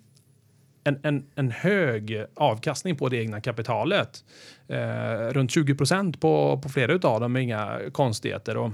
en, 0.84 1.00
en, 1.04 1.26
en 1.36 1.52
hög 1.52 2.26
avkastning 2.36 2.96
på 2.96 3.10
det 3.10 3.18
egna 3.18 3.41
kapitalet. 3.41 4.24
Uh, 4.72 5.34
runt 5.34 5.52
20 5.52 5.76
procent 5.76 6.22
på, 6.22 6.60
på 6.64 6.70
flera 6.70 7.10
av 7.10 7.22
dem, 7.22 7.38
inga 7.38 7.80
konstigheter. 7.91 8.58
Och, 8.58 8.72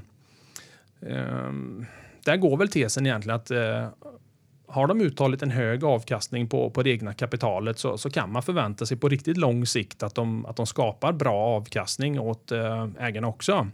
där 2.24 2.38
går 2.38 2.57
väl 2.57 2.69
tesen 2.69 3.05
egentligen 3.05 3.36
att 3.36 3.51
eh, 3.51 3.88
har 4.67 4.88
de 4.88 5.01
uttalat 5.01 5.41
en 5.41 5.51
hög 5.51 5.84
avkastning 5.84 6.49
på, 6.49 6.69
på 6.69 6.84
det 6.84 6.89
egna 6.89 7.13
kapitalet 7.13 7.80
så, 7.80 7.97
så 7.97 8.09
kan 8.09 8.32
man 8.32 8.43
förvänta 8.43 8.86
sig 8.86 8.97
på 8.97 9.09
riktigt 9.09 9.38
lång 9.38 9.65
sikt 9.65 10.03
att 10.03 10.15
de, 10.15 10.45
att 10.45 10.55
de 10.55 10.67
skapar 10.67 11.13
bra 11.13 11.38
avkastning 11.38 12.19
åt 12.19 12.51
eh, 12.51 12.88
ägarna 12.99 13.28
också. 13.28 13.67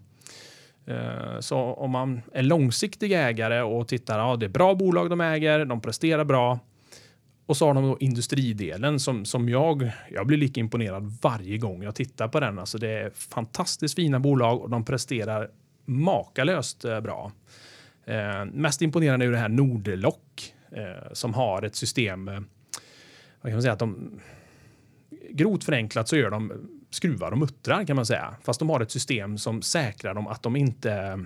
Eh, 0.85 1.39
så 1.39 1.57
om 1.57 1.91
man 1.91 2.21
är 2.33 2.43
långsiktig 2.43 3.11
ägare 3.11 3.61
och 3.61 3.87
tittar, 3.87 4.19
ja 4.19 4.35
det 4.35 4.45
är 4.45 4.49
bra 4.49 4.75
bolag 4.75 5.09
de 5.09 5.21
äger, 5.21 5.65
de 5.65 5.81
presterar 5.81 6.23
bra 6.23 6.59
Och 7.45 7.57
så 7.57 7.67
har 7.67 7.73
de 7.73 7.83
då 7.83 7.97
industridelen 7.99 8.99
som, 8.99 9.25
som 9.25 9.49
jag, 9.49 9.91
jag 10.11 10.27
blir 10.27 10.37
lika 10.37 10.59
imponerad 10.59 11.17
varje 11.21 11.57
gång 11.57 11.83
jag 11.83 11.95
tittar 11.95 12.27
på 12.27 12.39
den. 12.39 12.59
Alltså 12.59 12.77
det 12.77 12.89
är 12.89 13.09
fantastiskt 13.09 13.95
fina 13.95 14.19
bolag 14.19 14.61
och 14.61 14.69
de 14.69 14.85
presterar 14.85 15.49
makalöst 15.85 16.85
eh, 16.85 16.99
bra. 16.99 17.31
Eh, 18.07 18.45
mest 18.45 18.81
imponerande 18.81 19.25
är 19.25 19.31
det 19.31 19.37
här 19.37 19.49
Nordlock 19.49 20.53
eh, 20.71 21.13
som 21.13 21.33
har 21.33 21.61
ett 21.61 21.75
system. 21.75 22.27
Eh, 22.27 22.39
vad 23.41 23.51
kan 23.51 23.53
man 23.53 23.61
säga 23.61 23.73
att 23.73 23.79
de 23.79 24.19
grovt 25.29 25.63
förenklat 25.63 26.07
så 26.07 26.17
gör 26.17 26.31
de 26.31 26.53
skruvar 26.89 27.31
och 27.31 27.37
muttrar 27.37 27.83
kan 27.83 27.95
man 27.95 28.05
säga, 28.05 28.35
fast 28.43 28.59
de 28.59 28.69
har 28.69 28.79
ett 28.79 28.91
system 28.91 29.37
som 29.37 29.61
säkrar 29.61 30.13
dem 30.13 30.27
att 30.27 30.43
de 30.43 30.55
inte 30.55 30.93
eh, 30.93 31.17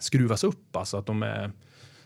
skruvas 0.00 0.44
upp, 0.44 0.76
alltså 0.76 0.96
att 0.96 1.06
de 1.06 1.22
är 1.22 1.50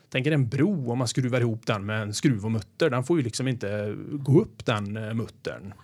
Tänk 0.08 0.26
er 0.26 0.32
en 0.32 0.48
bro 0.48 0.92
om 0.92 0.98
man 0.98 1.08
skruvar 1.08 1.40
ihop 1.40 1.66
den 1.66 1.86
med 1.86 2.02
en 2.02 2.14
skruv 2.14 2.44
och 2.44 2.50
mutter. 2.50 2.90
Den 2.90 3.04
får 3.04 3.16
ju 3.16 3.22
liksom 3.22 3.48
inte 3.48 3.70
eh, 3.70 3.88
gå 4.12 4.40
upp 4.40 4.66
den 4.66 5.16
muttern. 5.16 5.74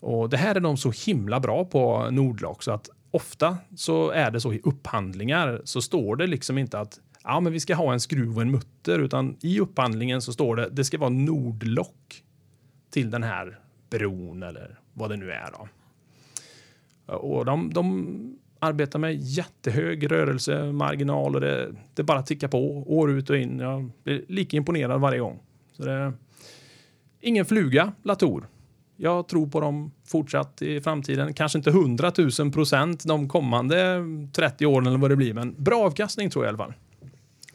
Och 0.00 0.28
det 0.30 0.36
här 0.36 0.54
är 0.54 0.60
de 0.60 0.76
så 0.76 0.92
himla 1.06 1.40
bra 1.40 1.64
på 1.64 2.10
Nordlock 2.10 2.62
så 2.62 2.72
att 2.72 2.90
ofta 3.10 3.58
så 3.76 4.10
är 4.10 4.30
det 4.30 4.40
så 4.40 4.52
i 4.52 4.60
upphandlingar 4.64 5.60
så 5.64 5.82
står 5.82 6.16
det 6.16 6.26
liksom 6.26 6.58
inte 6.58 6.78
att 6.78 7.00
ja, 7.24 7.40
men 7.40 7.52
vi 7.52 7.60
ska 7.60 7.74
ha 7.74 7.92
en 7.92 8.00
skruv 8.00 8.36
och 8.36 8.42
en 8.42 8.50
mutter, 8.50 8.98
utan 8.98 9.36
i 9.40 9.60
upphandlingen 9.60 10.22
så 10.22 10.32
står 10.32 10.56
det 10.56 10.68
det 10.72 10.84
ska 10.84 10.98
vara 10.98 11.10
Nordlock 11.10 12.22
till 12.90 13.10
den 13.10 13.22
här 13.22 13.58
bron 13.90 14.42
eller 14.42 14.78
vad 14.92 15.10
det 15.10 15.16
nu 15.16 15.32
är. 15.32 15.50
Då. 15.52 15.68
Och 17.14 17.44
de, 17.44 17.72
de 17.72 18.36
arbetar 18.58 18.98
med 18.98 19.14
jättehög 19.14 20.10
rörelsemarginal 20.10 21.34
och 21.34 21.40
det, 21.40 21.74
det 21.94 22.02
bara 22.02 22.22
tickar 22.22 22.48
på 22.48 22.84
år 22.86 23.10
ut 23.10 23.30
och 23.30 23.36
in. 23.36 23.58
Jag 23.58 23.90
blir 24.04 24.24
lika 24.28 24.56
imponerad 24.56 25.00
varje 25.00 25.18
gång. 25.18 25.38
Så 25.72 25.84
det, 25.84 26.12
ingen 27.20 27.44
fluga, 27.44 27.92
Latour. 28.02 28.48
Jag 28.96 29.28
tror 29.28 29.46
på 29.46 29.60
dem 29.60 29.92
fortsatt 30.04 30.62
i 30.62 30.80
framtiden. 30.80 31.34
Kanske 31.34 31.58
inte 31.58 31.70
100 31.70 32.12
000 32.38 32.52
procent 32.52 33.04
de 33.04 33.28
kommande 33.28 34.04
30 34.32 34.66
åren 34.66 34.86
eller 34.86 34.98
vad 34.98 35.10
det 35.10 35.16
blir, 35.16 35.34
men 35.34 35.54
bra 35.58 35.84
avkastning 35.86 36.30
tror 36.30 36.44
jag 36.44 36.48
i 36.48 36.54
alla 36.54 36.64
fall. 36.64 36.74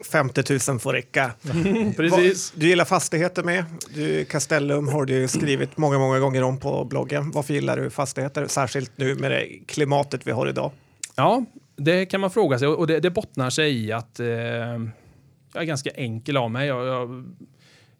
50 0.04 0.70
000 0.70 0.78
får 0.78 0.92
räcka. 0.92 1.32
Precis. 1.96 2.52
Du 2.56 2.68
gillar 2.68 2.84
fastigheter 2.84 3.42
med. 3.42 3.64
Du, 3.94 4.24
Castellum 4.24 4.88
har 4.88 5.04
du 5.04 5.28
skrivit 5.28 5.76
många, 5.76 5.98
många 5.98 6.18
gånger 6.18 6.42
om 6.42 6.58
på 6.58 6.84
bloggen. 6.84 7.30
Varför 7.30 7.54
gillar 7.54 7.76
du 7.76 7.90
fastigheter? 7.90 8.46
Särskilt 8.46 8.92
nu 8.96 9.14
med 9.14 9.30
det 9.30 9.46
klimatet 9.66 10.26
vi 10.26 10.30
har 10.30 10.48
idag. 10.48 10.72
Ja, 11.16 11.44
det 11.76 12.06
kan 12.06 12.20
man 12.20 12.30
fråga 12.30 12.58
sig 12.58 12.68
och 12.68 12.86
det, 12.86 13.00
det 13.00 13.10
bottnar 13.10 13.50
sig 13.50 13.84
i 13.84 13.92
att 13.92 14.20
eh, 14.20 14.26
jag 14.26 15.62
är 15.62 15.64
ganska 15.64 15.90
enkel 15.90 16.36
av 16.36 16.50
mig. 16.50 16.68
Jag, 16.68 16.86
jag, 16.86 17.34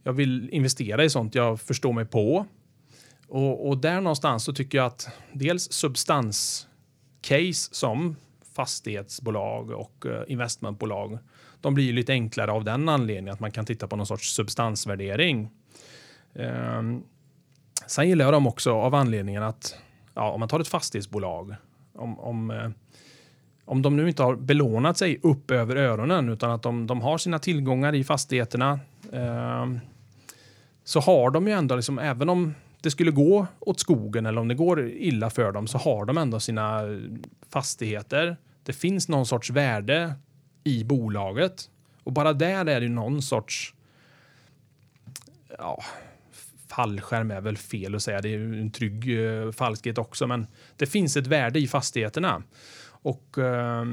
jag, 0.02 0.12
vill 0.12 0.50
investera 0.50 1.04
i 1.04 1.10
sånt 1.10 1.34
jag 1.34 1.60
förstår 1.60 1.92
mig 1.92 2.04
på. 2.04 2.46
Och, 3.28 3.68
och 3.68 3.78
där 3.78 4.00
någonstans 4.00 4.44
så 4.44 4.52
tycker 4.52 4.78
jag 4.78 4.86
att 4.86 5.08
dels 5.32 5.72
substanscase 5.72 6.68
som 7.70 8.16
fastighetsbolag 8.54 9.70
och 9.70 10.06
eh, 10.06 10.22
investmentbolag, 10.28 11.18
de 11.60 11.74
blir 11.74 11.92
lite 11.92 12.12
enklare 12.12 12.52
av 12.52 12.64
den 12.64 12.88
anledningen 12.88 13.34
att 13.34 13.40
man 13.40 13.50
kan 13.50 13.64
titta 13.64 13.88
på 13.88 13.96
någon 13.96 14.06
sorts 14.06 14.34
substansvärdering. 14.34 15.50
Eh, 16.34 16.82
sen 17.86 18.08
gillar 18.08 18.24
jag 18.24 18.34
dem 18.34 18.46
också 18.46 18.72
av 18.72 18.94
anledningen 18.94 19.42
att 19.42 19.76
ja, 20.14 20.30
om 20.30 20.40
man 20.40 20.48
tar 20.48 20.60
ett 20.60 20.68
fastighetsbolag, 20.68 21.54
om, 21.92 22.18
om 22.18 22.50
eh, 22.50 22.70
om 23.68 23.82
de 23.82 23.96
nu 23.96 24.08
inte 24.08 24.22
har 24.22 24.36
belånat 24.36 24.98
sig 24.98 25.20
upp 25.22 25.50
över 25.50 25.76
öronen 25.76 26.28
utan 26.28 26.50
att 26.50 26.62
de, 26.62 26.86
de 26.86 27.00
har 27.00 27.18
sina 27.18 27.38
tillgångar 27.38 27.94
i 27.94 28.04
fastigheterna 28.04 28.80
eh, 29.12 29.66
så 30.84 31.00
har 31.00 31.30
de 31.30 31.46
ju 31.46 31.52
ändå, 31.52 31.76
liksom, 31.76 31.98
även 31.98 32.28
om 32.28 32.54
det 32.80 32.90
skulle 32.90 33.10
gå 33.10 33.46
åt 33.60 33.80
skogen 33.80 34.26
eller 34.26 34.40
om 34.40 34.48
det 34.48 34.54
går 34.54 34.88
illa 34.88 35.30
för 35.30 35.52
dem 35.52 35.66
så 35.66 35.78
har 35.78 36.04
de 36.04 36.18
ändå 36.18 36.40
sina 36.40 36.82
eh, 36.82 36.98
fastigheter. 37.52 38.36
Det 38.62 38.72
finns 38.72 39.08
någon 39.08 39.26
sorts 39.26 39.50
värde 39.50 40.12
i 40.68 40.84
bolaget 40.84 41.70
och 42.04 42.12
bara 42.12 42.32
där 42.32 42.66
är 42.66 42.80
det 42.80 42.88
någon 42.88 43.22
sorts 43.22 43.74
ja, 45.58 45.82
fallskärm 46.68 47.30
är 47.30 47.40
väl 47.40 47.56
fel 47.56 47.94
att 47.94 48.02
säga. 48.02 48.20
Det 48.20 48.34
är 48.34 48.38
en 48.38 48.70
trygg 48.70 49.08
uh, 49.08 49.52
falskhet 49.52 49.98
också, 49.98 50.26
men 50.26 50.46
det 50.76 50.86
finns 50.86 51.16
ett 51.16 51.26
värde 51.26 51.58
i 51.58 51.68
fastigheterna. 51.68 52.42
Och 53.02 53.38
eh, 53.38 53.84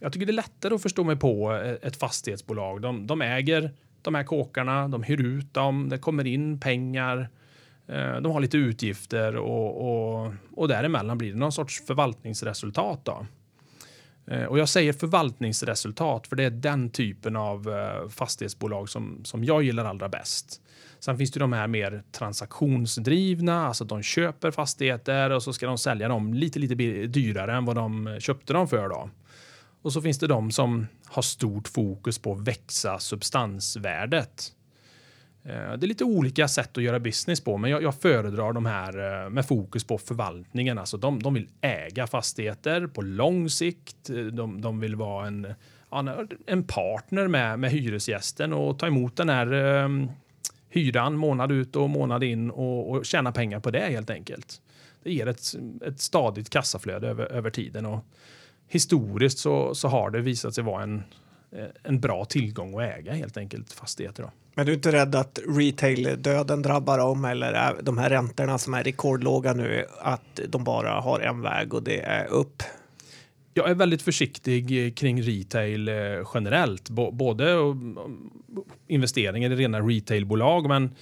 jag 0.00 0.12
tycker 0.12 0.26
det 0.26 0.30
är 0.30 0.34
lättare 0.34 0.74
att 0.74 0.82
förstå 0.82 1.04
mig 1.04 1.16
på 1.16 1.54
eh, 1.54 1.76
ett 1.82 1.96
fastighetsbolag. 1.96 2.82
De, 2.82 3.06
de 3.06 3.22
äger 3.22 3.70
de 4.02 4.14
här 4.14 4.24
kåkarna, 4.24 4.88
de 4.88 5.02
hyr 5.02 5.20
ut 5.20 5.54
dem, 5.54 5.88
det 5.88 5.98
kommer 5.98 6.26
in 6.26 6.60
pengar, 6.60 7.28
eh, 7.86 8.16
de 8.16 8.32
har 8.32 8.40
lite 8.40 8.56
utgifter 8.56 9.36
och, 9.36 10.22
och, 10.24 10.32
och 10.54 10.68
däremellan 10.68 11.18
blir 11.18 11.32
det 11.32 11.38
någon 11.38 11.52
sorts 11.52 11.86
förvaltningsresultat. 11.86 13.04
Då. 13.04 13.26
Eh, 14.26 14.44
och 14.44 14.58
jag 14.58 14.68
säger 14.68 14.92
förvaltningsresultat 14.92 16.26
för 16.26 16.36
det 16.36 16.44
är 16.44 16.50
den 16.50 16.90
typen 16.90 17.36
av 17.36 17.68
eh, 17.68 18.08
fastighetsbolag 18.08 18.88
som, 18.88 19.24
som 19.24 19.44
jag 19.44 19.62
gillar 19.62 19.84
allra 19.84 20.08
bäst. 20.08 20.60
Sen 20.98 21.18
finns 21.18 21.30
det 21.30 21.40
de 21.40 21.52
här 21.52 21.66
mer 21.66 22.02
transaktionsdrivna, 22.12 23.66
alltså 23.66 23.84
de 23.84 24.02
köper 24.02 24.50
fastigheter 24.50 25.30
och 25.30 25.42
så 25.42 25.52
ska 25.52 25.66
de 25.66 25.78
sälja 25.78 26.08
dem 26.08 26.34
lite, 26.34 26.58
lite 26.58 26.74
dyrare 27.06 27.56
än 27.56 27.64
vad 27.64 27.76
de 27.76 28.16
köpte 28.20 28.52
dem 28.52 28.68
för. 28.68 28.88
Då. 28.88 29.10
Och 29.82 29.92
så 29.92 30.02
finns 30.02 30.18
det 30.18 30.26
de 30.26 30.50
som 30.50 30.86
har 31.06 31.22
stort 31.22 31.68
fokus 31.68 32.18
på 32.18 32.32
att 32.32 32.40
växa 32.40 32.98
substansvärdet. 32.98 34.52
Eh, 35.44 35.52
det 35.52 35.86
är 35.86 35.88
lite 35.88 36.04
olika 36.04 36.48
sätt 36.48 36.78
att 36.78 36.82
göra 36.84 37.00
business 37.00 37.40
på, 37.40 37.56
men 37.56 37.70
jag, 37.70 37.82
jag 37.82 37.94
föredrar 37.94 38.52
de 38.52 38.66
här 38.66 39.24
eh, 39.24 39.30
med 39.30 39.46
fokus 39.46 39.84
på 39.84 39.98
förvaltningen. 39.98 40.78
Alltså 40.78 40.96
de, 40.96 41.22
de 41.22 41.34
vill 41.34 41.48
äga 41.60 42.06
fastigheter 42.06 42.86
på 42.86 43.02
lång 43.02 43.50
sikt. 43.50 44.10
Eh, 44.10 44.16
de, 44.16 44.60
de 44.60 44.80
vill 44.80 44.96
vara 44.96 45.26
en, 45.26 45.54
en 46.46 46.64
partner 46.64 47.28
med, 47.28 47.58
med 47.58 47.70
hyresgästen 47.70 48.52
och 48.52 48.78
ta 48.78 48.86
emot 48.86 49.16
den 49.16 49.28
här 49.28 49.52
um, 49.52 50.10
hyran 50.68 51.16
månad 51.16 51.52
ut 51.52 51.76
och 51.76 51.90
månad 51.90 52.24
in 52.24 52.50
och, 52.50 52.90
och 52.90 53.04
tjäna 53.04 53.32
pengar 53.32 53.60
på 53.60 53.70
det 53.70 53.86
helt 53.90 54.10
enkelt. 54.10 54.62
Det 55.02 55.12
ger 55.12 55.26
ett, 55.26 55.42
ett 55.86 56.00
stadigt 56.00 56.50
kassaflöde 56.50 57.08
över, 57.08 57.32
över 57.32 57.50
tiden 57.50 57.86
och 57.86 58.04
historiskt 58.68 59.38
så, 59.38 59.74
så 59.74 59.88
har 59.88 60.10
det 60.10 60.20
visat 60.20 60.54
sig 60.54 60.64
vara 60.64 60.82
en, 60.82 61.02
en 61.82 62.00
bra 62.00 62.24
tillgång 62.24 62.74
att 62.74 62.98
äga 62.98 63.12
helt 63.12 63.36
enkelt 63.36 63.72
fastigheter. 63.72 64.22
Då. 64.22 64.30
Men 64.60 64.66
du 64.66 64.72
är 64.72 64.76
inte 64.76 64.92
rädd 64.92 65.14
att 65.14 65.38
retail-döden 65.48 66.62
drabbar 66.62 66.98
dem 66.98 67.24
eller 67.24 67.76
de 67.82 67.98
här 67.98 68.10
räntorna 68.10 68.58
som 68.58 68.74
är 68.74 68.84
rekordlåga 68.84 69.52
nu, 69.52 69.84
att 70.00 70.40
de 70.48 70.64
bara 70.64 71.00
har 71.00 71.20
en 71.20 71.42
väg 71.42 71.74
och 71.74 71.82
det 71.82 72.00
är 72.00 72.26
upp? 72.26 72.62
Jag 73.54 73.70
är 73.70 73.74
väldigt 73.74 74.02
försiktig 74.02 74.86
eh, 74.86 74.92
kring 74.92 75.22
retail 75.22 75.88
eh, 75.88 75.94
generellt, 76.34 76.90
både 76.90 77.52
eh, 77.52 77.74
investeringar 78.88 79.50
i 79.50 79.56
rena 79.56 79.80
retailbolag, 79.80 80.68
men 80.68 80.94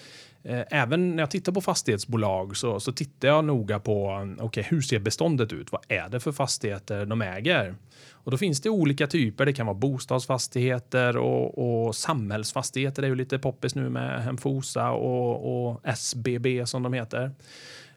Eh, 0.48 0.64
även 0.70 1.16
när 1.16 1.22
jag 1.22 1.30
tittar 1.30 1.52
på 1.52 1.60
fastighetsbolag 1.60 2.56
så, 2.56 2.80
så 2.80 2.92
tittar 2.92 3.28
jag 3.28 3.44
noga 3.44 3.78
på 3.78 4.28
okay, 4.40 4.64
hur 4.68 4.80
ser 4.80 4.98
beståndet 4.98 5.52
ut? 5.52 5.72
Vad 5.72 5.80
är 5.88 6.08
det 6.08 6.20
för 6.20 6.32
fastigheter 6.32 7.06
de 7.06 7.22
äger? 7.22 7.74
Och 8.10 8.30
då 8.30 8.36
finns 8.36 8.60
det 8.60 8.70
olika 8.70 9.06
typer. 9.06 9.46
Det 9.46 9.52
kan 9.52 9.66
vara 9.66 9.74
bostadsfastigheter 9.74 11.16
och, 11.16 11.86
och 11.86 11.96
samhällsfastigheter. 11.96 13.02
Det 13.02 13.06
är 13.06 13.10
ju 13.10 13.14
lite 13.14 13.38
poppis 13.38 13.74
nu 13.74 13.88
med 13.88 14.22
Hemfosa 14.22 14.90
och, 14.90 15.68
och 15.70 15.80
SBB 15.84 16.66
som 16.66 16.82
de 16.82 16.92
heter. 16.92 17.30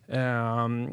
Um, 0.07 0.89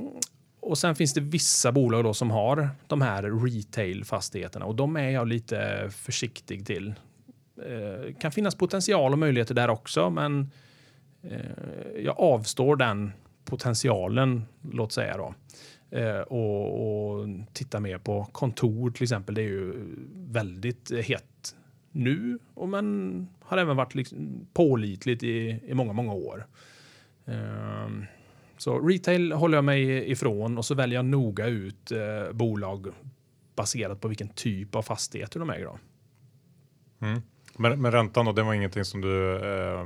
och 0.61 0.79
sen 0.79 0.95
finns 0.95 1.15
det 1.15 1.21
vissa 1.21 1.73
bolag 1.73 2.05
då 2.05 2.15
som 2.15 2.31
har 2.31 2.71
de 2.87 3.03
här 3.03 3.23
retail-fastigheterna 3.23 4.65
och 4.65 4.75
de 4.75 4.97
är 4.97 5.11
jag 5.11 5.29
lite 5.29 5.91
försiktig 5.91 6.67
till. 6.67 6.95
Uh, 7.71 8.15
kan 8.15 8.33
finnas 8.33 8.55
potential 8.55 9.13
och 9.13 9.19
möjligheter 9.19 9.55
där 9.55 9.71
också, 9.71 10.11
men 10.11 10.51
Eh, 11.23 12.01
jag 12.05 12.15
avstår 12.19 12.77
den 12.77 13.13
potentialen, 13.45 14.45
låt 14.73 14.93
säga 14.93 15.17
då. 15.17 15.35
Eh, 15.91 16.21
och, 16.21 17.19
och 17.19 17.29
titta 17.53 17.81
mer 17.81 17.99
på 17.99 18.25
kontor 18.25 18.91
till 18.91 19.03
exempel. 19.03 19.35
Det 19.35 19.43
är 19.43 19.49
ju 19.49 19.75
väldigt 20.15 20.91
hett 21.07 21.57
nu, 21.93 22.39
och 22.55 22.69
men 22.69 23.29
har 23.41 23.59
även 23.59 23.77
varit 23.77 23.95
liksom 23.95 24.47
pålitligt 24.53 25.23
i, 25.23 25.61
i 25.67 25.75
många, 25.75 25.93
många 25.93 26.13
år. 26.13 26.47
Ehm, 27.27 28.05
så 28.57 28.79
retail 28.79 29.33
håller 29.33 29.57
jag 29.57 29.65
mig 29.65 30.11
ifrån 30.11 30.59
och 30.59 30.65
så 30.65 30.75
väljer 30.75 30.99
jag 30.99 31.05
noga 31.05 31.47
ut 31.47 31.93
eh, 31.93 32.33
bolag 32.33 32.87
baserat 33.57 34.01
på 34.01 34.09
vilken 34.09 34.29
typ 34.29 34.75
av 34.75 34.83
fastigheter 34.83 35.41
de 35.41 35.51
äger. 35.51 35.65
Då. 35.65 35.79
Mm. 37.07 37.23
Men, 37.57 37.83
men 37.83 37.93
räntan 37.93 38.27
då, 38.27 38.33
det 38.33 38.43
var 38.43 38.55
ingenting 38.55 38.85
som 38.85 39.01
du 39.01 39.37
eh, 39.37 39.85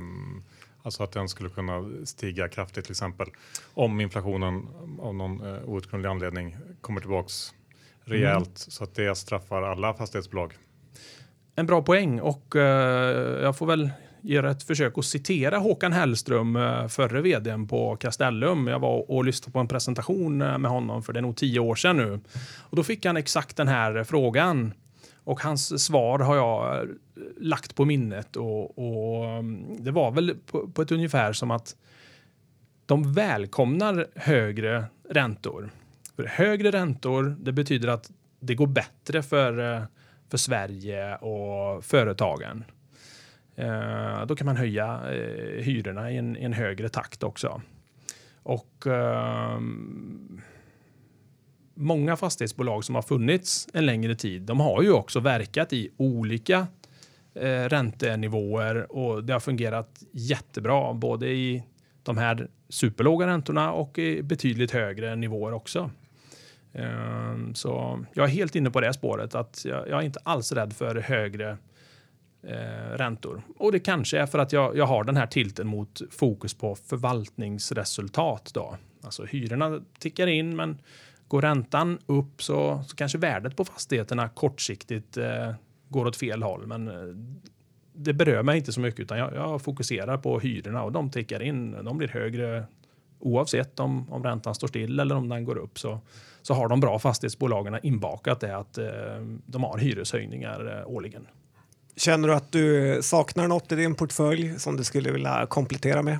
Alltså 0.83 1.03
att 1.03 1.11
den 1.11 1.29
skulle 1.29 1.49
kunna 1.49 2.05
stiga 2.05 2.47
kraftigt 2.47 2.85
till 2.85 2.91
exempel 2.91 3.27
om 3.73 4.01
inflationen 4.01 4.67
av 4.99 5.15
någon 5.15 5.55
eh, 5.55 5.69
outgrundlig 5.69 6.09
anledning 6.09 6.57
kommer 6.81 7.01
tillbaks 7.01 7.53
rejält 8.03 8.45
mm. 8.45 8.55
så 8.55 8.83
att 8.83 8.95
det 8.95 9.17
straffar 9.17 9.61
alla 9.61 9.93
fastighetsbolag. 9.93 10.53
En 11.55 11.65
bra 11.65 11.81
poäng 11.81 12.21
och 12.21 12.55
eh, 12.55 13.43
jag 13.43 13.57
får 13.57 13.65
väl 13.65 13.89
göra 14.21 14.51
ett 14.51 14.63
försök 14.63 14.97
att 14.97 15.05
citera 15.05 15.57
Håkan 15.57 15.93
Hellström, 15.93 16.55
eh, 16.55 16.87
förre 16.87 17.21
vdn 17.21 17.67
på 17.67 17.95
Castellum. 17.95 18.67
Jag 18.67 18.79
var 18.79 19.11
och 19.11 19.25
lyssnade 19.25 19.51
på 19.51 19.59
en 19.59 19.67
presentation 19.67 20.41
eh, 20.41 20.57
med 20.57 20.71
honom 20.71 21.03
för 21.03 21.13
det 21.13 21.19
är 21.19 21.21
nog 21.21 21.37
tio 21.37 21.59
år 21.59 21.75
sedan 21.75 21.97
nu. 21.97 22.19
Och 22.59 22.75
då 22.75 22.83
fick 22.83 23.05
han 23.05 23.17
exakt 23.17 23.57
den 23.57 23.67
här 23.67 24.03
frågan. 24.03 24.73
Och 25.23 25.41
hans 25.41 25.85
svar 25.85 26.19
har 26.19 26.35
jag 26.35 26.77
eh, 26.77 26.89
lagt 27.37 27.75
på 27.75 27.85
minnet 27.85 28.35
och, 28.35 28.77
och 28.77 29.25
mm, 29.25 29.83
det 29.83 29.91
var 29.91 30.11
väl 30.11 30.35
på, 30.51 30.67
på 30.67 30.81
ett 30.81 30.91
ungefär 30.91 31.33
som 31.33 31.51
att 31.51 31.75
de 32.85 33.13
välkomnar 33.13 34.07
högre 34.15 34.85
räntor. 35.09 35.69
För 36.15 36.23
högre 36.23 36.71
räntor, 36.71 37.35
det 37.39 37.51
betyder 37.51 37.87
att 37.87 38.11
det 38.39 38.55
går 38.55 38.67
bättre 38.67 39.23
för, 39.23 39.75
eh, 39.75 39.83
för 40.29 40.37
Sverige 40.37 41.15
och 41.15 41.85
företagen. 41.85 42.63
Eh, 43.55 44.25
då 44.25 44.35
kan 44.35 44.45
man 44.45 44.57
höja 44.57 45.01
eh, 45.11 45.63
hyrorna 45.63 46.11
i 46.11 46.17
en, 46.17 46.37
i 46.37 46.43
en, 46.43 46.53
högre 46.53 46.89
takt 46.89 47.23
också. 47.23 47.61
Och 48.43 48.87
eh, 48.87 49.59
många 51.73 52.15
fastighetsbolag 52.15 52.83
som 52.83 52.95
har 52.95 53.01
funnits 53.01 53.67
en 53.73 53.85
längre 53.85 54.15
tid, 54.15 54.41
de 54.41 54.59
har 54.59 54.81
ju 54.81 54.91
också 54.91 55.19
verkat 55.19 55.73
i 55.73 55.89
olika 55.97 56.67
eh, 57.33 57.69
räntenivåer 57.69 58.91
och 58.91 59.23
det 59.23 59.33
har 59.33 59.39
fungerat 59.39 60.03
jättebra 60.11 60.93
både 60.93 61.29
i 61.29 61.63
de 62.03 62.17
här 62.17 62.47
superlåga 62.69 63.27
räntorna 63.27 63.71
och 63.71 63.99
i 63.99 64.23
betydligt 64.23 64.71
högre 64.71 65.15
nivåer 65.15 65.53
också. 65.53 65.91
Eh, 66.73 67.37
så 67.53 67.99
jag 68.13 68.25
är 68.25 68.29
helt 68.29 68.55
inne 68.55 68.71
på 68.71 68.81
det 68.81 68.93
spåret 68.93 69.35
att 69.35 69.65
jag, 69.65 69.89
jag 69.89 69.99
är 69.99 70.05
inte 70.05 70.19
alls 70.23 70.51
rädd 70.51 70.73
för 70.73 70.95
högre 70.95 71.57
eh, 72.43 72.97
räntor. 72.97 73.41
Och 73.57 73.71
det 73.71 73.79
kanske 73.79 74.19
är 74.19 74.25
för 74.25 74.39
att 74.39 74.53
jag, 74.53 74.77
jag 74.77 74.85
har 74.85 75.03
den 75.03 75.17
här 75.17 75.27
tilten 75.27 75.67
mot 75.67 76.01
fokus 76.11 76.53
på 76.53 76.75
förvaltningsresultat. 76.75 78.51
Då. 78.53 78.77
Alltså 79.01 79.25
hyrorna 79.25 79.81
tickar 79.99 80.27
in, 80.27 80.55
men 80.55 80.77
går 81.33 81.41
räntan 81.41 81.99
upp 82.05 82.43
så, 82.43 82.83
så 82.87 82.95
kanske 82.95 83.17
värdet 83.17 83.55
på 83.55 83.65
fastigheterna 83.65 84.29
kortsiktigt 84.29 85.17
eh, 85.17 85.53
går 85.89 86.05
åt 86.05 86.15
fel 86.15 86.43
håll. 86.43 86.67
Men 86.67 86.87
eh, 86.87 87.15
det 87.93 88.13
berör 88.13 88.43
mig 88.43 88.57
inte 88.57 88.73
så 88.73 88.79
mycket 88.79 88.99
utan 88.99 89.17
jag, 89.17 89.33
jag, 89.33 89.61
fokuserar 89.61 90.17
på 90.17 90.39
hyrorna 90.39 90.83
och 90.83 90.91
de 90.91 91.09
tickar 91.09 91.41
in. 91.41 91.71
De 91.71 91.97
blir 91.97 92.07
högre 92.07 92.65
oavsett 93.19 93.79
om, 93.79 94.13
om 94.13 94.23
räntan 94.23 94.55
står 94.55 94.67
still 94.67 94.99
eller 94.99 95.15
om 95.15 95.29
den 95.29 95.45
går 95.45 95.57
upp. 95.57 95.79
Så, 95.79 95.99
så 96.41 96.53
har 96.53 96.67
de 96.67 96.79
bra 96.79 96.99
fastighetsbolagen 96.99 97.79
inbakat 97.83 98.39
det 98.39 98.57
att 98.57 98.77
eh, 98.77 98.85
de 99.45 99.63
har 99.63 99.77
hyreshöjningar 99.77 100.77
eh, 100.79 100.87
årligen. 100.87 101.27
Känner 101.95 102.27
du 102.27 102.33
att 102.33 102.51
du 102.51 102.99
saknar 103.01 103.47
något 103.47 103.71
i 103.71 103.75
din 103.75 103.95
portfölj 103.95 104.59
som 104.59 104.77
du 104.77 104.83
skulle 104.83 105.11
vilja 105.11 105.45
komplettera 105.49 106.01
med? 106.01 106.19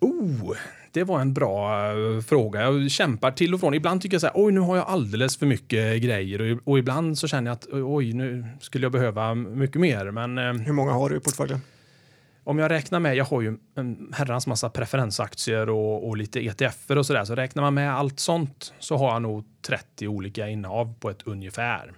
Oh, 0.00 0.56
det 0.92 1.04
var 1.04 1.20
en 1.20 1.34
bra 1.34 1.92
uh, 1.94 2.20
fråga. 2.20 2.62
Jag 2.62 2.90
kämpar 2.90 3.30
till 3.30 3.54
och 3.54 3.60
från. 3.60 3.74
Ibland 3.74 4.00
tycker 4.00 4.14
jag 4.14 4.20
så 4.20 4.26
här, 4.26 4.34
oj, 4.36 4.52
nu 4.52 4.60
har 4.60 4.76
jag 4.76 4.86
alldeles 4.86 5.36
för 5.36 5.46
mycket 5.46 6.02
grejer 6.02 6.58
och, 6.64 6.78
ibland 6.78 7.18
så 7.18 7.28
känner 7.28 7.50
jag 7.50 7.54
att 7.54 7.66
oj, 7.72 8.12
nu 8.12 8.46
skulle 8.60 8.84
jag 8.84 8.92
behöva 8.92 9.34
mycket 9.34 9.80
mer. 9.80 10.10
Men, 10.10 10.38
uh, 10.38 10.52
Hur 10.52 10.72
många 10.72 10.92
har 10.92 11.10
du 11.10 11.16
i 11.16 11.20
portföljen? 11.20 11.60
Om 12.44 12.58
jag 12.58 12.70
räknar 12.70 13.00
med, 13.00 13.16
jag 13.16 13.24
har 13.24 13.40
ju 13.40 13.56
en 13.74 14.12
herrans 14.12 14.46
massa 14.46 14.70
preferensaktier 14.70 15.70
och, 15.70 16.08
och 16.08 16.16
lite 16.16 16.40
ETFer 16.40 16.98
och 16.98 17.06
så 17.06 17.12
där, 17.12 17.24
så 17.24 17.34
räknar 17.34 17.62
man 17.62 17.74
med 17.74 17.94
allt 17.94 18.20
sånt 18.20 18.74
så 18.78 18.96
har 18.96 19.12
jag 19.12 19.22
nog 19.22 19.44
30 19.66 20.08
olika 20.08 20.48
innehav 20.48 20.94
på 21.00 21.10
ett 21.10 21.22
ungefär. 21.22 21.92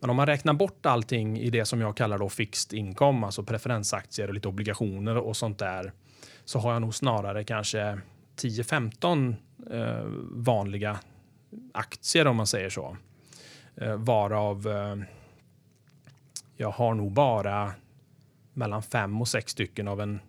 Men 0.00 0.10
om 0.10 0.16
man 0.16 0.26
räknar 0.26 0.52
bort 0.52 0.86
allting 0.86 1.38
i 1.38 1.50
det 1.50 1.64
som 1.64 1.80
jag 1.80 1.96
kallar 1.96 2.18
då 2.18 2.28
fixed 2.28 2.78
income, 2.78 3.26
alltså 3.26 3.42
preferensaktier 3.42 4.28
och 4.28 4.34
lite 4.34 4.48
obligationer 4.48 5.16
och 5.16 5.36
sånt 5.36 5.58
där, 5.58 5.92
så 6.48 6.58
har 6.58 6.72
jag 6.72 6.82
nog 6.82 6.94
snarare 6.94 7.44
kanske 7.44 7.98
10-15 8.36 9.34
eh, 9.70 10.04
vanliga 10.30 10.98
aktier 11.72 12.26
om 12.26 12.36
man 12.36 12.46
säger 12.46 12.70
så. 12.70 12.96
Eh, 13.76 13.96
varav 13.96 14.68
eh, 14.68 14.96
jag 16.56 16.70
har 16.70 16.94
nog 16.94 17.12
bara 17.12 17.72
mellan 18.52 18.82
fem 18.82 19.20
och 19.20 19.28
sex 19.28 19.52
stycken 19.52 19.88
av 19.88 20.00
en 20.00 20.20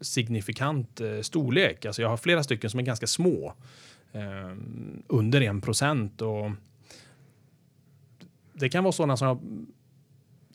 signifikant 0.00 1.00
eh, 1.00 1.20
storlek. 1.20 1.84
Alltså 1.84 2.02
jag 2.02 2.08
har 2.08 2.16
flera 2.16 2.42
stycken 2.42 2.70
som 2.70 2.80
är 2.80 2.84
ganska 2.84 3.06
små. 3.06 3.54
Eh, 4.12 4.56
under 5.06 5.40
1 5.40 5.62
procent 5.64 6.22
det 8.52 8.68
kan 8.68 8.84
vara 8.84 8.92
sådana 8.92 9.16
som 9.16 9.28
jag, 9.28 9.38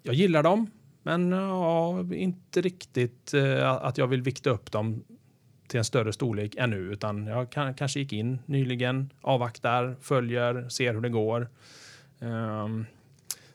jag 0.03 0.15
gillar 0.15 0.43
dem, 0.43 0.71
men 1.03 1.31
ja, 1.31 2.05
inte 2.13 2.61
riktigt 2.61 3.33
eh, 3.33 3.71
att 3.71 3.97
jag 3.97 4.07
vill 4.07 4.21
vikta 4.21 4.49
upp 4.49 4.71
dem 4.71 5.03
till 5.69 5.77
en 5.77 5.85
större 5.85 6.13
storlek 6.13 6.55
ännu, 6.55 6.77
utan 6.77 7.27
jag 7.27 7.51
kan, 7.51 7.73
kanske 7.73 7.99
gick 7.99 8.13
in 8.13 8.39
nyligen, 8.45 9.09
avvaktar, 9.21 9.95
följer, 10.01 10.69
ser 10.69 10.93
hur 10.93 11.01
det 11.01 11.09
går. 11.09 11.49
Um, 12.19 12.85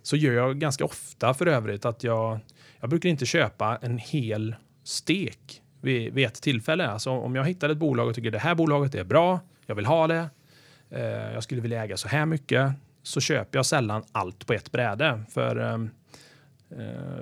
så 0.03 0.16
gör 0.16 0.32
jag 0.32 0.59
ganska 0.59 0.84
ofta 0.84 1.34
för 1.34 1.47
övrigt 1.47 1.84
att 1.84 2.05
jag, 2.05 2.38
jag 2.80 2.90
brukar 2.90 3.09
inte 3.09 3.26
köpa 3.26 3.78
en 3.82 3.99
hel 3.99 4.57
stek 4.84 5.62
vid, 5.80 6.12
vid 6.12 6.26
ett 6.26 6.42
tillfälle. 6.42 6.86
Alltså 6.86 7.11
om 7.11 7.34
jag 7.34 7.45
hittar 7.45 7.68
ett 7.68 7.78
bolag 7.78 8.09
och 8.09 8.14
tycker 8.14 8.30
det 8.30 8.38
här 8.38 8.55
bolaget 8.55 8.95
är 8.95 9.05
bra, 9.05 9.40
jag 9.66 9.74
vill 9.74 9.86
ha 9.86 10.07
det, 10.07 10.28
uh, 10.92 11.32
jag 11.32 11.42
skulle 11.42 11.61
vilja 11.61 11.84
äga 11.84 11.97
så 11.97 12.09
här 12.09 12.26
mycket, 12.26 12.72
så 13.03 13.20
köper 13.20 13.59
jag 13.59 13.66
sällan 13.66 14.05
allt 14.12 14.47
på 14.47 14.53
ett 14.53 14.72
bräde. 14.72 15.22
För, 15.30 15.59
um, 15.59 15.90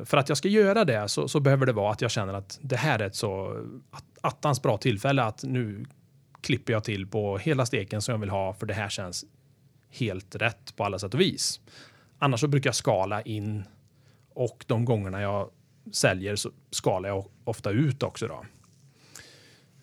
för 0.04 0.16
att 0.16 0.28
jag 0.28 0.38
ska 0.38 0.48
göra 0.48 0.84
det 0.84 1.08
så, 1.08 1.28
så, 1.28 1.40
behöver 1.40 1.66
det 1.66 1.72
vara 1.72 1.92
att 1.92 2.00
jag 2.00 2.10
känner 2.10 2.34
att 2.34 2.58
det 2.62 2.76
här 2.76 2.98
är 2.98 3.06
ett 3.06 3.16
så 3.16 3.64
attans 4.20 4.62
bra 4.62 4.78
tillfälle 4.78 5.22
att 5.22 5.42
nu 5.44 5.84
klipper 6.40 6.72
jag 6.72 6.84
till 6.84 7.06
på 7.06 7.38
hela 7.38 7.66
steken 7.66 8.02
som 8.02 8.12
jag 8.12 8.18
vill 8.18 8.30
ha 8.30 8.52
för 8.54 8.66
det 8.66 8.74
här 8.74 8.88
känns 8.88 9.24
helt 9.90 10.34
rätt 10.34 10.76
på 10.76 10.84
alla 10.84 10.98
sätt 10.98 11.14
och 11.14 11.20
vis. 11.20 11.60
Annars 12.18 12.40
så 12.40 12.48
brukar 12.48 12.68
jag 12.68 12.74
skala 12.74 13.22
in 13.22 13.64
och 14.34 14.64
de 14.66 14.84
gångerna 14.84 15.22
jag 15.22 15.50
säljer 15.92 16.36
så 16.36 16.50
skalar 16.70 17.08
jag 17.08 17.26
ofta 17.44 17.70
ut 17.70 18.02
också. 18.02 18.26
Då. 18.26 18.44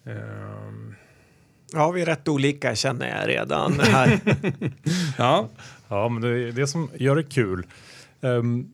Um. 0.03 0.95
Ja, 1.73 1.91
vi 1.91 2.01
är 2.01 2.05
rätt 2.05 2.27
olika 2.27 2.75
känner 2.75 3.19
jag 3.19 3.29
redan 3.29 3.79
här. 3.79 4.19
ja. 5.17 5.49
ja, 5.87 6.09
men 6.09 6.21
det 6.21 6.29
är 6.29 6.51
det 6.51 6.67
som 6.67 6.89
gör 6.95 7.15
det 7.15 7.23
kul. 7.23 7.67
Um, 8.21 8.73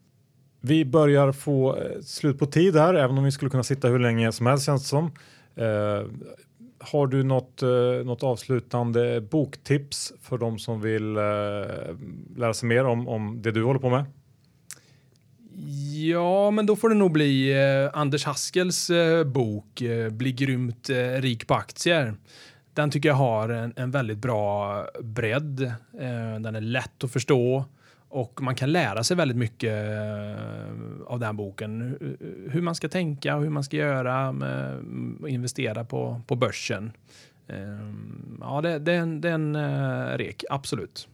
vi 0.66 0.86
börjar 0.86 1.32
få 1.32 1.76
eh, 1.76 2.01
slut 2.01 2.39
på 2.39 2.45
tid 2.45 2.76
här, 2.76 2.93
även 2.93 3.18
om 3.18 3.24
vi 3.24 3.32
skulle 3.32 3.51
kunna 3.51 3.63
sitta 3.63 3.88
hur 3.88 3.99
länge 3.99 4.32
som 4.32 4.45
helst 4.45 4.66
känns 4.66 4.82
det 4.82 4.88
som. 4.88 5.11
Eh, 5.55 6.07
har 6.80 7.07
du 7.07 7.24
något, 7.24 7.61
eh, 7.61 8.05
något 8.05 8.24
avslutande 8.24 9.22
boktips 9.22 10.13
för 10.22 10.38
de 10.38 10.59
som 10.59 10.82
vill 10.82 11.18
eh, 11.18 11.24
lära 12.38 12.53
sig 12.53 12.70
mer 12.70 12.86
om, 12.86 13.07
om 13.07 13.41
det 13.41 13.51
du 13.51 13.63
håller 13.63 13.80
på 13.80 13.89
med? 13.89 14.05
Ja, 15.93 16.51
men 16.51 16.66
då 16.66 16.76
får 16.76 16.89
det 16.89 16.95
nog 16.95 17.11
bli 17.11 17.51
eh, 17.51 17.99
Anders 17.99 18.26
Haskels 18.26 18.89
eh, 18.89 19.24
bok 19.24 19.82
eh, 19.82 20.09
Bli 20.09 20.32
grymt 20.32 20.89
eh, 20.89 21.22
rik 21.22 21.47
på 21.47 21.53
aktier. 21.53 22.13
Den 22.74 22.91
tycker 22.91 23.09
jag 23.09 23.16
har 23.16 23.49
en, 23.49 23.74
en 23.76 23.91
väldigt 23.91 24.18
bra 24.18 24.82
bredd. 25.03 25.61
Eh, 25.99 26.39
den 26.39 26.55
är 26.55 26.61
lätt 26.61 27.03
att 27.03 27.11
förstå 27.11 27.66
och 28.16 28.41
man 28.41 28.55
kan 28.55 28.72
lära 28.72 29.03
sig 29.03 29.18
väldigt 29.18 29.38
mycket 29.38 29.74
eh, 29.74 31.05
av 31.05 31.20
den 31.20 31.38
boken. 31.38 31.97
Hur 32.51 32.61
man 32.61 32.76
ska 32.76 32.89
tänka 32.89 33.36
och 33.36 33.43
hur 33.43 33.49
man 33.49 33.63
ska 33.63 33.78
göra 33.78 34.28
att 34.28 35.30
investera 35.30 35.86
på, 35.86 36.22
på 36.28 36.36
börsen. 36.36 36.91
Eh, 37.47 37.57
ja, 38.39 38.61
det, 38.61 38.80
det, 38.80 38.93
är 38.93 38.99
en, 38.99 39.22
det 39.22 39.30
är 39.30 39.34
en 39.34 39.57
rek, 40.18 40.43
absolut. 40.49 41.07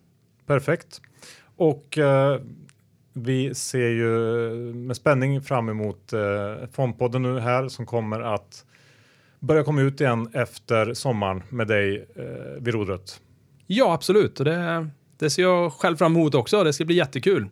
Perfekt. 0.46 1.02
Och 1.56 1.98
eh, 1.98 2.42
vi 3.14 3.56
ser 3.56 3.90
ju 3.90 4.10
med 4.74 4.96
spänning 4.96 5.42
fram 5.42 5.70
emot 5.70 6.14
eh, 6.14 6.68
Fondpodden 6.72 7.22
nu 7.22 7.40
här 7.40 7.68
som 7.68 7.86
kommer 7.86 8.22
att 8.22 8.66
börja 9.40 9.64
komma 9.64 9.82
ut 9.82 10.02
igen 10.02 10.30
efter 10.34 10.94
sommaren 10.94 11.44
med 11.50 11.68
dig 11.68 12.08
eh, 12.16 12.62
vid 12.62 12.74
rodret. 12.74 13.22
Ja, 13.68 13.94
absolut. 13.94 14.40
Och 14.40 14.46
det, 14.46 14.90
det 15.22 15.30
ser 15.30 15.44
jag 15.44 15.74
själv 15.74 15.98
fram 15.98 16.16
emot 16.16 16.36
också. 16.36 16.64
Det 16.64 16.74
ska 16.74 16.86
bli 16.86 16.96
jättekul. 16.96 17.50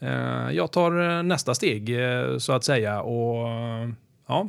Eh, 0.00 0.10
jag 0.52 0.72
tar 0.72 1.18
eh, 1.18 1.22
nästa 1.22 1.54
steg 1.54 2.02
eh, 2.02 2.38
så 2.38 2.52
att 2.52 2.64
säga 2.64 3.02
och 3.02 3.48
ja. 4.28 4.48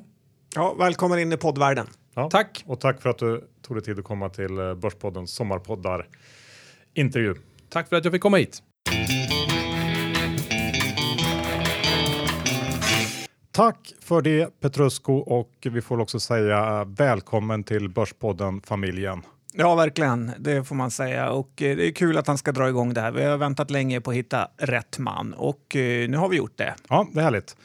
Ja, 0.56 0.76
välkommen 0.80 1.20
in 1.20 1.34
i 1.34 1.38
poddvärlden. 1.38 1.88
Ja, 2.14 2.30
tack. 2.30 2.64
Och 2.66 2.80
tack 2.80 3.02
för 3.02 3.10
att 3.10 3.18
du 3.18 3.48
tog 3.62 3.78
dig 3.78 3.84
tid 3.84 4.00
att 4.00 4.06
komma 4.06 4.30
till 4.30 4.76
Börspoddens 4.82 5.32
sommarpoddar 5.32 6.08
intervju. 6.94 7.36
Tack 7.70 7.90
för 7.90 7.96
att 7.96 8.04
jag 8.06 8.14
fick 8.14 8.22
komma 8.22 8.38
hit. 8.38 8.64
Tack 13.52 13.94
för 14.02 14.22
det 14.22 14.60
Petrusco 14.60 15.14
och 15.14 15.52
vi 15.62 15.82
får 15.82 16.00
också 16.00 16.20
säga 16.20 16.84
välkommen 16.86 17.64
till 17.64 17.90
Börspodden 17.90 18.62
familjen. 18.62 19.22
Ja, 19.54 19.76
verkligen. 19.76 20.32
Det 20.40 20.64
får 20.64 20.76
man 20.76 20.92
säga. 20.92 21.32
Och 21.32 21.62
eh, 21.62 21.78
det 21.78 21.88
är 21.88 21.92
kul 21.92 22.18
att 22.18 22.28
han 22.28 22.38
ska 22.38 22.52
dra 22.52 22.70
igång 22.70 22.94
det 22.94 23.02
här. 23.02 23.12
Vi 23.12 23.24
har 23.24 23.38
väntat 23.38 23.72
länge 23.72 24.02
på 24.02 24.10
att 24.10 24.16
hitta 24.16 24.48
rätt 24.58 25.00
man 25.00 25.34
och 25.34 25.76
eh, 25.76 26.10
nu 26.10 26.18
har 26.18 26.30
vi 26.30 26.38
gjort 26.38 26.58
det. 26.58 26.76
Ja, 26.90 27.08
det 27.14 27.20
är 27.20 27.24
härligt. 27.24 27.58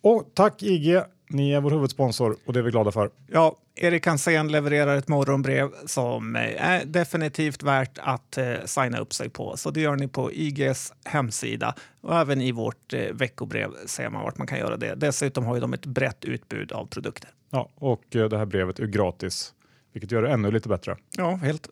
Och 0.00 0.30
tack 0.34 0.62
IG, 0.62 1.00
ni 1.28 1.52
är 1.52 1.60
vår 1.60 1.70
huvudsponsor 1.70 2.36
och 2.46 2.52
det 2.52 2.58
är 2.58 2.62
vi 2.62 2.70
glada 2.70 2.92
för. 2.92 3.10
Ja, 3.26 3.56
Erik 3.74 4.06
Hansén 4.06 4.52
levererar 4.52 4.96
ett 4.96 5.08
morgonbrev 5.08 5.68
som 5.86 6.36
eh, 6.36 6.72
är 6.72 6.84
definitivt 6.84 7.62
värt 7.62 7.98
att 7.98 8.38
signa 8.64 8.98
upp 8.98 9.12
sig 9.12 9.28
på. 9.28 9.56
Så 9.56 9.70
det 9.70 9.80
gör 9.80 9.96
ni 9.96 10.08
på 10.08 10.32
IGs 10.32 10.92
hemsida 11.04 11.74
och 12.00 12.16
även 12.16 12.40
i 12.40 12.52
vårt 12.52 12.94
veckobrev 13.12 13.70
ser 13.86 14.08
man 14.08 14.22
vart 14.22 14.38
man 14.38 14.46
kan 14.46 14.58
göra 14.58 14.76
det. 14.76 14.94
Dessutom 14.94 15.44
har 15.44 15.54
ju 15.54 15.60
de 15.60 15.72
ett 15.72 15.86
brett 15.86 16.24
utbud 16.24 16.72
av 16.72 16.86
produkter. 16.86 17.30
Ja, 17.50 17.68
och 17.74 18.02
det 18.10 18.38
här 18.38 18.46
brevet 18.46 18.78
är 18.78 18.86
gratis, 18.86 19.52
vilket 19.92 20.10
gör 20.10 20.22
det 20.22 20.30
ännu 20.30 20.50
lite 20.50 20.68
bättre. 20.68 20.96
Ja, 21.16 21.34
helt 21.34 21.68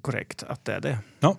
korrekt 0.00 0.42
att 0.42 0.64
det 0.64 0.72
är 0.72 0.80
det. 0.80 0.98
Ja. 1.20 1.36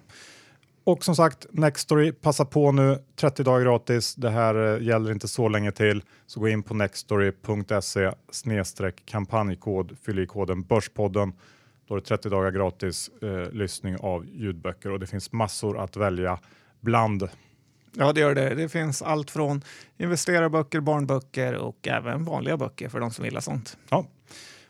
Och 0.86 1.06
som 1.06 1.16
sagt, 1.16 1.46
Nextory, 1.52 2.12
passa 2.12 2.46
på 2.46 2.72
nu, 2.72 3.04
30 3.16 3.44
dagar 3.44 3.66
gratis. 3.66 4.16
Det 4.16 4.30
här 4.30 4.76
eh, 4.76 4.88
gäller 4.88 5.12
inte 5.12 5.28
så 5.28 5.50
länge 5.50 5.72
till, 5.72 6.04
så 6.26 6.40
gå 6.40 6.48
in 6.48 6.64
på 6.64 6.74
nextory.se 6.74 8.12
snedstreck 8.32 9.06
kampanjkod, 9.06 9.98
fyll 10.06 10.20
i 10.20 10.28
koden 10.28 10.64
Börspodden. 10.64 11.34
Då 11.88 11.96
är 11.96 12.00
det 12.00 12.06
30 12.06 12.30
dagar 12.30 12.52
gratis 12.52 13.10
eh, 13.22 13.52
lyssning 13.52 13.98
av 13.98 14.26
ljudböcker 14.26 14.92
och 14.92 15.00
det 15.00 15.08
finns 15.08 15.32
massor 15.32 15.80
att 15.80 15.96
välja 15.96 16.40
bland. 16.80 17.30
Ja, 17.92 18.14
det 18.14 18.20
gör 18.20 18.36
det. 18.36 18.56
Det 18.56 18.70
finns 18.70 19.02
allt 19.02 19.32
från 19.32 19.62
investerarböcker, 19.98 20.80
barnböcker 20.80 21.54
och 21.54 21.88
även 21.88 22.26
vanliga 22.26 22.58
böcker 22.58 22.90
för 22.90 23.00
de 23.00 23.12
som 23.12 23.26
gillar 23.26 23.42
sånt. 23.42 23.78
Ja. 23.90 24.06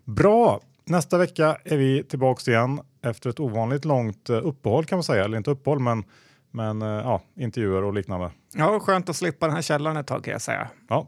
Bra! 0.04 0.62
Nästa 0.86 1.18
vecka 1.18 1.58
är 1.64 1.78
vi 1.78 2.04
tillbaks 2.04 2.48
igen 2.48 2.82
efter 3.02 3.30
ett 3.30 3.40
ovanligt 3.40 3.86
långt 3.86 4.30
eh, 4.30 4.48
uppehåll 4.48 4.86
kan 4.86 4.96
man 4.98 5.04
säga. 5.04 5.24
Eller 5.24 5.38
inte 5.38 5.52
uppehåll, 5.52 5.80
men, 5.80 6.04
men 6.52 6.82
eh, 6.82 6.88
ja, 6.88 7.22
intervjuer 7.36 7.84
och 7.84 7.94
liknande. 7.94 8.32
Ja, 8.54 8.80
skönt 8.80 9.10
att 9.10 9.16
slippa 9.16 9.46
den 9.46 9.56
här 9.56 9.62
källaren 9.62 9.98
ett 9.98 10.08
tag 10.08 10.24
kan 10.24 10.32
jag 10.32 10.42
säga. 10.42 10.68
Ja. 10.90 11.08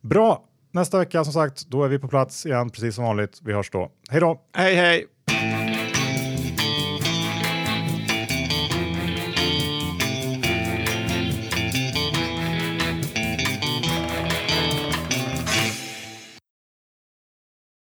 Bra! 0.00 0.44
Nästa 0.70 0.98
vecka 0.98 1.24
som 1.24 1.32
sagt, 1.32 1.66
då 1.66 1.84
är 1.84 1.88
vi 1.88 1.98
på 1.98 2.08
plats 2.08 2.46
igen 2.46 2.70
precis 2.70 2.94
som 2.94 3.04
vanligt. 3.04 3.40
Vi 3.42 3.52
hörs 3.52 3.70
då. 3.70 3.90
Hej 4.10 4.20
då! 4.20 4.40
Hej, 4.54 4.74
hej! 4.74 5.06